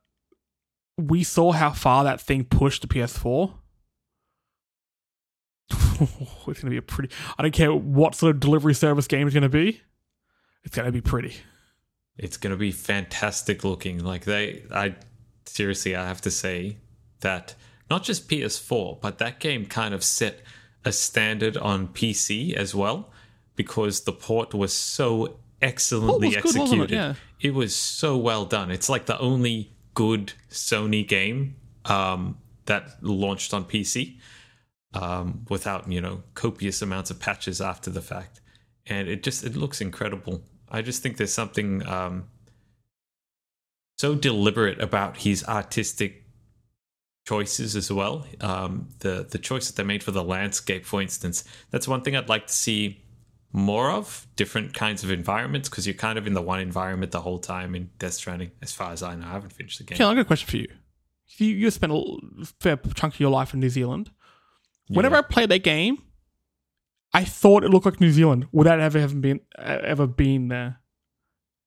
we 0.96 1.24
saw 1.24 1.52
how 1.52 1.72
far 1.72 2.04
that 2.04 2.20
thing 2.20 2.44
pushed 2.44 2.82
the 2.82 2.88
PS4. 2.88 3.52
it's 5.70 6.60
gonna 6.60 6.70
be 6.70 6.76
a 6.76 6.82
pretty 6.82 7.14
I 7.38 7.42
don't 7.42 7.54
care 7.54 7.72
what 7.72 8.14
sort 8.14 8.34
of 8.34 8.40
delivery 8.40 8.74
service 8.74 9.06
game 9.06 9.26
is 9.28 9.34
gonna 9.34 9.48
be. 9.48 9.80
It's 10.64 10.74
gonna 10.74 10.92
be 10.92 11.00
pretty. 11.00 11.36
It's 12.16 12.36
going 12.36 12.52
to 12.52 12.56
be 12.56 12.70
fantastic 12.70 13.64
looking. 13.64 14.02
Like, 14.02 14.24
they, 14.24 14.64
I 14.72 14.94
seriously, 15.46 15.96
I 15.96 16.06
have 16.06 16.20
to 16.22 16.30
say 16.30 16.78
that 17.20 17.54
not 17.90 18.04
just 18.04 18.28
PS4, 18.28 19.00
but 19.00 19.18
that 19.18 19.40
game 19.40 19.66
kind 19.66 19.94
of 19.94 20.04
set 20.04 20.40
a 20.84 20.92
standard 20.92 21.56
on 21.56 21.88
PC 21.88 22.54
as 22.54 22.74
well 22.74 23.10
because 23.56 24.02
the 24.02 24.12
port 24.12 24.54
was 24.54 24.72
so 24.72 25.38
excellently 25.64 26.28
was 26.28 26.36
good, 26.36 26.56
it? 26.56 26.60
executed. 26.60 26.90
Yeah. 26.90 27.14
It 27.40 27.54
was 27.54 27.74
so 27.74 28.16
well 28.16 28.44
done. 28.44 28.70
It's 28.70 28.88
like 28.88 29.06
the 29.06 29.18
only 29.18 29.72
good 29.94 30.32
Sony 30.50 31.06
game 31.06 31.56
um, 31.84 32.38
that 32.66 33.02
launched 33.02 33.54
on 33.54 33.64
PC 33.64 34.18
um, 34.94 35.44
without 35.48 35.90
you 35.90 36.00
know 36.00 36.22
copious 36.34 36.82
amounts 36.82 37.10
of 37.10 37.18
patches 37.18 37.60
after 37.60 37.90
the 37.90 38.02
fact, 38.02 38.40
and 38.86 39.08
it 39.08 39.22
just 39.22 39.44
it 39.44 39.56
looks 39.56 39.80
incredible. 39.80 40.42
I 40.70 40.82
just 40.82 41.02
think 41.02 41.16
there's 41.16 41.32
something 41.32 41.86
um, 41.86 42.24
so 43.98 44.14
deliberate 44.14 44.80
about 44.80 45.18
his 45.18 45.44
artistic 45.44 46.24
choices 47.26 47.76
as 47.76 47.90
well. 47.90 48.26
Um, 48.40 48.88
the 49.00 49.26
the 49.28 49.38
choice 49.38 49.66
that 49.68 49.76
they 49.76 49.84
made 49.84 50.02
for 50.02 50.10
the 50.10 50.24
landscape, 50.24 50.84
for 50.84 51.00
instance, 51.00 51.44
that's 51.70 51.88
one 51.88 52.02
thing 52.02 52.16
I'd 52.16 52.28
like 52.28 52.46
to 52.46 52.52
see 52.52 53.03
more 53.54 53.90
of. 53.90 54.26
Different 54.36 54.74
kinds 54.74 55.04
of 55.04 55.10
environments 55.10 55.68
because 55.68 55.86
you're 55.86 55.94
kind 55.94 56.18
of 56.18 56.26
in 56.26 56.34
the 56.34 56.42
one 56.42 56.60
environment 56.60 57.12
the 57.12 57.20
whole 57.20 57.38
time 57.38 57.74
in 57.74 57.88
Death 57.98 58.14
Stranding. 58.14 58.50
As 58.60 58.72
far 58.72 58.92
as 58.92 59.02
I 59.02 59.14
know, 59.14 59.26
I 59.26 59.30
haven't 59.30 59.52
finished 59.52 59.78
the 59.78 59.84
game. 59.84 59.96
Okay, 59.96 60.04
I've 60.04 60.16
got 60.16 60.22
a 60.22 60.24
question 60.24 60.48
for 60.48 60.56
you. 60.56 60.68
You 61.38 61.54
you 61.54 61.70
spent 61.70 61.92
a 61.92 62.02
fair 62.60 62.76
chunk 62.76 63.14
of 63.14 63.20
your 63.20 63.30
life 63.30 63.54
in 63.54 63.60
New 63.60 63.70
Zealand. 63.70 64.10
Whenever 64.88 65.16
I 65.16 65.22
played 65.22 65.48
that 65.48 65.62
game, 65.62 66.02
I 67.14 67.24
thought 67.24 67.64
it 67.64 67.70
looked 67.70 67.86
like 67.86 68.00
New 68.00 68.10
Zealand 68.10 68.48
without 68.52 68.80
ever 68.80 69.00
having 69.00 69.20
been 69.20 69.40
ever 69.56 70.06
been 70.06 70.48
there. 70.48 70.80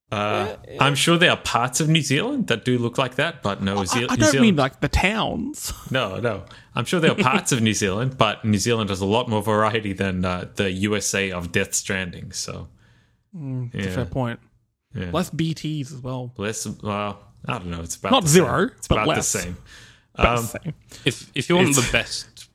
Uh, 0.09 0.55
I'm 0.79 0.95
sure 0.95 1.17
there 1.17 1.31
are 1.31 1.37
parts 1.37 1.81
of 1.81 1.89
New 1.89 2.01
Zealand 2.01 2.47
that 2.47 2.63
do 2.63 2.77
look 2.77 2.97
like 2.97 3.15
that, 3.15 3.43
but 3.43 3.61
no, 3.61 3.79
I, 3.79 3.83
Ze- 3.85 3.97
I 4.09 4.15
New 4.15 4.21
don't 4.21 4.31
Zealand. 4.31 4.41
mean 4.41 4.55
like 4.55 4.79
the 4.79 4.87
towns. 4.87 5.73
no, 5.91 6.17
no. 6.19 6.45
I'm 6.75 6.85
sure 6.85 6.99
there 7.01 7.11
are 7.11 7.15
parts 7.15 7.51
of 7.51 7.61
New 7.61 7.73
Zealand, 7.73 8.17
but 8.17 8.45
New 8.45 8.57
Zealand 8.57 8.89
has 8.89 9.01
a 9.01 9.05
lot 9.05 9.27
more 9.27 9.41
variety 9.41 9.91
than 9.91 10.23
uh, 10.23 10.47
the 10.55 10.71
USA 10.71 11.31
of 11.31 11.51
Death 11.51 11.73
Stranding. 11.73 12.31
So, 12.31 12.69
It's 13.35 13.75
a 13.85 13.89
Yeah. 13.89 13.95
fair 13.95 14.05
point. 14.05 14.39
Yeah. 14.95 15.09
Less 15.11 15.29
BTs 15.29 15.91
as 15.93 16.01
well. 16.01 16.33
less. 16.37 16.65
Well, 16.65 17.19
I 17.45 17.57
don't 17.57 17.67
know. 17.67 17.81
It's 17.81 17.97
about 17.97 18.11
Not 18.13 18.23
the 18.23 18.29
zero, 18.29 18.67
Same. 18.67 18.77
It's 18.77 18.87
but 18.87 18.95
about 18.95 19.07
less. 19.09 19.31
the 19.33 19.39
same. 19.39 19.57
But 20.15 20.25
Um, 20.25 20.45
same. 20.45 20.73
If 21.05 21.29
if 21.35 21.49
you 21.49 21.57
want 21.57 21.75
the 21.75 21.87
best 21.91 22.47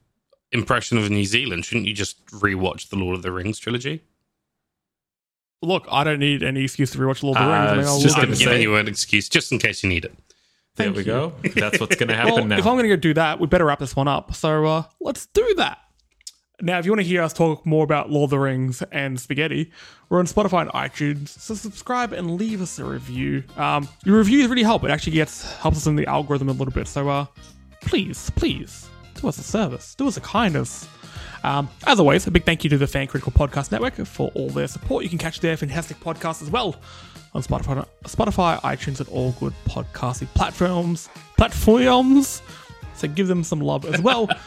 impression 0.52 0.96
of 0.98 1.10
New 1.10 1.24
Zealand, 1.26 1.64
shouldn't 1.66 1.86
you 1.86 1.94
just 1.94 2.24
rewatch 2.28 2.88
the 2.88 2.96
Lord 2.96 3.16
of 3.16 3.22
the 3.22 3.30
Rings 3.30 3.58
trilogy? 3.58 4.02
Look, 5.62 5.86
I 5.90 6.04
don't 6.04 6.18
need 6.18 6.42
any 6.42 6.64
excuse 6.64 6.90
to 6.92 6.98
rewatch 6.98 7.22
Lord 7.22 7.38
of 7.38 7.44
the 7.44 7.50
Uh, 7.52 7.58
Rings. 7.60 7.70
I 7.70 7.76
mean, 7.76 7.86
I'll 7.86 8.00
just 8.00 8.16
look 8.16 8.24
I'm 8.24 8.30
gonna 8.30 8.36
giving 8.38 8.54
say- 8.58 8.62
you 8.62 8.76
an 8.76 8.88
excuse 8.88 9.28
just 9.28 9.52
in 9.52 9.58
case 9.58 9.82
you 9.82 9.88
need 9.88 10.04
it. 10.04 10.12
there 10.76 10.86
Thank 10.86 10.96
we 10.96 11.02
you. 11.02 11.06
go. 11.06 11.32
That's 11.54 11.78
what's 11.80 11.96
going 11.96 12.08
to 12.08 12.14
happen 12.16 12.34
Well, 12.34 12.44
now. 12.46 12.58
if 12.58 12.66
I'm 12.66 12.74
going 12.74 12.84
to 12.84 12.88
go 12.88 12.96
do 12.96 13.14
that, 13.14 13.38
we 13.38 13.46
better 13.46 13.64
wrap 13.66 13.78
this 13.78 13.94
one 13.94 14.08
up. 14.08 14.34
So 14.34 14.64
uh, 14.64 14.82
let's 15.00 15.26
do 15.26 15.54
that. 15.58 15.78
Now, 16.62 16.78
if 16.78 16.86
you 16.86 16.92
want 16.92 17.00
to 17.00 17.06
hear 17.06 17.22
us 17.22 17.32
talk 17.32 17.66
more 17.66 17.82
about 17.84 18.10
Lord 18.10 18.28
of 18.28 18.30
the 18.30 18.38
Rings 18.38 18.82
and 18.92 19.20
spaghetti, 19.20 19.70
we're 20.08 20.18
on 20.20 20.26
Spotify 20.26 20.62
and 20.62 20.70
iTunes. 20.70 21.28
So 21.28 21.54
subscribe 21.54 22.12
and 22.12 22.36
leave 22.36 22.62
us 22.62 22.78
a 22.78 22.84
review. 22.84 23.42
Um, 23.56 23.88
your 24.04 24.16
reviews 24.16 24.48
really 24.48 24.62
help. 24.62 24.82
It 24.84 24.90
actually 24.90 25.12
gets 25.14 25.52
helps 25.56 25.76
us 25.78 25.86
in 25.86 25.96
the 25.96 26.06
algorithm 26.06 26.48
a 26.48 26.52
little 26.52 26.72
bit. 26.72 26.86
So 26.88 27.08
uh, 27.08 27.26
please, 27.80 28.30
please 28.36 28.88
do 29.20 29.28
us 29.28 29.38
a 29.38 29.42
service, 29.42 29.94
do 29.94 30.06
us 30.08 30.16
a 30.16 30.20
kindness. 30.20 30.88
Um, 31.44 31.68
as 31.86 31.98
always, 31.98 32.26
a 32.26 32.30
big 32.30 32.44
thank 32.44 32.64
you 32.64 32.70
to 32.70 32.78
the 32.78 32.86
Fan 32.86 33.06
Critical 33.06 33.32
Podcast 33.32 33.72
Network 33.72 33.94
for 34.06 34.30
all 34.34 34.48
their 34.50 34.68
support. 34.68 35.04
You 35.04 35.10
can 35.10 35.18
catch 35.18 35.40
their 35.40 35.56
fantastic 35.56 35.98
podcast 36.00 36.42
as 36.42 36.50
well 36.50 36.76
on 37.34 37.42
Spotify, 37.42 37.86
Spotify, 38.04 38.60
iTunes, 38.60 39.00
and 39.00 39.08
all 39.08 39.32
good 39.32 39.54
podcasting 39.66 40.28
platforms. 40.34 41.08
Platforms. 41.36 42.42
So 42.94 43.08
give 43.08 43.26
them 43.26 43.42
some 43.42 43.60
love 43.60 43.84
as 43.84 44.00
well. 44.00 44.28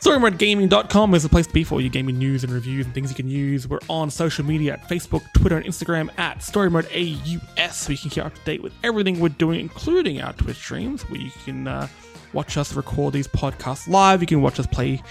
StoryModeGaming.com 0.00 1.14
is 1.14 1.24
the 1.24 1.28
place 1.28 1.46
to 1.48 1.52
be 1.52 1.64
for 1.64 1.74
all 1.74 1.80
your 1.80 1.90
gaming 1.90 2.16
news 2.16 2.44
and 2.44 2.52
reviews 2.52 2.86
and 2.86 2.94
things 2.94 3.10
you 3.10 3.16
can 3.16 3.28
use. 3.28 3.66
We're 3.66 3.80
on 3.88 4.10
social 4.10 4.44
media 4.44 4.74
at 4.74 4.88
Facebook, 4.88 5.22
Twitter, 5.34 5.56
and 5.56 5.66
Instagram 5.66 6.16
at 6.18 6.38
StoryModeAUS, 6.38 7.72
so 7.72 7.92
you 7.92 7.98
can 7.98 8.10
keep 8.10 8.24
up 8.24 8.34
to 8.34 8.40
date 8.42 8.62
with 8.62 8.72
everything 8.84 9.18
we're 9.18 9.30
doing, 9.30 9.58
including 9.58 10.20
our 10.22 10.32
Twitch 10.34 10.56
streams, 10.56 11.02
where 11.10 11.20
you 11.20 11.32
can 11.44 11.66
uh, 11.66 11.88
watch 12.32 12.56
us 12.56 12.74
record 12.74 13.12
these 13.12 13.28
podcasts 13.28 13.88
live. 13.88 14.20
You 14.20 14.26
can 14.26 14.42
watch 14.42 14.58
us 14.58 14.66
play 14.66 15.02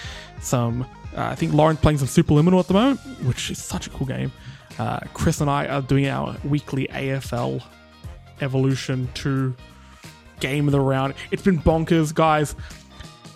some. 0.41 0.83
Uh, 1.15 1.25
I 1.25 1.35
think 1.35 1.53
Lauren's 1.53 1.79
playing 1.79 1.97
some 1.97 2.07
Superliminal 2.07 2.59
at 2.59 2.67
the 2.67 2.73
moment, 2.73 2.99
which 3.23 3.49
is 3.49 3.61
such 3.63 3.87
a 3.87 3.89
cool 3.89 4.07
game. 4.07 4.31
Uh, 4.77 4.99
Chris 5.13 5.41
and 5.41 5.49
I 5.49 5.67
are 5.67 5.81
doing 5.81 6.07
our 6.07 6.37
weekly 6.43 6.87
AFL 6.91 7.63
Evolution 8.41 9.09
2 9.15 9.55
game 10.39 10.67
of 10.67 10.71
the 10.71 10.79
round. 10.79 11.15
It's 11.31 11.41
been 11.41 11.59
bonkers, 11.59 12.13
guys. 12.13 12.55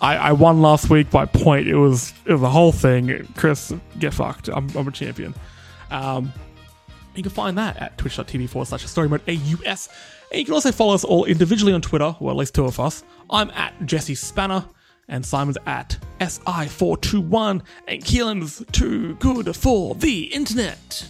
I, 0.00 0.16
I 0.16 0.32
won 0.32 0.62
last 0.62 0.90
week 0.90 1.10
by 1.10 1.26
point. 1.26 1.68
It 1.68 1.76
was 1.76 2.12
it 2.26 2.32
was 2.32 2.42
a 2.42 2.50
whole 2.50 2.72
thing. 2.72 3.26
Chris, 3.36 3.72
get 3.98 4.12
fucked. 4.12 4.48
I'm, 4.48 4.68
I'm 4.76 4.88
a 4.88 4.92
champion. 4.92 5.34
Um, 5.90 6.32
you 7.14 7.22
can 7.22 7.30
find 7.30 7.58
that 7.58 7.76
at 7.76 7.98
twitch.tv 7.98 8.48
forward 8.48 8.66
slash 8.66 8.86
story 8.86 9.08
mode 9.08 9.22
AUS. 9.28 9.88
And 10.32 10.38
you 10.38 10.44
can 10.46 10.54
also 10.54 10.72
follow 10.72 10.94
us 10.94 11.04
all 11.04 11.26
individually 11.26 11.74
on 11.74 11.82
Twitter, 11.82 12.16
or 12.18 12.30
at 12.30 12.36
least 12.36 12.54
two 12.54 12.64
of 12.64 12.80
us. 12.80 13.04
I'm 13.28 13.50
at 13.50 13.74
Jesse 13.84 14.14
Spanner, 14.14 14.64
and 15.08 15.24
Simon's 15.24 15.58
at 15.66 15.98
SI421, 16.20 17.60
and 17.86 18.02
Keelan's 18.02 18.64
too 18.72 19.14
good 19.16 19.54
for 19.54 19.94
the 19.94 20.24
internet. 20.32 21.06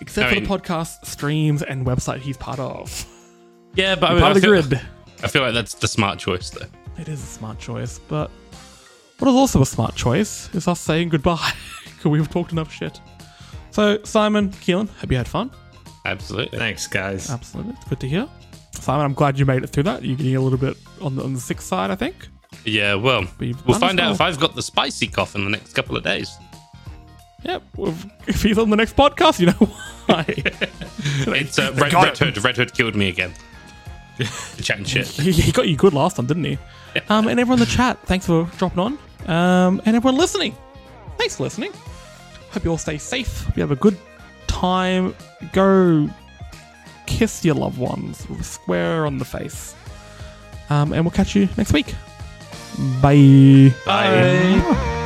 Except 0.00 0.26
I 0.26 0.30
for 0.30 0.34
mean- 0.40 0.44
the 0.44 0.48
podcast, 0.50 1.04
streams, 1.04 1.62
and 1.62 1.84
website 1.86 2.20
he's 2.20 2.38
part 2.38 2.58
of. 2.58 3.04
Yeah, 3.74 3.94
but 3.96 4.10
I, 4.10 4.12
mean, 4.14 4.20
Part 4.22 4.28
I 4.28 4.30
of 4.30 4.34
the 4.36 4.40
feel, 4.40 4.62
grid. 4.62 4.80
I 5.22 5.28
feel 5.28 5.42
like 5.42 5.52
that's 5.52 5.74
the 5.74 5.88
smart 5.88 6.18
choice, 6.18 6.48
though. 6.48 6.66
It 6.98 7.08
is 7.08 7.22
a 7.22 7.26
smart 7.26 7.58
choice, 7.58 7.98
but 7.98 8.30
what 9.18 9.28
is 9.28 9.34
also 9.34 9.60
a 9.60 9.66
smart 9.66 9.94
choice 9.94 10.48
is 10.54 10.66
us 10.66 10.80
saying 10.80 11.10
goodbye 11.10 11.52
because 11.84 12.06
we've 12.06 12.30
talked 12.30 12.52
enough 12.52 12.72
shit. 12.72 12.98
So, 13.72 14.02
Simon, 14.04 14.50
Keelan, 14.52 14.88
hope 14.88 15.10
you 15.10 15.18
had 15.18 15.28
fun. 15.28 15.50
Absolutely. 16.06 16.58
Thanks, 16.58 16.86
guys. 16.86 17.30
Absolutely. 17.30 17.74
It's 17.74 17.84
good 17.88 18.00
to 18.00 18.08
hear. 18.08 18.28
Simon, 18.72 19.04
I'm 19.06 19.14
glad 19.14 19.38
you 19.38 19.46
made 19.46 19.64
it 19.64 19.68
through 19.68 19.84
that. 19.84 20.04
You're 20.04 20.16
getting 20.16 20.36
a 20.36 20.40
little 20.40 20.58
bit 20.58 20.76
on 21.00 21.16
the, 21.16 21.24
on 21.24 21.34
the 21.34 21.40
sick 21.40 21.60
side, 21.60 21.90
I 21.90 21.94
think. 21.94 22.28
Yeah, 22.64 22.94
well, 22.94 23.26
we'll 23.38 23.78
find 23.78 23.98
as 24.00 24.06
out 24.06 24.12
if 24.14 24.20
I've 24.20 24.40
got 24.40 24.54
the 24.54 24.62
spicy 24.62 25.08
cough 25.08 25.34
in 25.34 25.44
the 25.44 25.50
next 25.50 25.72
couple 25.72 25.96
of 25.96 26.04
days. 26.04 26.36
Yep. 27.42 27.62
Well, 27.76 27.94
if 28.26 28.42
he's 28.42 28.58
on 28.58 28.70
the 28.70 28.76
next 28.76 28.96
podcast, 28.96 29.40
you 29.40 29.46
know 29.46 29.52
why. 30.06 30.24
It's 31.28 31.58
uh, 31.58 31.72
Red, 31.76 31.92
got 31.92 32.04
Red 32.04 32.18
Hood. 32.18 32.44
Red 32.44 32.56
Hood 32.56 32.74
killed 32.74 32.96
me 32.96 33.08
again. 33.08 33.32
Chatting 34.60 34.84
shit. 34.84 35.06
he, 35.06 35.30
he 35.32 35.52
got 35.52 35.68
you 35.68 35.76
good 35.76 35.92
last 35.92 36.16
time, 36.16 36.26
didn't 36.26 36.44
he? 36.44 36.58
Um, 37.08 37.28
and 37.28 37.38
everyone 37.38 37.60
in 37.60 37.68
the 37.68 37.70
chat, 37.70 37.98
thanks 38.06 38.26
for 38.26 38.44
dropping 38.56 38.78
on. 38.78 38.98
Um, 39.26 39.82
and 39.84 39.94
everyone 39.94 40.16
listening, 40.16 40.56
thanks 41.18 41.36
for 41.36 41.42
listening. 41.42 41.72
Hope 42.50 42.64
you 42.64 42.70
all 42.70 42.78
stay 42.78 42.98
safe. 42.98 43.44
Hope 43.44 43.56
you 43.56 43.60
have 43.60 43.70
a 43.70 43.76
good 43.76 43.98
time. 44.60 45.14
Go 45.52 46.08
kiss 47.06 47.44
your 47.44 47.54
loved 47.54 47.78
ones 47.78 48.26
square 48.42 49.06
on 49.06 49.18
the 49.18 49.24
face. 49.24 49.74
Um, 50.70 50.92
and 50.92 51.04
we'll 51.04 51.12
catch 51.12 51.36
you 51.36 51.48
next 51.56 51.72
week. 51.72 51.94
Bye. 53.00 53.74
Bye. 53.84 55.02